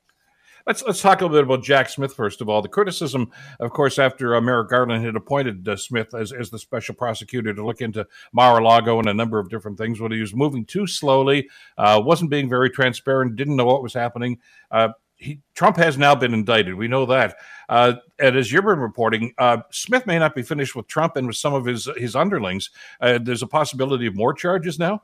Let's 0.67 0.81
let's 0.83 1.01
talk 1.01 1.21
a 1.21 1.25
little 1.25 1.37
bit 1.37 1.43
about 1.43 1.63
Jack 1.63 1.89
Smith 1.89 2.13
first 2.15 2.41
of 2.41 2.49
all. 2.49 2.61
The 2.63 2.67
criticism, 2.67 3.31
of 3.59 3.69
course, 3.71 3.99
after 3.99 4.35
uh, 4.35 4.41
Merrick 4.41 4.69
Garland 4.69 5.05
had 5.05 5.15
appointed 5.15 5.67
uh, 5.67 5.75
Smith 5.75 6.15
as, 6.15 6.31
as 6.31 6.49
the 6.49 6.57
special 6.57 6.95
prosecutor 6.95 7.53
to 7.53 7.63
look 7.63 7.81
into 7.81 8.07
Mar-a-Lago 8.33 8.97
and 8.97 9.07
a 9.07 9.13
number 9.13 9.37
of 9.37 9.49
different 9.49 9.77
things, 9.77 9.99
when 9.99 10.11
he 10.11 10.19
was 10.19 10.33
moving 10.33 10.65
too 10.65 10.87
slowly, 10.87 11.47
uh, 11.77 12.01
wasn't 12.03 12.31
being 12.31 12.49
very 12.49 12.71
transparent, 12.71 13.35
didn't 13.35 13.55
know 13.55 13.65
what 13.65 13.83
was 13.83 13.93
happening. 13.93 14.39
Uh, 14.71 14.89
he, 15.17 15.39
Trump 15.53 15.77
has 15.77 15.99
now 15.99 16.15
been 16.15 16.33
indicted. 16.33 16.73
We 16.73 16.87
know 16.87 17.05
that. 17.05 17.37
Uh, 17.69 17.93
and 18.17 18.35
as 18.35 18.51
you've 18.51 18.65
been 18.65 18.79
reporting, 18.79 19.33
uh, 19.37 19.57
Smith 19.69 20.07
may 20.07 20.17
not 20.17 20.33
be 20.33 20.41
finished 20.41 20.75
with 20.75 20.87
Trump 20.87 21.15
and 21.15 21.27
with 21.27 21.37
some 21.37 21.53
of 21.53 21.65
his 21.65 21.87
his 21.95 22.15
underlings. 22.15 22.71
Uh, 22.99 23.19
there's 23.21 23.43
a 23.43 23.47
possibility 23.47 24.07
of 24.07 24.15
more 24.15 24.33
charges 24.33 24.79
now. 24.79 25.03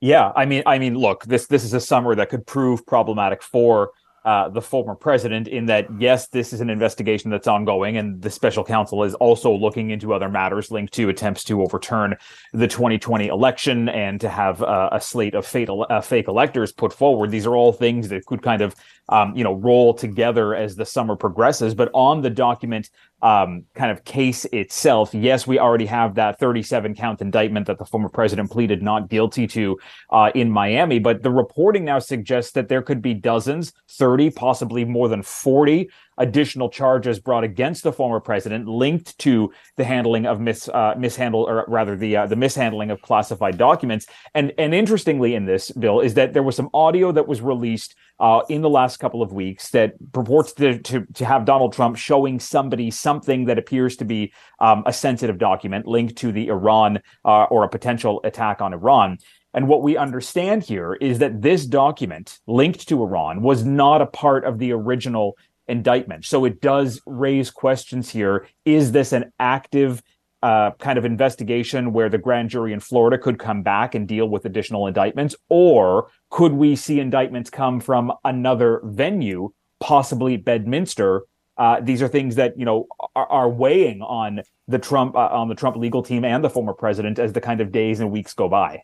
Yeah, 0.00 0.32
I 0.34 0.44
mean, 0.46 0.64
I 0.66 0.80
mean, 0.80 0.96
look, 0.96 1.24
this 1.24 1.46
this 1.46 1.62
is 1.62 1.72
a 1.72 1.80
summer 1.80 2.16
that 2.16 2.28
could 2.28 2.46
prove 2.46 2.84
problematic 2.84 3.42
for 3.42 3.92
uh, 4.24 4.48
the 4.48 4.62
former 4.62 4.94
president 4.94 5.48
in 5.48 5.66
that 5.66 5.86
yes 5.98 6.28
this 6.28 6.52
is 6.52 6.60
an 6.60 6.70
investigation 6.70 7.30
that's 7.30 7.48
ongoing 7.48 7.96
and 7.96 8.22
the 8.22 8.30
special 8.30 8.64
counsel 8.64 9.02
is 9.02 9.14
also 9.14 9.52
looking 9.52 9.90
into 9.90 10.14
other 10.14 10.28
matters 10.28 10.70
linked 10.70 10.92
to 10.92 11.08
attempts 11.08 11.44
to 11.44 11.60
overturn 11.62 12.16
the 12.52 12.68
2020 12.68 13.26
election 13.26 13.88
and 13.88 14.20
to 14.20 14.28
have 14.28 14.62
uh, 14.62 14.88
a 14.92 15.00
slate 15.00 15.34
of 15.34 15.46
fake, 15.46 15.68
uh, 15.70 16.00
fake 16.00 16.28
electors 16.28 16.72
put 16.72 16.92
forward. 16.92 17.30
These 17.30 17.46
are 17.46 17.56
all 17.56 17.72
things 17.72 18.08
that 18.08 18.24
could 18.26 18.42
kind 18.42 18.62
of 18.62 18.74
um, 19.08 19.36
you 19.36 19.44
know 19.44 19.54
roll 19.54 19.94
together 19.94 20.54
as 20.54 20.76
the 20.76 20.86
summer 20.86 21.16
progresses. 21.16 21.74
But 21.74 21.90
on 21.92 22.22
the 22.22 22.30
document 22.30 22.90
um, 23.22 23.64
kind 23.74 23.90
of 23.90 24.04
case 24.04 24.44
itself, 24.46 25.14
yes, 25.14 25.46
we 25.46 25.58
already 25.58 25.86
have 25.86 26.16
that 26.16 26.38
37 26.38 26.94
count 26.94 27.20
indictment 27.20 27.66
that 27.66 27.78
the 27.78 27.86
former 27.86 28.08
president 28.08 28.50
pleaded 28.50 28.82
not 28.82 29.08
guilty 29.08 29.46
to 29.46 29.78
uh, 30.10 30.30
in 30.34 30.50
Miami. 30.50 30.98
But 30.98 31.22
the 31.22 31.30
reporting 31.30 31.84
now 31.84 32.00
suggests 32.00 32.52
that 32.52 32.68
there 32.68 32.82
could 32.82 33.00
be 33.00 33.14
dozens, 33.14 33.72
30, 33.90 34.30
possibly 34.30 34.84
more 34.84 35.08
than 35.08 35.22
40 35.22 35.88
additional 36.18 36.68
charges 36.68 37.18
brought 37.18 37.44
against 37.44 37.82
the 37.82 37.92
former 37.92 38.20
president 38.20 38.68
linked 38.68 39.18
to 39.18 39.52
the 39.76 39.84
handling 39.84 40.26
of 40.26 40.40
mis 40.40 40.68
uh, 40.68 40.94
mishandle 40.96 41.44
or 41.48 41.64
rather 41.68 41.96
the 41.96 42.16
uh, 42.16 42.26
the 42.26 42.36
mishandling 42.36 42.90
of 42.90 43.00
classified 43.02 43.58
documents. 43.58 44.06
And 44.34 44.52
and 44.58 44.74
interestingly, 44.74 45.34
in 45.34 45.46
this 45.46 45.70
bill 45.70 46.00
is 46.00 46.14
that 46.14 46.32
there 46.32 46.42
was 46.42 46.56
some 46.56 46.70
audio 46.74 47.12
that 47.12 47.26
was 47.26 47.40
released 47.40 47.94
uh, 48.20 48.42
in 48.48 48.62
the 48.62 48.70
last 48.70 48.98
couple 48.98 49.20
of 49.20 49.32
weeks 49.32 49.70
that 49.70 49.94
purports 50.12 50.52
to, 50.52 50.78
to, 50.78 51.04
to 51.14 51.24
have 51.24 51.44
Donald 51.44 51.72
Trump 51.72 51.96
showing 51.96 52.38
somebody 52.38 52.88
something 52.90 53.46
that 53.46 53.58
appears 53.58 53.96
to 53.96 54.04
be 54.04 54.32
um, 54.60 54.84
a 54.86 54.92
sensitive 54.92 55.38
document 55.38 55.86
linked 55.86 56.16
to 56.16 56.30
the 56.30 56.46
Iran 56.46 57.00
uh, 57.24 57.44
or 57.44 57.64
a 57.64 57.68
potential 57.68 58.20
attack 58.22 58.60
on 58.60 58.72
Iran. 58.72 59.18
And 59.54 59.68
what 59.68 59.82
we 59.82 59.96
understand 59.96 60.62
here 60.62 60.94
is 60.94 61.18
that 61.18 61.42
this 61.42 61.66
document 61.66 62.38
linked 62.46 62.88
to 62.88 63.02
Iran 63.02 63.42
was 63.42 63.64
not 63.64 64.00
a 64.00 64.06
part 64.06 64.44
of 64.44 64.58
the 64.58 64.72
original 64.72 65.36
indictment. 65.68 66.24
So 66.24 66.44
it 66.44 66.60
does 66.60 67.00
raise 67.06 67.50
questions 67.50 68.10
here. 68.10 68.46
Is 68.64 68.92
this 68.92 69.12
an 69.12 69.32
active 69.38 70.02
uh, 70.42 70.72
kind 70.72 70.98
of 70.98 71.04
investigation 71.04 71.92
where 71.92 72.08
the 72.08 72.18
grand 72.18 72.50
jury 72.50 72.72
in 72.72 72.80
Florida 72.80 73.16
could 73.16 73.38
come 73.38 73.62
back 73.62 73.94
and 73.94 74.08
deal 74.08 74.28
with 74.28 74.44
additional 74.44 74.86
indictments? 74.86 75.36
Or 75.48 76.08
could 76.30 76.52
we 76.52 76.74
see 76.74 76.98
indictments 76.98 77.48
come 77.48 77.80
from 77.80 78.12
another 78.24 78.80
venue, 78.84 79.52
possibly 79.80 80.36
Bedminster? 80.36 81.22
Uh, 81.56 81.80
these 81.80 82.02
are 82.02 82.08
things 82.08 82.34
that 82.36 82.58
you 82.58 82.64
know 82.64 82.86
are, 83.14 83.26
are 83.26 83.48
weighing 83.48 84.02
on 84.02 84.40
the 84.66 84.78
Trump 84.78 85.14
uh, 85.14 85.28
on 85.28 85.48
the 85.48 85.54
Trump 85.54 85.76
legal 85.76 86.02
team 86.02 86.24
and 86.24 86.42
the 86.42 86.50
former 86.50 86.72
president 86.72 87.18
as 87.18 87.34
the 87.34 87.40
kind 87.40 87.60
of 87.60 87.70
days 87.70 88.00
and 88.00 88.10
weeks 88.10 88.32
go 88.34 88.48
by. 88.48 88.82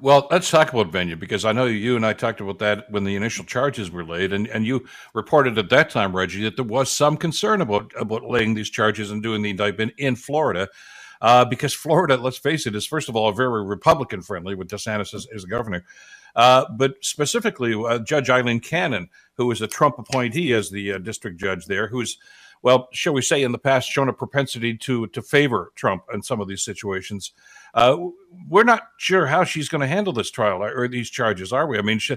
Well, 0.00 0.28
let's 0.30 0.50
talk 0.50 0.72
about 0.72 0.92
venue 0.92 1.16
because 1.16 1.44
I 1.44 1.52
know 1.52 1.64
you 1.66 1.96
and 1.96 2.04
I 2.04 2.12
talked 2.12 2.40
about 2.40 2.58
that 2.58 2.90
when 2.90 3.04
the 3.04 3.16
initial 3.16 3.44
charges 3.44 3.90
were 3.90 4.04
laid, 4.04 4.32
and, 4.32 4.46
and 4.48 4.66
you 4.66 4.84
reported 5.14 5.58
at 5.58 5.70
that 5.70 5.90
time, 5.90 6.14
Reggie, 6.14 6.42
that 6.44 6.56
there 6.56 6.64
was 6.64 6.90
some 6.90 7.16
concern 7.16 7.60
about 7.60 7.90
about 7.98 8.24
laying 8.24 8.54
these 8.54 8.70
charges 8.70 9.10
and 9.10 9.22
doing 9.22 9.42
the 9.42 9.50
indictment 9.50 9.92
in 9.98 10.16
Florida. 10.16 10.68
Uh, 11.20 11.44
because 11.44 11.72
Florida, 11.72 12.16
let's 12.16 12.36
face 12.36 12.66
it, 12.66 12.74
is 12.74 12.86
first 12.86 13.08
of 13.08 13.16
all 13.16 13.32
very 13.32 13.64
Republican 13.64 14.20
friendly 14.20 14.54
with 14.54 14.68
DeSantis 14.68 15.14
as, 15.14 15.26
as 15.34 15.46
governor. 15.46 15.82
Uh, 16.36 16.66
but 16.76 16.96
specifically, 17.00 17.74
uh, 17.74 17.98
Judge 18.00 18.28
Aileen 18.28 18.60
Cannon, 18.60 19.08
who 19.36 19.50
is 19.50 19.62
a 19.62 19.66
Trump 19.66 19.98
appointee 19.98 20.52
as 20.52 20.70
the 20.70 20.92
uh, 20.92 20.98
district 20.98 21.38
judge 21.40 21.66
there, 21.66 21.88
who's 21.88 22.18
well, 22.64 22.88
shall 22.92 23.12
we 23.12 23.20
say, 23.20 23.42
in 23.42 23.52
the 23.52 23.58
past, 23.58 23.90
shown 23.90 24.08
a 24.08 24.12
propensity 24.12 24.74
to 24.78 25.06
to 25.08 25.20
favor 25.20 25.70
Trump 25.74 26.04
in 26.14 26.22
some 26.22 26.40
of 26.40 26.48
these 26.48 26.62
situations. 26.62 27.32
Uh, 27.74 27.98
we're 28.48 28.64
not 28.64 28.88
sure 28.96 29.26
how 29.26 29.44
she's 29.44 29.68
going 29.68 29.82
to 29.82 29.86
handle 29.86 30.14
this 30.14 30.30
trial 30.30 30.62
or 30.62 30.88
these 30.88 31.10
charges, 31.10 31.52
are 31.52 31.66
we? 31.66 31.76
I 31.76 31.82
mean, 31.82 31.98
she, 31.98 32.16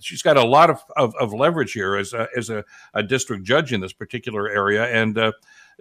she's 0.00 0.22
got 0.22 0.36
a 0.36 0.44
lot 0.44 0.68
of, 0.68 0.82
of, 0.96 1.14
of, 1.16 1.32
leverage 1.32 1.72
here 1.72 1.94
as 1.94 2.12
a, 2.12 2.26
as 2.36 2.50
a, 2.50 2.64
a, 2.94 3.02
district 3.02 3.44
judge 3.44 3.72
in 3.72 3.80
this 3.80 3.92
particular 3.92 4.48
area, 4.48 4.86
and 4.86 5.16
uh, 5.16 5.32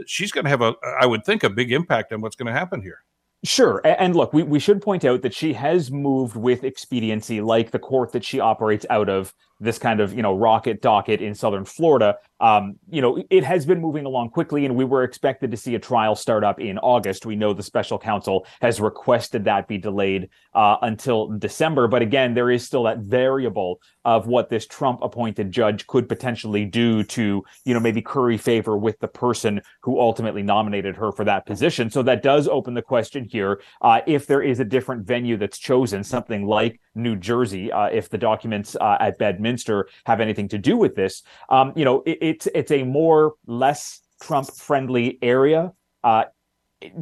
she's 0.05 0.31
going 0.31 0.43
to 0.43 0.49
have 0.49 0.61
a, 0.61 0.75
I 0.99 1.05
would 1.05 1.25
think, 1.25 1.43
a 1.43 1.49
big 1.49 1.71
impact 1.71 2.13
on 2.13 2.21
what's 2.21 2.35
going 2.35 2.53
to 2.53 2.59
happen 2.59 2.81
here. 2.81 3.03
Sure. 3.45 3.81
And 3.83 4.15
look, 4.15 4.31
we, 4.31 4.43
we 4.43 4.59
should 4.59 4.81
point 4.81 5.03
out 5.03 5.21
that 5.21 5.33
she 5.33 5.53
has 5.53 5.89
moved 5.89 6.35
with 6.35 6.63
expediency, 6.63 7.41
like 7.41 7.71
the 7.71 7.79
court 7.79 8.11
that 8.11 8.23
she 8.23 8.39
operates 8.39 8.85
out 8.89 9.09
of 9.09 9.33
this 9.59 9.79
kind 9.79 9.99
of, 9.99 10.13
you 10.13 10.21
know, 10.21 10.35
rocket 10.35 10.81
docket 10.81 11.21
in 11.21 11.33
southern 11.33 11.65
Florida. 11.65 12.17
Um, 12.39 12.75
you 12.89 13.01
know, 13.01 13.23
it 13.29 13.43
has 13.43 13.65
been 13.65 13.79
moving 13.79 14.05
along 14.05 14.31
quickly, 14.31 14.65
and 14.65 14.75
we 14.75 14.83
were 14.83 15.03
expected 15.03 15.51
to 15.51 15.57
see 15.57 15.75
a 15.75 15.79
trial 15.79 16.15
start 16.15 16.43
up 16.43 16.59
in 16.59 16.77
August. 16.79 17.25
We 17.25 17.35
know 17.35 17.53
the 17.53 17.63
special 17.63 17.97
counsel 17.97 18.45
has 18.61 18.81
requested 18.81 19.45
that 19.45 19.67
be 19.67 19.77
delayed 19.77 20.29
uh, 20.53 20.77
until 20.81 21.29
December. 21.29 21.87
But 21.87 22.01
again, 22.01 22.33
there 22.33 22.51
is 22.51 22.65
still 22.65 22.83
that 22.83 22.99
variable 22.99 23.79
of 24.03 24.27
what 24.27 24.49
this 24.49 24.67
Trump 24.67 24.99
appointed 25.01 25.51
judge 25.51 25.87
could 25.87 26.09
potentially 26.09 26.65
do 26.65 27.03
to, 27.03 27.43
you 27.63 27.73
know, 27.73 27.79
maybe 27.79 28.01
curry 28.01 28.37
favor 28.37 28.77
with 28.77 28.99
the 28.99 29.07
person 29.07 29.61
who 29.81 29.99
ultimately 29.99 30.43
nominated 30.43 30.97
her 30.97 31.11
for 31.11 31.23
that 31.23 31.45
position. 31.45 31.89
So 31.89 32.03
that 32.03 32.23
does 32.23 32.47
open 32.47 32.73
the 32.73 32.81
question 32.81 33.23
here 33.23 33.61
uh, 33.81 34.01
if 34.05 34.27
there 34.27 34.41
is 34.41 34.59
a 34.59 34.65
different 34.65 35.05
venue 35.05 35.37
that's 35.37 35.57
chosen, 35.57 36.03
something 36.03 36.45
like 36.45 36.81
New 36.95 37.15
Jersey, 37.15 37.71
uh, 37.71 37.85
if 37.85 38.09
the 38.09 38.17
documents 38.17 38.75
uh, 38.79 38.97
at 38.99 39.17
Bedminster 39.17 39.87
have 40.05 40.19
anything 40.19 40.47
to 40.49 40.57
do 40.57 40.77
with 40.77 40.95
this. 40.95 41.23
Um, 41.49 41.73
you 41.75 41.85
know, 41.85 42.03
it, 42.05 42.17
it's 42.21 42.47
it's 42.53 42.71
a 42.71 42.83
more 42.83 43.33
less 43.45 44.01
Trump 44.21 44.53
friendly 44.55 45.17
area. 45.21 45.73
Uh, 46.03 46.25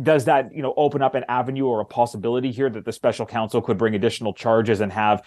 does 0.03 0.25
that 0.25 0.53
you 0.53 0.61
know 0.61 0.73
open 0.77 1.01
up 1.01 1.15
an 1.15 1.25
avenue 1.27 1.65
or 1.65 1.81
a 1.81 1.85
possibility 1.85 2.51
here 2.51 2.69
that 2.69 2.85
the 2.85 2.91
special 2.91 3.25
counsel 3.25 3.61
could 3.61 3.77
bring 3.77 3.95
additional 3.95 4.33
charges 4.33 4.79
and 4.79 4.91
have 4.91 5.23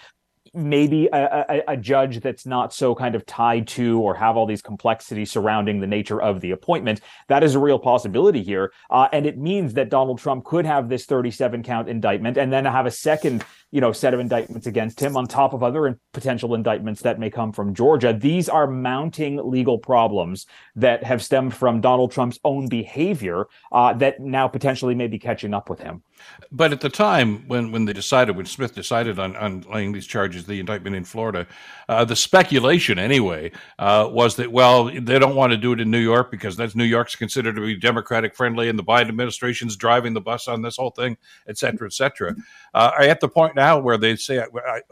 maybe 0.52 1.08
a, 1.12 1.44
a, 1.48 1.62
a, 1.68 1.76
judge 1.76 2.20
that's 2.20 2.46
not 2.46 2.72
so 2.72 2.94
kind 2.94 3.14
of 3.14 3.24
tied 3.26 3.66
to 3.66 4.00
or 4.00 4.14
have 4.14 4.36
all 4.36 4.46
these 4.46 4.62
complexities 4.62 5.30
surrounding 5.30 5.80
the 5.80 5.86
nature 5.86 6.20
of 6.20 6.40
the 6.40 6.52
appointment. 6.52 7.00
That 7.28 7.42
is 7.42 7.54
a 7.54 7.58
real 7.58 7.78
possibility 7.78 8.42
here. 8.42 8.72
Uh, 8.90 9.08
and 9.12 9.26
it 9.26 9.38
means 9.38 9.74
that 9.74 9.88
Donald 9.88 10.18
Trump 10.18 10.44
could 10.44 10.66
have 10.66 10.88
this 10.88 11.06
37 11.06 11.62
count 11.62 11.88
indictment 11.88 12.36
and 12.36 12.52
then 12.52 12.66
have 12.66 12.86
a 12.86 12.90
second 12.90 13.44
you 13.74 13.80
know 13.80 13.90
set 13.90 14.14
of 14.14 14.20
indictments 14.20 14.68
against 14.68 15.00
him 15.00 15.16
on 15.16 15.26
top 15.26 15.52
of 15.52 15.64
other 15.64 15.98
potential 16.12 16.54
indictments 16.54 17.02
that 17.02 17.18
may 17.18 17.28
come 17.28 17.52
from 17.52 17.74
Georgia. 17.74 18.12
These 18.12 18.48
are 18.48 18.68
mounting 18.68 19.50
legal 19.50 19.78
problems 19.78 20.46
that 20.76 21.02
have 21.02 21.20
stemmed 21.20 21.54
from 21.54 21.80
Donald 21.80 22.12
Trump's 22.12 22.38
own 22.44 22.68
behavior 22.68 23.46
uh, 23.72 23.92
that 23.94 24.20
now 24.20 24.46
potentially 24.46 24.94
may 24.94 25.08
be 25.08 25.18
catching 25.18 25.52
up 25.52 25.68
with 25.68 25.80
him. 25.80 26.04
But 26.52 26.72
at 26.72 26.80
the 26.80 26.88
time 26.88 27.48
when, 27.48 27.72
when 27.72 27.84
they 27.84 27.92
decided, 27.92 28.36
when 28.36 28.46
Smith 28.46 28.74
decided 28.74 29.18
on, 29.18 29.34
on 29.36 29.62
laying 29.62 29.90
these 29.92 30.06
charges, 30.06 30.46
the 30.46 30.60
indictment 30.60 30.94
in 30.94 31.04
Florida, 31.04 31.44
uh, 31.88 32.04
the 32.04 32.14
speculation 32.14 32.98
anyway 32.98 33.50
uh, 33.80 34.08
was 34.10 34.36
that, 34.36 34.52
well, 34.52 34.84
they 34.84 35.18
don't 35.18 35.34
want 35.34 35.50
to 35.50 35.56
do 35.56 35.72
it 35.72 35.80
in 35.80 35.90
New 35.90 35.98
York 35.98 36.30
because 36.30 36.56
that's 36.56 36.76
New 36.76 36.84
York's 36.84 37.16
considered 37.16 37.56
to 37.56 37.60
be 37.60 37.76
Democratic 37.76 38.36
friendly 38.36 38.68
and 38.68 38.78
the 38.78 38.84
Biden 38.84 39.08
administration's 39.08 39.76
driving 39.76 40.14
the 40.14 40.20
bus 40.20 40.46
on 40.46 40.62
this 40.62 40.76
whole 40.76 40.90
thing, 40.90 41.16
et 41.48 41.58
cetera, 41.58 41.88
et 41.88 41.92
cetera. 41.92 42.36
Uh, 42.72 42.92
at 43.00 43.18
the 43.20 43.28
point 43.28 43.56
now 43.56 43.63
where 43.72 43.96
they 43.96 44.16
say, 44.16 44.44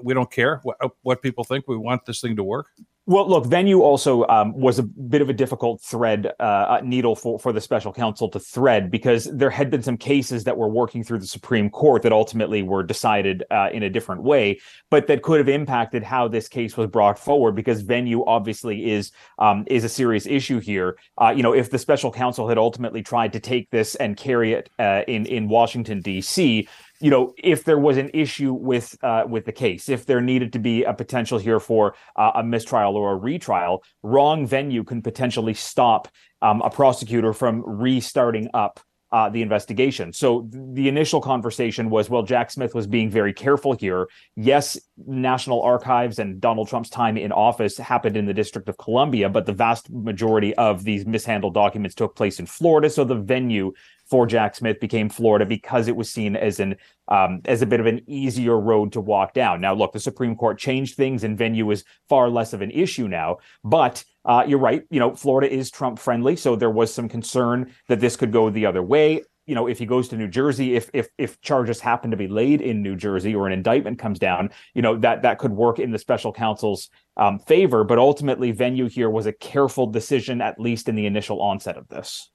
we 0.03 0.15
don't 0.15 0.31
care 0.31 0.61
what, 0.63 0.77
what 1.03 1.23
people 1.23 1.45
think, 1.45 1.69
we 1.69 1.77
want 1.77 2.05
this 2.07 2.21
thing 2.21 2.37
to 2.37 2.45
work? 2.45 2.69
Well, 3.05 3.29
look, 3.29 3.47
venue 3.47 3.81
also 3.81 4.25
um, 4.29 4.57
was 4.57 4.79
a 4.79 4.85
bit 4.85 5.23
of 5.23 5.29
a 5.29 5.33
difficult 5.33 5.83
thread 5.83 6.33
uh, 6.39 6.81
needle 6.85 7.17
for, 7.17 7.37
for 7.37 7.53
the 7.53 7.61
special 7.61 7.93
counsel 7.93 8.29
to 8.29 8.39
thread 8.39 8.93
because 8.93 9.25
there 9.25 9.51
had 9.51 9.71
been 9.71 9.83
some 9.83 9.97
cases 9.97 10.45
that 10.45 10.57
were 10.57 10.69
working 10.69 11.03
through 11.03 11.19
the 11.19 11.27
Supreme 11.27 11.69
Court 11.69 12.03
that 12.03 12.13
ultimately 12.13 12.63
were 12.63 12.85
decided 12.85 13.43
uh, 13.51 13.71
in 13.73 13.83
a 13.83 13.91
different 13.91 14.23
way, 14.23 14.61
but 14.89 15.09
that 15.09 15.23
could 15.23 15.39
have 15.39 15.49
impacted 15.49 16.05
how 16.05 16.29
this 16.29 16.47
case 16.47 16.77
was 16.77 16.87
brought 16.87 17.19
forward 17.19 17.57
because 17.57 17.81
venue 17.81 18.25
obviously 18.25 18.93
is 18.93 19.11
um, 19.41 19.65
is 19.67 19.83
a 19.83 19.89
serious 19.89 20.25
issue 20.25 20.61
here. 20.61 20.97
Uh, 21.19 21.35
you 21.37 21.43
know, 21.43 21.53
if 21.53 21.71
the 21.71 21.79
special 21.79 22.13
counsel 22.13 22.49
had 22.49 22.57
ultimately 22.57 23.03
tried 23.03 23.33
to 23.33 23.41
take 23.41 23.69
this 23.71 23.97
and 23.97 24.17
carry 24.17 24.53
it 24.53 24.71
uh, 24.79 25.03
in 25.09 25.27
in 25.27 25.49
Washington 25.49 26.03
D.C 26.03 26.69
you 27.03 27.11
know, 27.11 27.35
if 27.37 27.65
there 27.65 27.81
was 27.81 27.97
an 27.97 28.11
issue 28.15 28.53
with 28.53 28.97
uh, 29.03 29.25
with 29.29 29.45
the 29.45 29.53
case, 29.53 29.89
if 29.89 30.07
there 30.07 30.21
needed 30.21 30.53
to 30.53 30.61
be 30.61 30.85
a 30.85 30.95
potential 30.95 31.37
here 31.37 31.59
for 31.59 31.97
uh, 32.15 32.31
a 32.37 32.45
mistrial 32.45 32.97
or 32.97 33.13
a 33.13 33.17
retrial, 33.17 33.83
wrong 34.05 34.47
venue 34.47 34.85
can 34.85 35.03
potentially 35.03 35.53
stop 35.53 36.07
um, 36.43 36.63
a 36.63 36.71
prosecutor 36.71 37.33
from 37.33 37.65
restarting 37.67 38.49
up 38.55 38.79
uh, 39.13 39.29
the 39.29 39.43
investigation. 39.43 40.13
So 40.13 40.49
the 40.51 40.89
initial 40.89 41.21
conversation 41.21 41.91
was, 41.91 42.09
well, 42.09 42.23
Jack 42.23 42.51
Smith 42.51 42.75
was 42.75 42.87
being 42.87 43.11
very 43.11 43.35
careful 43.35 43.75
here. 43.75 44.09
Yes, 44.37 44.79
National 45.07 45.63
Archives 45.63 46.19
and 46.19 46.41
Donald 46.41 46.69
Trump's 46.69 46.89
time 46.89 47.19
in 47.19 47.31
office 47.31 47.77
happened 47.77 48.17
in 48.17 48.25
the 48.25 48.33
District 48.33 48.69
of 48.71 48.79
Columbia, 48.79 49.29
but 49.29 49.45
the 49.45 49.53
vast 49.53 49.91
majority 49.91 50.55
of 50.55 50.83
these 50.85 51.05
mishandled 51.05 51.53
documents 51.53 51.95
took 51.95 52.17
place 52.17 52.41
in 52.41 52.47
Florida. 52.47 52.89
So 52.89 53.05
the 53.05 53.15
venue 53.15 53.75
for 54.07 54.27
Jack 54.27 54.57
Smith 54.57 54.81
became 54.81 55.09
Florida 55.09 55.47
because 55.47 55.89
it 55.89 55.97
was 55.97 56.11
seen 56.11 56.35
as 56.35 56.59
an 56.61 56.77
um, 57.09 57.41
as 57.45 57.63
a 57.63 57.67
bit 57.67 57.81
of 57.81 57.87
an 57.87 58.01
easier 58.07 58.59
road 58.59 58.93
to 58.93 59.01
walk 59.01 59.35
down. 59.35 59.61
Now, 59.61 59.75
look, 59.75 59.93
the 59.93 60.01
Supreme 60.01 60.37
Court 60.37 60.59
changed 60.59 60.97
things, 60.97 61.25
and 61.25 61.37
venue 61.37 61.71
is 61.71 61.85
far 62.09 62.31
less 62.31 62.53
of 62.53 62.63
an 62.63 62.71
issue 62.71 63.09
now. 63.09 63.39
But 63.63 64.05
uh, 64.25 64.45
you're 64.47 64.59
right. 64.59 64.85
You 64.91 65.01
know, 65.01 65.15
Florida 65.15 65.53
is 65.53 65.71
Trump 65.71 65.99
friendly, 65.99 66.37
so 66.37 66.57
there 66.57 66.71
was 66.71 66.93
some 66.93 67.09
concern 67.09 67.73
that 67.89 68.01
this 68.01 68.17
could 68.17 68.33
go 68.33 68.51
the 68.51 68.67
other 68.67 68.83
way. 68.83 69.23
You 69.47 69.57
know, 69.57 69.67
if 69.67 69.79
he 69.79 69.87
goes 69.87 70.09
to 70.09 70.17
New 70.17 70.29
Jersey, 70.29 70.77
if 70.77 70.89
if 70.95 71.09
if 71.19 71.41
charges 71.41 71.81
happen 71.81 72.13
to 72.13 72.17
be 72.17 72.29
laid 72.29 72.61
in 72.61 72.81
New 72.81 72.95
Jersey 72.95 73.35
or 73.35 73.47
an 73.47 73.53
indictment 73.53 73.99
comes 73.99 74.21
down, 74.21 74.51
you 74.75 74.83
know 74.83 74.97
that 74.99 75.23
that 75.23 75.39
could 75.39 75.51
work 75.51 75.81
in 75.81 75.91
the 75.91 75.99
special 75.99 76.33
counsel's 76.33 76.89
um, 77.17 77.41
favor. 77.41 77.83
But 77.83 77.99
ultimately, 77.99 78.53
venue 78.53 78.89
here 78.89 79.11
was 79.11 79.27
a 79.27 79.33
careful 79.33 79.89
decision, 79.89 80.41
at 80.41 80.61
least 80.61 80.89
in 80.89 80.95
the 80.95 81.07
initial 81.07 81.43
onset 81.43 81.77
of 81.77 81.89
this. 81.89 82.31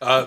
Uh, 0.00 0.26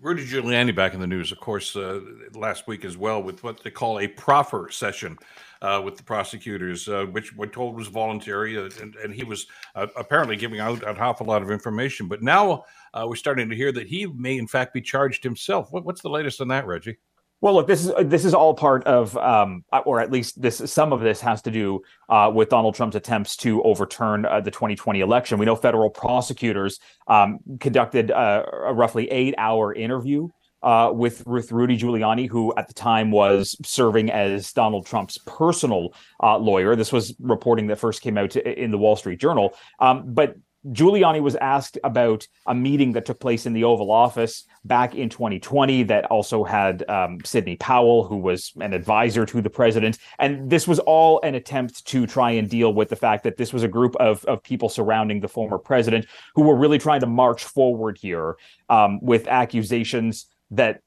Rudy 0.00 0.24
Giuliani 0.24 0.74
back 0.74 0.94
in 0.94 1.00
the 1.00 1.06
news, 1.06 1.32
of 1.32 1.40
course, 1.40 1.74
uh, 1.74 2.00
last 2.34 2.68
week 2.68 2.84
as 2.84 2.96
well, 2.96 3.20
with 3.20 3.42
what 3.42 3.62
they 3.64 3.70
call 3.70 3.98
a 3.98 4.06
proffer 4.06 4.68
session 4.70 5.18
uh, 5.60 5.82
with 5.84 5.96
the 5.96 6.04
prosecutors, 6.04 6.88
uh, 6.88 7.04
which 7.06 7.34
we're 7.34 7.46
told 7.46 7.74
was 7.74 7.88
voluntary, 7.88 8.56
uh, 8.56 8.70
and, 8.80 8.94
and, 8.96 9.12
he 9.12 9.24
was 9.24 9.46
uh, 9.74 9.88
apparently 9.96 10.36
giving 10.36 10.60
out 10.60 10.86
an 10.86 10.96
awful 10.98 11.26
lot 11.26 11.42
of 11.42 11.50
information. 11.50 12.06
But 12.06 12.22
now 12.22 12.64
uh, 12.94 13.06
we're 13.08 13.16
starting 13.16 13.48
to 13.50 13.56
hear 13.56 13.72
that 13.72 13.88
he 13.88 14.06
may, 14.06 14.38
in 14.38 14.46
fact, 14.46 14.72
be 14.72 14.80
charged 14.80 15.24
himself. 15.24 15.72
What, 15.72 15.84
what's 15.84 16.00
the 16.00 16.10
latest 16.10 16.40
on 16.40 16.48
that, 16.48 16.66
Reggie? 16.66 16.98
Well, 17.40 17.54
look, 17.54 17.68
this 17.68 17.84
is 17.84 17.92
this 18.04 18.24
is 18.24 18.34
all 18.34 18.54
part 18.54 18.84
of, 18.84 19.16
um, 19.16 19.64
or 19.84 20.00
at 20.00 20.10
least 20.10 20.42
this 20.42 20.56
some 20.56 20.92
of 20.92 21.00
this 21.00 21.20
has 21.20 21.40
to 21.42 21.52
do 21.52 21.82
uh, 22.08 22.32
with 22.34 22.48
Donald 22.48 22.74
Trump's 22.74 22.96
attempts 22.96 23.36
to 23.38 23.62
overturn 23.62 24.24
uh, 24.24 24.40
the 24.40 24.50
2020 24.50 25.00
election. 25.00 25.38
We 25.38 25.46
know 25.46 25.54
federal 25.54 25.88
prosecutors 25.88 26.80
um, 27.06 27.38
conducted 27.60 28.10
uh, 28.10 28.44
a 28.66 28.74
roughly 28.74 29.08
eight-hour 29.10 29.72
interview 29.72 30.28
uh, 30.64 30.90
with 30.92 31.24
with 31.28 31.52
Rudy 31.52 31.78
Giuliani, 31.78 32.28
who 32.28 32.52
at 32.56 32.66
the 32.66 32.74
time 32.74 33.12
was 33.12 33.56
serving 33.64 34.10
as 34.10 34.52
Donald 34.52 34.86
Trump's 34.86 35.18
personal 35.18 35.94
uh, 36.20 36.38
lawyer. 36.38 36.74
This 36.74 36.92
was 36.92 37.14
reporting 37.20 37.68
that 37.68 37.78
first 37.78 38.02
came 38.02 38.18
out 38.18 38.34
in 38.34 38.72
the 38.72 38.78
Wall 38.78 38.96
Street 38.96 39.20
Journal. 39.20 39.54
Um, 39.78 40.12
but 40.12 40.34
Giuliani 40.66 41.22
was 41.22 41.36
asked 41.36 41.78
about 41.84 42.26
a 42.46 42.54
meeting 42.54 42.92
that 42.92 43.06
took 43.06 43.20
place 43.20 43.46
in 43.46 43.52
the 43.52 43.64
Oval 43.64 43.90
Office 43.90 44.44
back 44.64 44.94
in 44.94 45.08
2020 45.08 45.84
that 45.84 46.04
also 46.06 46.44
had 46.44 46.88
um, 46.90 47.18
Sidney 47.24 47.56
Powell, 47.56 48.04
who 48.04 48.16
was 48.16 48.52
an 48.60 48.72
advisor 48.72 49.24
to 49.26 49.40
the 49.40 49.50
president. 49.50 49.98
And 50.18 50.50
this 50.50 50.66
was 50.66 50.78
all 50.80 51.20
an 51.22 51.34
attempt 51.34 51.86
to 51.86 52.06
try 52.06 52.32
and 52.32 52.48
deal 52.50 52.74
with 52.74 52.88
the 52.88 52.96
fact 52.96 53.24
that 53.24 53.36
this 53.36 53.52
was 53.52 53.62
a 53.62 53.68
group 53.68 53.94
of, 53.96 54.24
of 54.24 54.42
people 54.42 54.68
surrounding 54.68 55.20
the 55.20 55.28
former 55.28 55.58
president 55.58 56.06
who 56.34 56.42
were 56.42 56.56
really 56.56 56.78
trying 56.78 57.00
to 57.00 57.06
march 57.06 57.44
forward 57.44 57.98
here 58.00 58.36
um, 58.68 58.98
with 59.00 59.28
accusations 59.28 60.26
that 60.50 60.80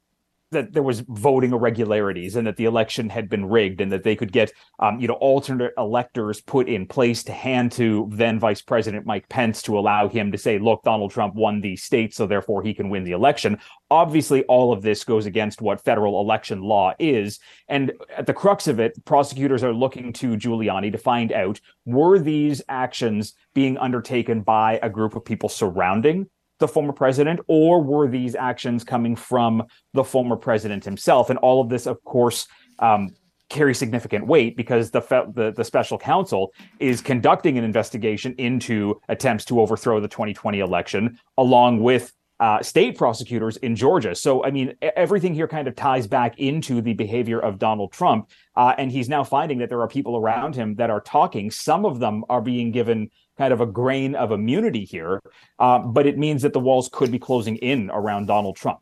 that 0.51 0.73
there 0.73 0.83
was 0.83 0.99
voting 1.01 1.53
irregularities 1.53 2.35
and 2.35 2.45
that 2.45 2.57
the 2.57 2.65
election 2.65 3.09
had 3.09 3.29
been 3.29 3.45
rigged 3.45 3.81
and 3.81 3.91
that 3.91 4.03
they 4.03 4.15
could 4.15 4.31
get 4.31 4.51
um, 4.79 4.99
you 4.99 5.07
know 5.07 5.15
alternate 5.15 5.73
electors 5.77 6.41
put 6.41 6.67
in 6.67 6.85
place 6.85 7.23
to 7.23 7.31
hand 7.31 7.71
to 7.71 8.07
then 8.11 8.39
vice 8.39 8.61
president 8.61 9.05
mike 9.05 9.27
pence 9.29 9.61
to 9.61 9.77
allow 9.77 10.07
him 10.07 10.31
to 10.31 10.37
say 10.37 10.59
look 10.59 10.83
donald 10.83 11.11
trump 11.11 11.33
won 11.35 11.61
the 11.61 11.75
state 11.75 12.13
so 12.13 12.27
therefore 12.27 12.61
he 12.61 12.73
can 12.73 12.89
win 12.89 13.03
the 13.03 13.11
election. 13.11 13.59
Obviously 13.89 14.43
all 14.43 14.71
of 14.71 14.81
this 14.81 15.03
goes 15.03 15.25
against 15.25 15.61
what 15.61 15.83
federal 15.83 16.21
election 16.21 16.61
law 16.61 16.93
is. 16.99 17.39
And 17.67 17.91
at 18.15 18.25
the 18.25 18.33
crux 18.33 18.67
of 18.67 18.79
it 18.79 19.03
prosecutors 19.05 19.63
are 19.63 19.73
looking 19.73 20.13
to 20.13 20.37
giuliani 20.37 20.91
to 20.91 20.97
find 20.97 21.31
out 21.31 21.59
were 21.85 22.19
these 22.19 22.61
actions 22.69 23.33
being 23.53 23.77
undertaken 23.77 24.41
by 24.41 24.79
a 24.81 24.89
group 24.89 25.15
of 25.15 25.25
people 25.25 25.49
surrounding 25.49 26.27
the 26.61 26.67
former 26.67 26.93
president, 26.93 27.41
or 27.47 27.83
were 27.83 28.07
these 28.07 28.35
actions 28.35 28.85
coming 28.85 29.17
from 29.17 29.63
the 29.93 30.03
former 30.03 30.37
president 30.37 30.85
himself? 30.85 31.29
And 31.29 31.37
all 31.39 31.59
of 31.59 31.67
this, 31.67 31.85
of 31.85 32.01
course, 32.05 32.47
um, 32.79 33.13
carry 33.49 33.75
significant 33.75 34.25
weight 34.25 34.55
because 34.55 34.91
the, 34.91 35.01
fe- 35.01 35.25
the, 35.33 35.51
the 35.51 35.65
special 35.65 35.97
counsel 35.97 36.53
is 36.79 37.01
conducting 37.01 37.57
an 37.57 37.65
investigation 37.65 38.33
into 38.37 38.99
attempts 39.09 39.43
to 39.45 39.59
overthrow 39.59 39.99
the 39.99 40.07
2020 40.07 40.59
election, 40.59 41.19
along 41.37 41.83
with 41.83 42.13
uh, 42.39 42.61
state 42.63 42.97
prosecutors 42.97 43.57
in 43.57 43.75
Georgia. 43.75 44.15
So, 44.15 44.43
I 44.43 44.49
mean, 44.49 44.73
everything 44.81 45.35
here 45.35 45.47
kind 45.47 45.67
of 45.67 45.75
ties 45.75 46.07
back 46.07 46.39
into 46.39 46.81
the 46.81 46.93
behavior 46.93 47.39
of 47.39 47.59
Donald 47.59 47.91
Trump. 47.91 48.31
Uh, 48.55 48.73
and 48.79 48.91
he's 48.91 49.07
now 49.07 49.23
finding 49.23 49.59
that 49.59 49.69
there 49.69 49.81
are 49.81 49.87
people 49.87 50.17
around 50.17 50.55
him 50.55 50.75
that 50.75 50.89
are 50.89 51.01
talking. 51.01 51.51
Some 51.51 51.85
of 51.85 51.99
them 51.99 52.23
are 52.29 52.41
being 52.41 52.71
given 52.71 53.11
kind 53.37 53.53
of 53.53 53.61
a 53.61 53.65
grain 53.65 54.15
of 54.15 54.31
immunity 54.31 54.85
here, 54.85 55.21
uh, 55.59 55.79
but 55.79 56.05
it 56.05 56.17
means 56.17 56.41
that 56.41 56.53
the 56.53 56.59
walls 56.59 56.89
could 56.91 57.11
be 57.11 57.19
closing 57.19 57.55
in 57.57 57.89
around 57.91 58.27
Donald 58.27 58.55
Trump. 58.55 58.79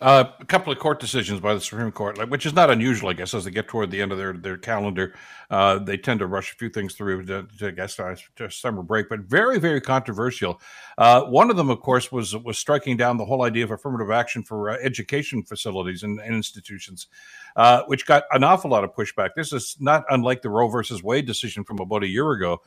Uh, 0.00 0.24
a 0.40 0.44
couple 0.44 0.72
of 0.72 0.78
court 0.78 1.00
decisions 1.00 1.40
by 1.40 1.54
the 1.54 1.60
Supreme 1.60 1.90
Court, 1.90 2.28
which 2.28 2.44
is 2.44 2.52
not 2.52 2.70
unusual, 2.70 3.08
I 3.08 3.14
guess, 3.14 3.32
as 3.32 3.44
they 3.44 3.50
get 3.50 3.66
toward 3.66 3.90
the 3.90 4.02
end 4.02 4.12
of 4.12 4.18
their, 4.18 4.34
their 4.34 4.58
calendar. 4.58 5.14
Uh, 5.50 5.78
they 5.78 5.96
tend 5.96 6.20
to 6.20 6.26
rush 6.26 6.52
a 6.52 6.56
few 6.56 6.68
things 6.68 6.94
through 6.94 7.24
to, 7.26 7.46
to 7.58 7.68
I 7.68 7.70
guess, 7.70 7.98
uh, 7.98 8.14
to 8.36 8.50
summer 8.50 8.82
break, 8.82 9.08
but 9.08 9.20
very, 9.20 9.58
very 9.58 9.80
controversial. 9.80 10.60
Uh, 10.98 11.22
one 11.22 11.50
of 11.50 11.56
them, 11.56 11.70
of 11.70 11.80
course, 11.80 12.12
was 12.12 12.36
was 12.36 12.58
striking 12.58 12.96
down 12.96 13.16
the 13.16 13.24
whole 13.24 13.42
idea 13.42 13.64
of 13.64 13.70
affirmative 13.70 14.10
action 14.10 14.42
for 14.42 14.70
uh, 14.70 14.76
education 14.82 15.42
facilities 15.42 16.02
and, 16.02 16.20
and 16.20 16.34
institutions, 16.34 17.06
uh, 17.56 17.82
which 17.86 18.04
got 18.06 18.24
an 18.32 18.44
awful 18.44 18.70
lot 18.70 18.84
of 18.84 18.94
pushback. 18.94 19.30
This 19.34 19.52
is 19.52 19.76
not 19.80 20.04
unlike 20.10 20.42
the 20.42 20.50
Roe 20.50 20.68
versus 20.68 21.02
Wade 21.02 21.26
decision 21.26 21.64
from 21.64 21.78
about 21.78 22.02
a 22.02 22.08
year 22.08 22.32
ago, 22.32 22.60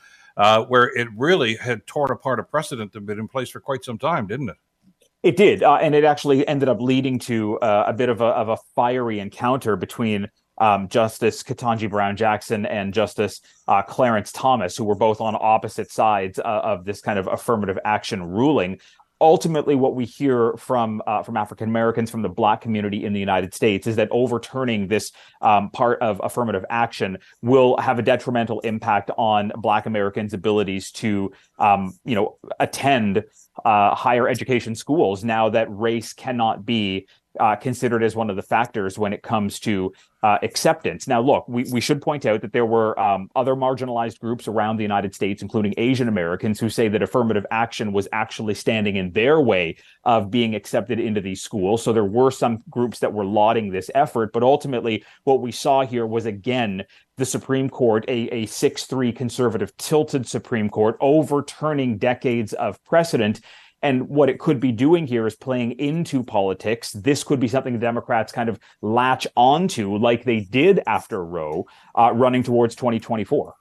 where 0.67 0.85
it 0.97 1.07
really 1.15 1.55
had 1.55 1.85
torn 1.85 2.09
apart 2.11 2.39
a 2.39 2.43
precedent 2.43 2.91
that 2.93 2.99
had 2.99 3.05
been 3.05 3.19
in 3.19 3.27
place 3.27 3.49
for 3.49 3.59
quite 3.59 3.83
some 3.83 3.99
time, 3.99 4.25
didn't 4.25 4.49
it? 4.49 4.57
It 5.21 5.35
did, 5.35 5.63
uh, 5.63 5.75
and 5.75 5.93
it 5.95 6.05
actually 6.05 6.47
ended 6.47 6.69
up 6.69 6.79
leading 6.79 7.19
to 7.19 7.59
uh, 7.59 7.85
a 7.87 7.93
bit 7.93 8.07
of 8.07 8.21
a, 8.21 8.25
of 8.25 8.47
a 8.47 8.57
fiery 8.73 9.19
encounter 9.19 9.75
between 9.75 10.29
um, 10.59 10.87
Justice 10.87 11.43
Ketanji 11.43 11.89
Brown 11.89 12.15
Jackson 12.15 12.65
and 12.65 12.93
Justice 12.93 13.41
uh, 13.67 13.81
Clarence 13.81 14.31
Thomas, 14.31 14.77
who 14.77 14.85
were 14.85 14.95
both 14.95 15.19
on 15.19 15.35
opposite 15.39 15.91
sides 15.91 16.39
uh, 16.39 16.43
of 16.43 16.85
this 16.85 17.01
kind 17.01 17.19
of 17.19 17.27
affirmative 17.27 17.77
action 17.83 18.23
ruling. 18.23 18.79
Ultimately 19.21 19.75
what 19.75 19.95
we 19.95 20.05
hear 20.05 20.53
from 20.55 21.01
uh, 21.05 21.23
from 21.23 21.35
African 21.35 21.67
Americans 21.67 22.09
from 22.09 22.21
the 22.21 22.29
Black 22.29 22.61
community 22.61 23.03
in 23.03 23.11
the 23.11 23.19
United 23.19 23.53
States 23.53 23.85
is 23.85 23.97
that 23.97 24.07
overturning 24.11 24.87
this 24.87 25.11
um, 25.41 25.69
part 25.71 26.01
of 26.01 26.21
affirmative 26.23 26.63
action 26.69 27.17
will 27.41 27.75
have 27.79 27.99
a 27.99 28.01
detrimental 28.01 28.61
impact 28.61 29.11
on 29.17 29.51
Black 29.57 29.85
Americans' 29.85 30.33
abilities 30.33 30.89
to 30.91 31.33
um, 31.57 31.99
you 32.05 32.15
know 32.15 32.37
attend 32.61 33.25
uh, 33.65 33.95
higher 33.95 34.27
education 34.27 34.75
schools 34.75 35.23
now 35.23 35.49
that 35.49 35.67
race 35.69 36.13
cannot 36.13 36.65
be 36.65 37.07
uh, 37.39 37.55
considered 37.55 38.03
as 38.03 38.15
one 38.15 38.29
of 38.29 38.35
the 38.35 38.41
factors 38.41 38.97
when 38.97 39.13
it 39.13 39.21
comes 39.21 39.59
to 39.59 39.93
uh, 40.21 40.37
acceptance. 40.41 41.07
Now, 41.07 41.21
look, 41.21 41.47
we, 41.47 41.63
we 41.71 41.79
should 41.79 42.01
point 42.01 42.25
out 42.25 42.41
that 42.41 42.51
there 42.51 42.65
were 42.65 42.99
um, 42.99 43.29
other 43.35 43.55
marginalized 43.55 44.19
groups 44.19 44.47
around 44.47 44.77
the 44.77 44.83
United 44.83 45.15
States, 45.15 45.41
including 45.41 45.73
Asian 45.77 46.07
Americans, 46.07 46.59
who 46.59 46.69
say 46.69 46.89
that 46.89 47.01
affirmative 47.01 47.45
action 47.51 47.93
was 47.93 48.07
actually 48.11 48.55
standing 48.55 48.95
in 48.95 49.11
their 49.11 49.39
way 49.39 49.77
of 50.03 50.29
being 50.29 50.55
accepted 50.55 50.99
into 50.99 51.21
these 51.21 51.41
schools. 51.41 51.83
So 51.83 51.93
there 51.93 52.03
were 52.03 52.31
some 52.31 52.63
groups 52.69 52.99
that 52.99 53.13
were 53.13 53.25
lauding 53.25 53.69
this 53.69 53.89
effort. 53.95 54.33
But 54.33 54.43
ultimately, 54.43 55.05
what 55.23 55.41
we 55.41 55.51
saw 55.51 55.85
here 55.85 56.05
was 56.05 56.25
again 56.25 56.83
the 57.17 57.25
Supreme 57.25 57.69
Court, 57.69 58.05
a, 58.07 58.29
a 58.33 58.45
6 58.45 58.85
3 58.85 59.11
conservative 59.11 59.75
tilted 59.77 60.27
Supreme 60.27 60.69
Court, 60.69 60.97
overturning 60.99 61.97
decades 61.97 62.53
of 62.53 62.83
precedent 62.83 63.41
and 63.81 64.09
what 64.09 64.29
it 64.29 64.39
could 64.39 64.59
be 64.59 64.71
doing 64.71 65.07
here 65.07 65.25
is 65.27 65.35
playing 65.35 65.73
into 65.73 66.23
politics. 66.23 66.91
This 66.91 67.23
could 67.23 67.39
be 67.39 67.47
something 67.47 67.73
the 67.73 67.79
Democrats 67.79 68.31
kind 68.31 68.49
of 68.49 68.59
latch 68.81 69.27
onto, 69.35 69.97
like 69.97 70.23
they 70.23 70.41
did 70.41 70.81
after 70.85 71.23
Roe, 71.23 71.65
uh, 71.95 72.11
running 72.13 72.43
towards 72.43 72.75
2024. 72.75 73.55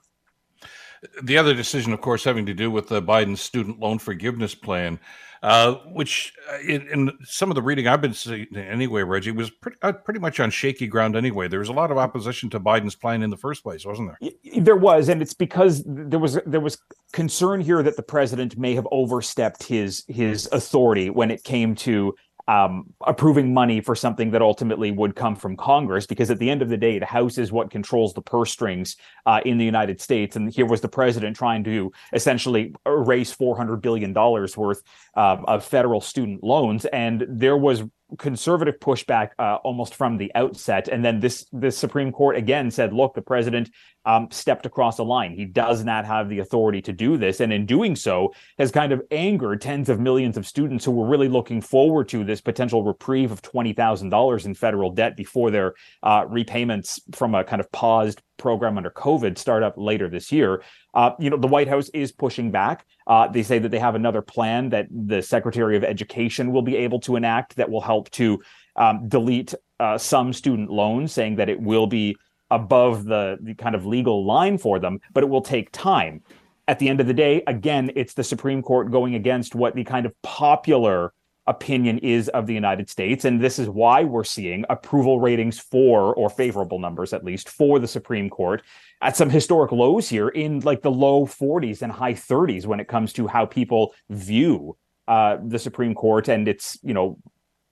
The 1.23 1.37
other 1.37 1.53
decision, 1.53 1.93
of 1.93 2.01
course, 2.01 2.23
having 2.23 2.45
to 2.45 2.53
do 2.53 2.69
with 2.69 2.89
the 2.89 3.01
Biden 3.01 3.37
student 3.37 3.79
loan 3.79 3.99
forgiveness 3.99 4.55
plan 4.55 4.99
uh, 5.41 5.75
which 5.93 6.33
uh, 6.51 6.57
in, 6.59 6.87
in, 6.89 7.11
some 7.23 7.49
of 7.49 7.55
the 7.55 7.61
reading 7.61 7.87
I've 7.87 8.01
been 8.01 8.13
seeing 8.13 8.47
anyway, 8.55 9.03
Reggie, 9.03 9.31
was 9.31 9.49
pretty, 9.49 9.77
uh, 9.81 9.93
pretty 9.93 10.19
much 10.19 10.39
on 10.39 10.49
shaky 10.49 10.85
ground 10.87 11.15
anyway. 11.15 11.47
There 11.47 11.59
was 11.59 11.69
a 11.69 11.73
lot 11.73 11.91
of 11.91 11.97
opposition 11.97 12.49
to 12.51 12.59
Biden's 12.59 12.95
plan 12.95 13.23
in 13.23 13.29
the 13.29 13.37
first 13.37 13.63
place, 13.63 13.85
wasn't 13.85 14.11
there? 14.19 14.31
There 14.61 14.75
was, 14.75 15.07
and 15.07 15.21
it's 15.21 15.33
because 15.33 15.83
there 15.85 16.19
was 16.19 16.39
there 16.45 16.59
was 16.59 16.77
concern 17.13 17.61
here 17.61 17.81
that 17.83 17.95
the 17.95 18.03
president 18.03 18.57
may 18.57 18.75
have 18.75 18.87
overstepped 18.91 19.63
his 19.63 20.03
his 20.09 20.49
authority 20.51 21.09
when 21.09 21.31
it 21.31 21.43
came 21.43 21.73
to 21.75 22.15
um, 22.49 22.91
approving 23.05 23.53
money 23.53 23.79
for 23.79 23.93
something 23.93 24.31
that 24.31 24.41
ultimately 24.41 24.89
would 24.91 25.15
come 25.15 25.35
from 25.35 25.55
Congress, 25.55 26.07
because 26.07 26.31
at 26.31 26.39
the 26.39 26.49
end 26.49 26.63
of 26.63 26.69
the 26.69 26.77
day, 26.77 26.97
the 26.97 27.05
House 27.05 27.37
is 27.37 27.51
what 27.51 27.69
controls 27.69 28.15
the 28.15 28.23
purse 28.23 28.51
strings 28.51 28.97
uh, 29.27 29.39
in 29.45 29.59
the 29.59 29.65
United 29.65 30.01
States. 30.01 30.35
And 30.35 30.51
here 30.51 30.65
was 30.65 30.81
the 30.81 30.89
president 30.89 31.35
trying 31.37 31.63
to 31.65 31.91
essentially 32.11 32.73
erase 32.87 33.35
$400 33.35 33.81
billion 33.81 34.13
worth 34.13 34.81
uh, 35.15 35.37
of 35.47 35.63
federal 35.63 36.01
student 36.01 36.43
loans. 36.43 36.85
And 36.85 37.23
there 37.29 37.55
was 37.55 37.83
conservative 38.17 38.79
pushback 38.79 39.29
uh, 39.37 39.55
almost 39.63 39.95
from 39.95 40.17
the 40.17 40.31
outset. 40.35 40.87
And 40.87 41.03
then 41.03 41.19
this 41.19 41.45
the 41.51 41.71
Supreme 41.71 42.11
Court 42.11 42.35
again 42.35 42.71
said, 42.71 42.93
look, 42.93 43.13
the 43.13 43.21
president 43.21 43.69
um, 44.05 44.27
stepped 44.31 44.65
across 44.65 44.97
a 44.97 45.03
line. 45.03 45.33
He 45.33 45.45
does 45.45 45.83
not 45.83 46.05
have 46.05 46.29
the 46.29 46.39
authority 46.39 46.81
to 46.83 46.93
do 46.93 47.17
this. 47.17 47.39
And 47.39 47.53
in 47.53 47.65
doing 47.65 47.95
so, 47.95 48.33
has 48.57 48.71
kind 48.71 48.91
of 48.91 49.01
angered 49.11 49.61
tens 49.61 49.89
of 49.89 49.99
millions 49.99 50.37
of 50.37 50.47
students 50.47 50.85
who 50.85 50.91
were 50.91 51.07
really 51.07 51.27
looking 51.27 51.61
forward 51.61 52.09
to 52.09 52.23
this 52.23 52.41
potential 52.41 52.83
reprieve 52.83 53.31
of 53.31 53.41
$20,000 53.41 54.45
in 54.45 54.53
federal 54.53 54.91
debt 54.91 55.15
before 55.15 55.51
their 55.51 55.75
uh, 56.01 56.25
repayments 56.27 56.99
from 57.11 57.35
a 57.35 57.43
kind 57.43 57.59
of 57.59 57.71
paused 57.71 58.21
program 58.37 58.77
under 58.77 58.89
COVID 58.89 59.37
start 59.37 59.61
up 59.61 59.75
later 59.77 60.09
this 60.09 60.31
year. 60.31 60.63
Uh, 60.93 61.11
you 61.19 61.29
know, 61.29 61.37
the 61.37 61.47
White 61.47 61.67
House 61.67 61.89
is 61.89 62.11
pushing 62.11 62.49
back. 62.49 62.85
Uh, 63.09 63.27
they 63.27 63.41
say 63.41 63.57
that 63.57 63.69
they 63.69 63.79
have 63.79 63.95
another 63.95 64.21
plan 64.21 64.69
that 64.69 64.87
the 64.91 65.19
Secretary 65.21 65.75
of 65.75 65.83
Education 65.83 66.51
will 66.53 66.61
be 66.61 66.77
able 66.77 66.99
to 66.99 67.15
enact 67.15 67.55
that 67.55 67.69
will 67.69 67.81
help 67.81 68.09
to 68.11 68.39
um, 68.75 69.09
delete 69.09 69.55
uh, 69.79 69.97
some 69.97 70.31
student 70.31 70.69
loans, 70.69 71.11
saying 71.11 71.35
that 71.37 71.49
it 71.49 71.59
will 71.59 71.87
be 71.87 72.15
above 72.51 73.05
the, 73.05 73.39
the 73.41 73.55
kind 73.55 73.73
of 73.73 73.85
legal 73.85 74.25
line 74.25 74.59
for 74.59 74.77
them, 74.79 74.99
but 75.11 75.23
it 75.23 75.27
will 75.27 75.41
take 75.41 75.71
time. 75.71 76.21
At 76.67 76.77
the 76.77 76.87
end 76.87 77.01
of 77.01 77.07
the 77.07 77.13
day, 77.15 77.41
again, 77.47 77.91
it's 77.95 78.13
the 78.13 78.23
Supreme 78.23 78.61
Court 78.61 78.91
going 78.91 79.15
against 79.15 79.55
what 79.55 79.73
the 79.73 79.83
kind 79.83 80.05
of 80.05 80.13
popular 80.21 81.13
opinion 81.49 81.97
is 81.97 82.29
of 82.29 82.45
the 82.47 82.53
United 82.53 82.89
States. 82.89 83.25
And 83.25 83.41
this 83.41 83.59
is 83.59 83.67
why 83.67 84.03
we're 84.03 84.23
seeing 84.23 84.63
approval 84.69 85.19
ratings 85.19 85.59
for, 85.59 86.13
or 86.13 86.29
favorable 86.29 86.79
numbers 86.79 87.11
at 87.11 87.25
least, 87.25 87.49
for 87.49 87.79
the 87.79 87.87
Supreme 87.87 88.29
Court 88.29 88.61
at 89.01 89.17
some 89.17 89.29
historic 89.29 89.71
lows 89.71 90.07
here 90.07 90.29
in 90.29 90.59
like 90.59 90.83
the 90.83 90.91
low 90.91 91.25
40s 91.25 91.81
and 91.81 91.91
high 91.91 92.13
30s 92.13 92.65
when 92.65 92.79
it 92.79 92.87
comes 92.87 93.11
to 93.13 93.27
how 93.27 93.45
people 93.45 93.93
view 94.09 94.77
uh, 95.07 95.37
the 95.43 95.59
Supreme 95.59 95.95
Court 95.95 96.29
and 96.29 96.47
its, 96.47 96.77
you 96.83 96.93
know, 96.93 97.17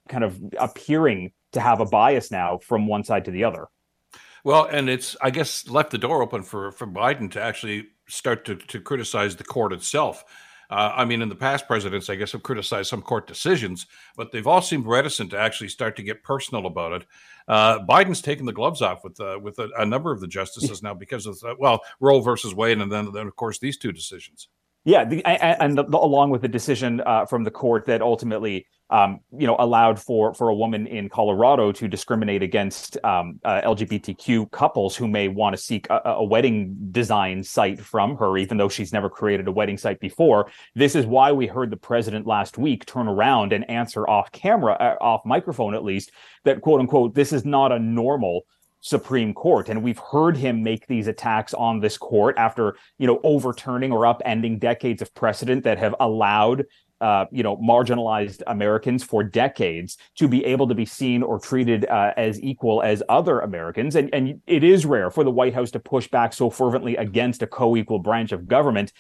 kind 0.10 0.24
of 0.24 0.40
appearing 0.58 1.32
to 1.52 1.60
have 1.60 1.80
a 1.80 1.86
bias 1.86 2.32
now 2.32 2.58
from 2.58 2.88
one 2.88 3.04
side 3.04 3.26
to 3.26 3.32
the 3.32 3.44
other. 3.44 3.68
Well, 4.44 4.66
and 4.66 4.90
it's 4.90 5.16
I 5.22 5.30
guess 5.30 5.68
left 5.68 5.92
the 5.92 5.98
door 5.98 6.22
open 6.22 6.42
for 6.42 6.72
for 6.72 6.88
Biden 6.88 7.30
to 7.32 7.42
actually 7.42 7.88
start 8.08 8.46
to 8.46 8.56
to 8.56 8.80
criticize 8.80 9.36
the 9.36 9.44
court 9.44 9.74
itself. 9.74 10.24
Uh, 10.70 10.92
I 10.96 11.06
mean, 11.06 11.22
in 11.22 11.30
the 11.30 11.36
past, 11.36 11.68
presidents, 11.68 12.10
I 12.10 12.16
guess, 12.16 12.34
have 12.34 12.44
criticized 12.44 12.90
some 12.90 13.02
court 13.02 13.28
decisions, 13.28 13.88
but 14.16 14.32
they've 14.32 14.48
all 14.48 14.62
seemed 14.62 14.86
reticent 14.86 15.32
to 15.32 15.40
actually 15.40 15.70
start 15.70 15.96
to 15.96 16.04
get 16.04 16.24
personal 16.24 16.66
about 16.66 16.92
it. 16.92 17.06
Uh, 17.48 17.80
Biden's 17.86 18.22
taken 18.22 18.46
the 18.46 18.54
gloves 18.54 18.82
off 18.82 19.04
with 19.04 19.20
uh, 19.22 19.40
with 19.42 19.58
a, 19.60 19.70
a, 19.78 19.86
number 19.86 20.12
of 20.12 20.20
the 20.20 20.28
justices 20.28 20.84
now 20.84 20.94
because 20.94 21.26
of 21.26 21.42
well, 21.58 21.82
Roe 22.02 22.20
versus 22.20 22.54
Wade, 22.54 22.80
and 22.80 22.92
then 22.92 23.12
then 23.14 23.28
of 23.28 23.36
course 23.38 23.60
these 23.60 23.78
two 23.78 23.94
decisions. 23.94 24.50
Yeah, 24.84 25.04
the, 25.04 25.26
and 25.26 25.78
the, 25.78 25.84
along 25.98 26.30
with 26.30 26.42
the 26.42 26.48
decision 26.48 27.02
uh, 27.06 27.26
from 27.26 27.44
the 27.44 27.52
court 27.52 27.86
that 27.88 28.02
ultimately 28.02 28.68
um, 28.90 29.20
you 29.38 29.46
know, 29.46 29.56
allowed 29.60 30.00
for 30.00 30.34
for 30.34 30.50
a 30.50 30.56
woman 30.56 30.88
in 30.88 31.10
Colorado 31.10 31.72
to 31.74 31.88
discriminate 31.88 32.42
against 32.42 32.98
um, 33.04 33.40
uh, 33.44 33.62
LGBTQ 33.62 34.52
couples 34.52 34.96
who 34.96 35.08
may 35.08 35.28
want 35.28 35.56
to 35.56 35.62
seek 35.62 35.90
a, 35.90 36.02
a, 36.06 36.24
wedding 36.24 36.76
design 36.92 37.44
site 37.44 37.80
from 37.80 38.16
her, 38.18 38.38
even 38.38 38.58
though 38.58 38.70
she's 38.70 38.94
never 38.94 39.10
created 39.10 39.48
a 39.48 39.52
wedding 39.52 39.78
site 39.78 40.00
before. 40.00 40.50
This 40.74 40.96
is 40.96 41.06
why 41.06 41.32
we 41.32 41.48
heard 41.48 41.70
the 41.70 41.78
president 41.78 42.26
last 42.26 42.58
week 42.58 42.86
turn 42.86 43.08
around 43.08 43.52
and 43.52 43.70
answer 43.70 44.08
off 44.08 44.32
camera, 44.32 44.74
uh, 44.74 44.96
off 45.02 45.26
microphone 45.26 45.74
at 45.74 45.84
least, 45.84 46.12
that 46.46 46.62
quote 46.62 46.80
unquote, 46.80 47.14
this 47.14 47.34
is 47.34 47.44
not 47.44 47.72
a 47.74 47.80
normal 47.80 48.44
Supreme 48.82 49.34
Court. 49.34 49.70
And 49.70 49.84
we've 49.84 50.00
heard 50.00 50.38
him 50.38 50.64
make 50.64 50.88
these 50.88 51.08
attacks 51.08 51.54
on 51.54 51.80
this 51.80 51.98
court 51.98 52.38
after, 52.38 52.78
you 52.98 53.08
know, 53.08 53.20
overturning 53.24 53.92
or 53.92 54.04
upending 54.04 54.60
decades 54.60 55.02
of 55.02 55.14
precedent 55.14 55.64
that 55.64 55.78
have 55.78 55.96
allowed 56.00 56.66
uh, 57.02 57.26
you 57.32 57.44
know, 57.44 57.58
marginalized 57.58 58.42
Americans 58.48 59.04
for 59.04 59.24
decades 59.24 59.98
to 60.16 60.28
be 60.28 60.44
able 60.46 60.68
to 60.68 60.76
be 60.76 60.86
seen 60.86 61.24
or 61.24 61.40
treated 61.40 61.86
uh, 61.86 62.14
as 62.18 62.42
equal 62.42 62.82
as 62.82 63.04
other 63.10 63.40
Americans. 63.40 63.96
And, 63.96 64.10
and 64.14 64.42
it 64.48 64.64
is 64.64 64.86
rare 64.86 65.12
for 65.12 65.24
the 65.24 65.32
White 65.32 65.54
House 65.54 65.72
to 65.72 65.80
push 65.80 66.08
back 66.08 66.34
so 66.34 66.50
fervently 66.50 66.96
against 66.96 67.42
a 67.42 67.48
co 67.48 67.76
equal 67.76 68.00
branch 68.00 68.32
of 68.32 68.48
government 68.48 68.94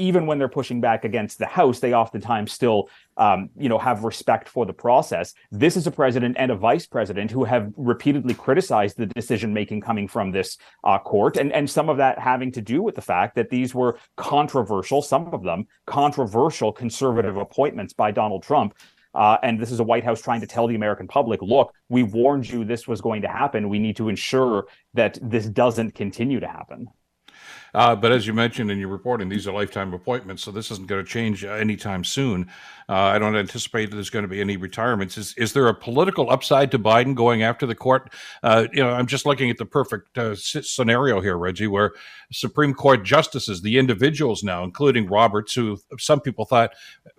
even 0.00 0.26
when 0.26 0.38
they're 0.38 0.48
pushing 0.48 0.80
back 0.80 1.04
against 1.04 1.38
the 1.38 1.46
House, 1.46 1.78
they 1.80 1.92
oftentimes 1.94 2.52
still, 2.52 2.88
um, 3.16 3.50
you 3.56 3.68
know, 3.68 3.78
have 3.78 4.02
respect 4.02 4.48
for 4.48 4.64
the 4.64 4.72
process. 4.72 5.34
This 5.50 5.76
is 5.76 5.86
a 5.86 5.90
president 5.90 6.36
and 6.38 6.50
a 6.50 6.56
vice 6.56 6.86
president 6.86 7.30
who 7.30 7.44
have 7.44 7.72
repeatedly 7.76 8.34
criticized 8.34 8.96
the 8.96 9.06
decision 9.06 9.52
making 9.52 9.82
coming 9.82 10.08
from 10.08 10.32
this 10.32 10.58
uh, 10.84 10.98
court, 10.98 11.36
and 11.36 11.52
and 11.52 11.68
some 11.68 11.88
of 11.88 11.98
that 11.98 12.18
having 12.18 12.50
to 12.52 12.62
do 12.62 12.82
with 12.82 12.94
the 12.94 13.02
fact 13.02 13.34
that 13.36 13.50
these 13.50 13.74
were 13.74 13.98
controversial, 14.16 15.02
some 15.02 15.32
of 15.34 15.42
them 15.42 15.66
controversial 15.86 16.72
conservative 16.72 17.36
appointments 17.36 17.92
by 17.92 18.10
Donald 18.10 18.42
Trump. 18.42 18.74
Uh, 19.12 19.36
and 19.42 19.58
this 19.58 19.72
is 19.72 19.80
a 19.80 19.84
White 19.84 20.04
House 20.04 20.20
trying 20.22 20.40
to 20.40 20.46
tell 20.46 20.68
the 20.68 20.76
American 20.76 21.08
public, 21.08 21.42
look, 21.42 21.74
we 21.88 22.04
warned 22.04 22.48
you 22.48 22.64
this 22.64 22.86
was 22.86 23.00
going 23.00 23.22
to 23.22 23.28
happen. 23.28 23.68
We 23.68 23.80
need 23.80 23.96
to 23.96 24.08
ensure 24.08 24.66
that 24.94 25.18
this 25.20 25.46
doesn't 25.46 25.96
continue 25.96 26.38
to 26.38 26.46
happen. 26.46 26.88
Uh, 27.74 27.94
but 27.94 28.12
as 28.12 28.26
you 28.26 28.32
mentioned 28.32 28.70
in 28.70 28.78
your 28.78 28.88
reporting, 28.88 29.28
these 29.28 29.46
are 29.46 29.52
lifetime 29.52 29.92
appointments, 29.92 30.42
so 30.42 30.50
this 30.50 30.70
isn't 30.70 30.86
going 30.86 31.04
to 31.04 31.08
change 31.08 31.44
uh, 31.44 31.50
anytime 31.50 32.04
soon. 32.04 32.50
Uh, 32.88 32.94
I 32.94 33.18
don't 33.18 33.36
anticipate 33.36 33.90
there's 33.90 34.10
going 34.10 34.24
to 34.24 34.28
be 34.28 34.40
any 34.40 34.56
retirements. 34.56 35.16
Is, 35.16 35.34
is 35.36 35.52
there 35.52 35.68
a 35.68 35.74
political 35.74 36.30
upside 36.30 36.70
to 36.72 36.78
Biden 36.78 37.14
going 37.14 37.42
after 37.42 37.66
the 37.66 37.74
court? 37.74 38.12
Uh, 38.42 38.66
you 38.72 38.82
know, 38.82 38.90
I'm 38.90 39.06
just 39.06 39.26
looking 39.26 39.50
at 39.50 39.58
the 39.58 39.66
perfect 39.66 40.18
uh, 40.18 40.34
scenario 40.34 41.20
here, 41.20 41.38
Reggie, 41.38 41.68
where 41.68 41.92
Supreme 42.32 42.74
Court 42.74 43.04
justices, 43.04 43.62
the 43.62 43.78
individuals 43.78 44.42
now, 44.42 44.64
including 44.64 45.06
Roberts, 45.06 45.54
who 45.54 45.78
some 45.98 46.20
people 46.20 46.44
thought 46.44 46.72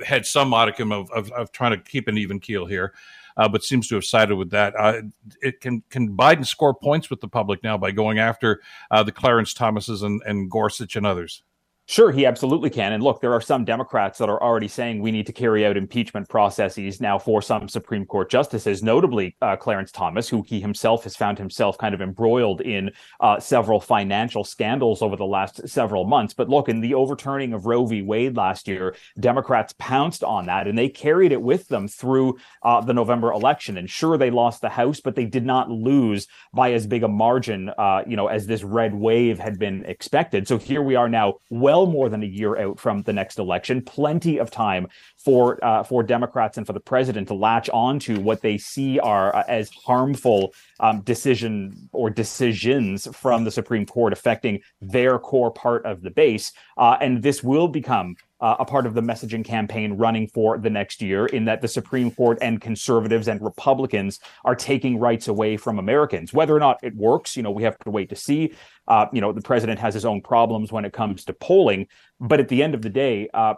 had 0.06 0.26
some 0.26 0.50
modicum 0.50 0.92
of, 0.92 1.10
of, 1.12 1.32
of 1.32 1.52
trying 1.52 1.72
to 1.72 1.78
keep 1.78 2.08
an 2.08 2.18
even 2.18 2.40
keel 2.40 2.66
here 2.66 2.94
uh, 3.38 3.48
but 3.48 3.64
seems 3.64 3.88
to 3.88 3.96
have 3.96 4.06
sided 4.06 4.36
with 4.36 4.50
that. 4.52 4.74
Uh, 4.78 5.02
it 5.42 5.62
can 5.62 5.84
can 5.90 6.16
Biden 6.16 6.46
score 6.46 6.74
points 6.74 7.10
with 7.10 7.22
the 7.22 7.28
public 7.28 7.64
now 7.64 7.78
by 7.78 7.92
going 7.92 8.20
after 8.20 8.62
uh, 8.90 9.04
the 9.04 9.12
Clarence 9.12 9.54
Thomases 9.54 10.04
and, 10.04 10.22
and 10.26 10.50
Gorsuch 10.50 10.96
and 10.96 11.06
others? 11.06 11.44
Sure, 11.88 12.12
he 12.12 12.26
absolutely 12.26 12.70
can. 12.70 12.94
And 12.94 13.04
look, 13.04 13.20
there 13.20 13.34
are 13.34 13.42
some 13.42 13.66
Democrats 13.66 14.20
that 14.20 14.30
are 14.30 14.42
already 14.42 14.70
saying 14.70 15.02
we 15.02 15.12
need 15.12 15.26
to 15.26 15.34
carry 15.34 15.66
out 15.66 15.76
impeachment 15.76 16.30
processes 16.30 17.02
now 17.02 17.20
for 17.20 17.42
some 17.42 17.68
Supreme 17.68 18.06
Court 18.06 18.32
justices, 18.32 18.82
notably 18.82 19.36
uh, 19.42 19.58
Clarence 19.58 19.92
Thomas, 19.92 20.30
who 20.30 20.42
he 20.44 20.62
himself 20.62 21.04
has 21.04 21.18
found 21.18 21.38
himself 21.38 21.78
kind 21.78 21.94
of 21.94 22.00
embroiled 22.00 22.62
in 22.62 22.92
uh, 23.20 23.42
several 23.42 23.82
financial 23.82 24.46
scandals 24.46 25.02
over 25.02 25.18
the 25.18 25.26
last 25.26 25.68
several 25.68 26.06
months. 26.06 26.34
But 26.34 26.48
look, 26.48 26.70
in 26.70 26.80
the 26.80 26.94
overturning 26.94 27.52
of 27.52 27.66
Roe 27.66 27.86
v. 27.86 28.02
Wade 28.04 28.38
last 28.38 28.70
year, 28.70 28.96
Democrats 29.20 29.74
pounced 29.78 30.24
on 30.24 30.46
that 30.46 30.68
and 30.68 30.78
they 30.78 30.88
carried 30.88 31.34
it 31.34 31.42
with 31.42 31.68
them 31.68 31.90
through 31.90 32.38
uh, 32.64 32.80
the 32.80 32.94
November 32.94 33.34
election. 33.34 33.78
And 33.78 33.90
sure, 33.90 34.18
they 34.18 34.32
lost 34.32 34.62
the 34.62 34.70
House, 34.70 35.02
but 35.02 35.16
they 35.16 35.26
did 35.26 35.46
not 35.46 35.70
lose 35.70 36.28
by 36.54 36.72
as 36.72 36.88
big 36.88 37.04
a 37.04 37.10
margin, 37.10 37.70
uh, 37.78 38.04
you 38.08 38.16
know, 38.16 38.28
as 38.28 38.48
this 38.48 38.64
red 38.64 38.94
wave 38.96 39.40
had 39.40 39.60
been 39.60 39.84
expected. 39.86 40.48
So 40.48 40.58
here 40.58 40.82
we 40.82 40.96
are 40.96 41.10
now, 41.10 41.34
well 41.50 41.71
well 41.72 41.86
more 41.86 42.10
than 42.10 42.22
a 42.22 42.26
year 42.26 42.58
out 42.58 42.78
from 42.78 43.02
the 43.04 43.14
next 43.14 43.40
election. 43.40 43.82
Plenty 43.82 44.38
of 44.40 44.52
time 44.52 44.88
for 45.18 45.64
uh, 45.64 45.84
for 45.84 46.04
Democrats 46.04 46.58
and 46.58 46.68
for 46.68 46.74
the 46.74 46.82
president 46.82 47.30
to 47.30 47.34
latch 47.34 47.70
on 47.70 47.98
to 48.00 48.20
what 48.20 48.42
they 48.42 48.58
see 48.58 49.00
are 49.00 49.34
uh, 49.34 49.44
as 49.48 49.70
harmful 49.70 50.54
um, 50.82 51.00
decision 51.02 51.90
or 51.94 52.10
decisions 52.10 53.08
from 53.16 53.46
the 53.46 53.52
Supreme 53.52 53.86
Court 53.86 54.12
affecting 54.12 54.60
their 54.82 55.18
core 55.18 55.52
part 55.52 55.86
of 55.86 56.02
the 56.02 56.12
base. 56.12 56.52
Uh, 56.78 56.98
and 57.00 57.24
this 57.24 57.42
will 57.42 57.70
become 57.70 58.16
uh, 58.42 58.56
a 58.60 58.66
part 58.66 58.86
of 58.86 58.94
the 58.94 59.02
messaging 59.02 59.46
campaign 59.46 59.94
running 59.94 60.28
for 60.28 60.58
the 60.58 60.70
next 60.70 61.02
year, 61.02 61.28
in 61.28 61.46
that 61.46 61.62
the 61.62 61.68
Supreme 61.68 62.12
Court 62.12 62.38
and 62.42 62.60
conservatives 62.60 63.28
and 63.28 63.42
Republicans 63.42 64.20
are 64.44 64.56
taking 64.56 65.00
rights 65.00 65.28
away 65.28 65.58
from 65.58 65.80
Americans. 65.80 66.34
Whether 66.34 66.56
or 66.56 66.60
not 66.60 66.80
it 66.84 66.96
works, 66.96 67.38
you 67.38 67.44
know, 67.44 67.52
we 67.52 67.64
have 67.64 67.78
to 67.80 67.92
wait 67.92 68.10
to 68.10 68.16
see. 68.16 68.54
Uh, 68.88 69.06
you 69.14 69.22
know, 69.22 69.32
the 69.32 69.42
president 69.42 69.80
has 69.80 69.94
his 69.94 70.06
own 70.06 70.22
problems 70.22 70.72
when 70.72 70.86
it 70.86 70.92
comes 70.92 71.24
to 71.26 71.34
polling, 71.34 71.88
but 72.20 72.40
at 72.40 72.50
the 72.50 72.64
end 72.64 72.74
of 72.74 72.82
the 72.82 72.90
day, 72.90 73.30
uh, 73.34 73.54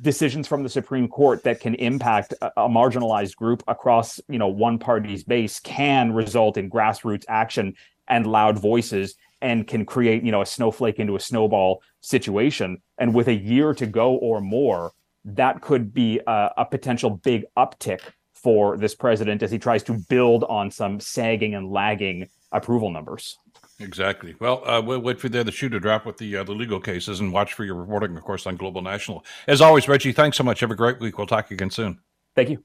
decisions 0.00 0.46
from 0.46 0.62
the 0.62 0.68
Supreme 0.68 1.08
Court 1.08 1.42
that 1.42 1.60
can 1.60 1.74
impact 1.74 2.32
a, 2.40 2.46
a 2.62 2.68
marginalized 2.68 3.36
group 3.36 3.62
across, 3.66 4.20
you 4.28 4.38
know, 4.38 4.48
one 4.48 4.78
party's 4.78 5.24
base 5.24 5.58
can 5.60 6.12
result 6.12 6.56
in 6.56 6.70
grassroots 6.70 7.24
action 7.28 7.74
and 8.06 8.26
loud 8.26 8.58
voices 8.58 9.16
and 9.40 9.66
can 9.66 9.84
create 9.84 10.22
you 10.22 10.32
know 10.32 10.42
a 10.42 10.46
snowflake 10.46 10.98
into 10.98 11.16
a 11.16 11.20
snowball 11.20 11.82
situation 12.00 12.80
and 12.98 13.14
with 13.14 13.28
a 13.28 13.34
year 13.34 13.74
to 13.74 13.86
go 13.86 14.14
or 14.14 14.40
more 14.40 14.92
that 15.24 15.60
could 15.60 15.92
be 15.92 16.20
a, 16.26 16.50
a, 16.56 16.64
potential 16.64 17.10
big 17.10 17.44
uptick 17.56 18.00
for 18.32 18.78
this 18.78 18.94
president 18.94 19.42
as 19.42 19.50
he 19.50 19.58
tries 19.58 19.82
to 19.82 19.92
build 20.08 20.44
on 20.44 20.70
some 20.70 21.00
sagging 21.00 21.54
and 21.54 21.70
lagging 21.70 22.26
approval 22.52 22.90
numbers 22.90 23.36
Exactly. 23.80 24.34
Well, 24.40 24.68
uh, 24.68 24.82
we'll 24.82 24.98
wait 24.98 25.20
for 25.20 25.28
the, 25.28 25.44
the 25.44 25.52
shoe 25.52 25.68
to 25.68 25.78
drop 25.78 26.04
with 26.04 26.18
the 26.18 26.38
uh, 26.38 26.42
the 26.44 26.52
legal 26.52 26.80
cases 26.80 27.20
and 27.20 27.32
watch 27.32 27.54
for 27.54 27.64
your 27.64 27.76
reporting, 27.76 28.16
of 28.16 28.24
course, 28.24 28.46
on 28.46 28.56
Global 28.56 28.82
National. 28.82 29.24
As 29.46 29.60
always, 29.60 29.86
Reggie, 29.86 30.12
thanks 30.12 30.36
so 30.36 30.42
much. 30.42 30.60
Have 30.60 30.72
a 30.72 30.76
great 30.76 30.98
week. 30.98 31.16
We'll 31.16 31.28
talk 31.28 31.52
again 31.52 31.70
soon. 31.70 32.00
Thank 32.34 32.50
you. 32.50 32.64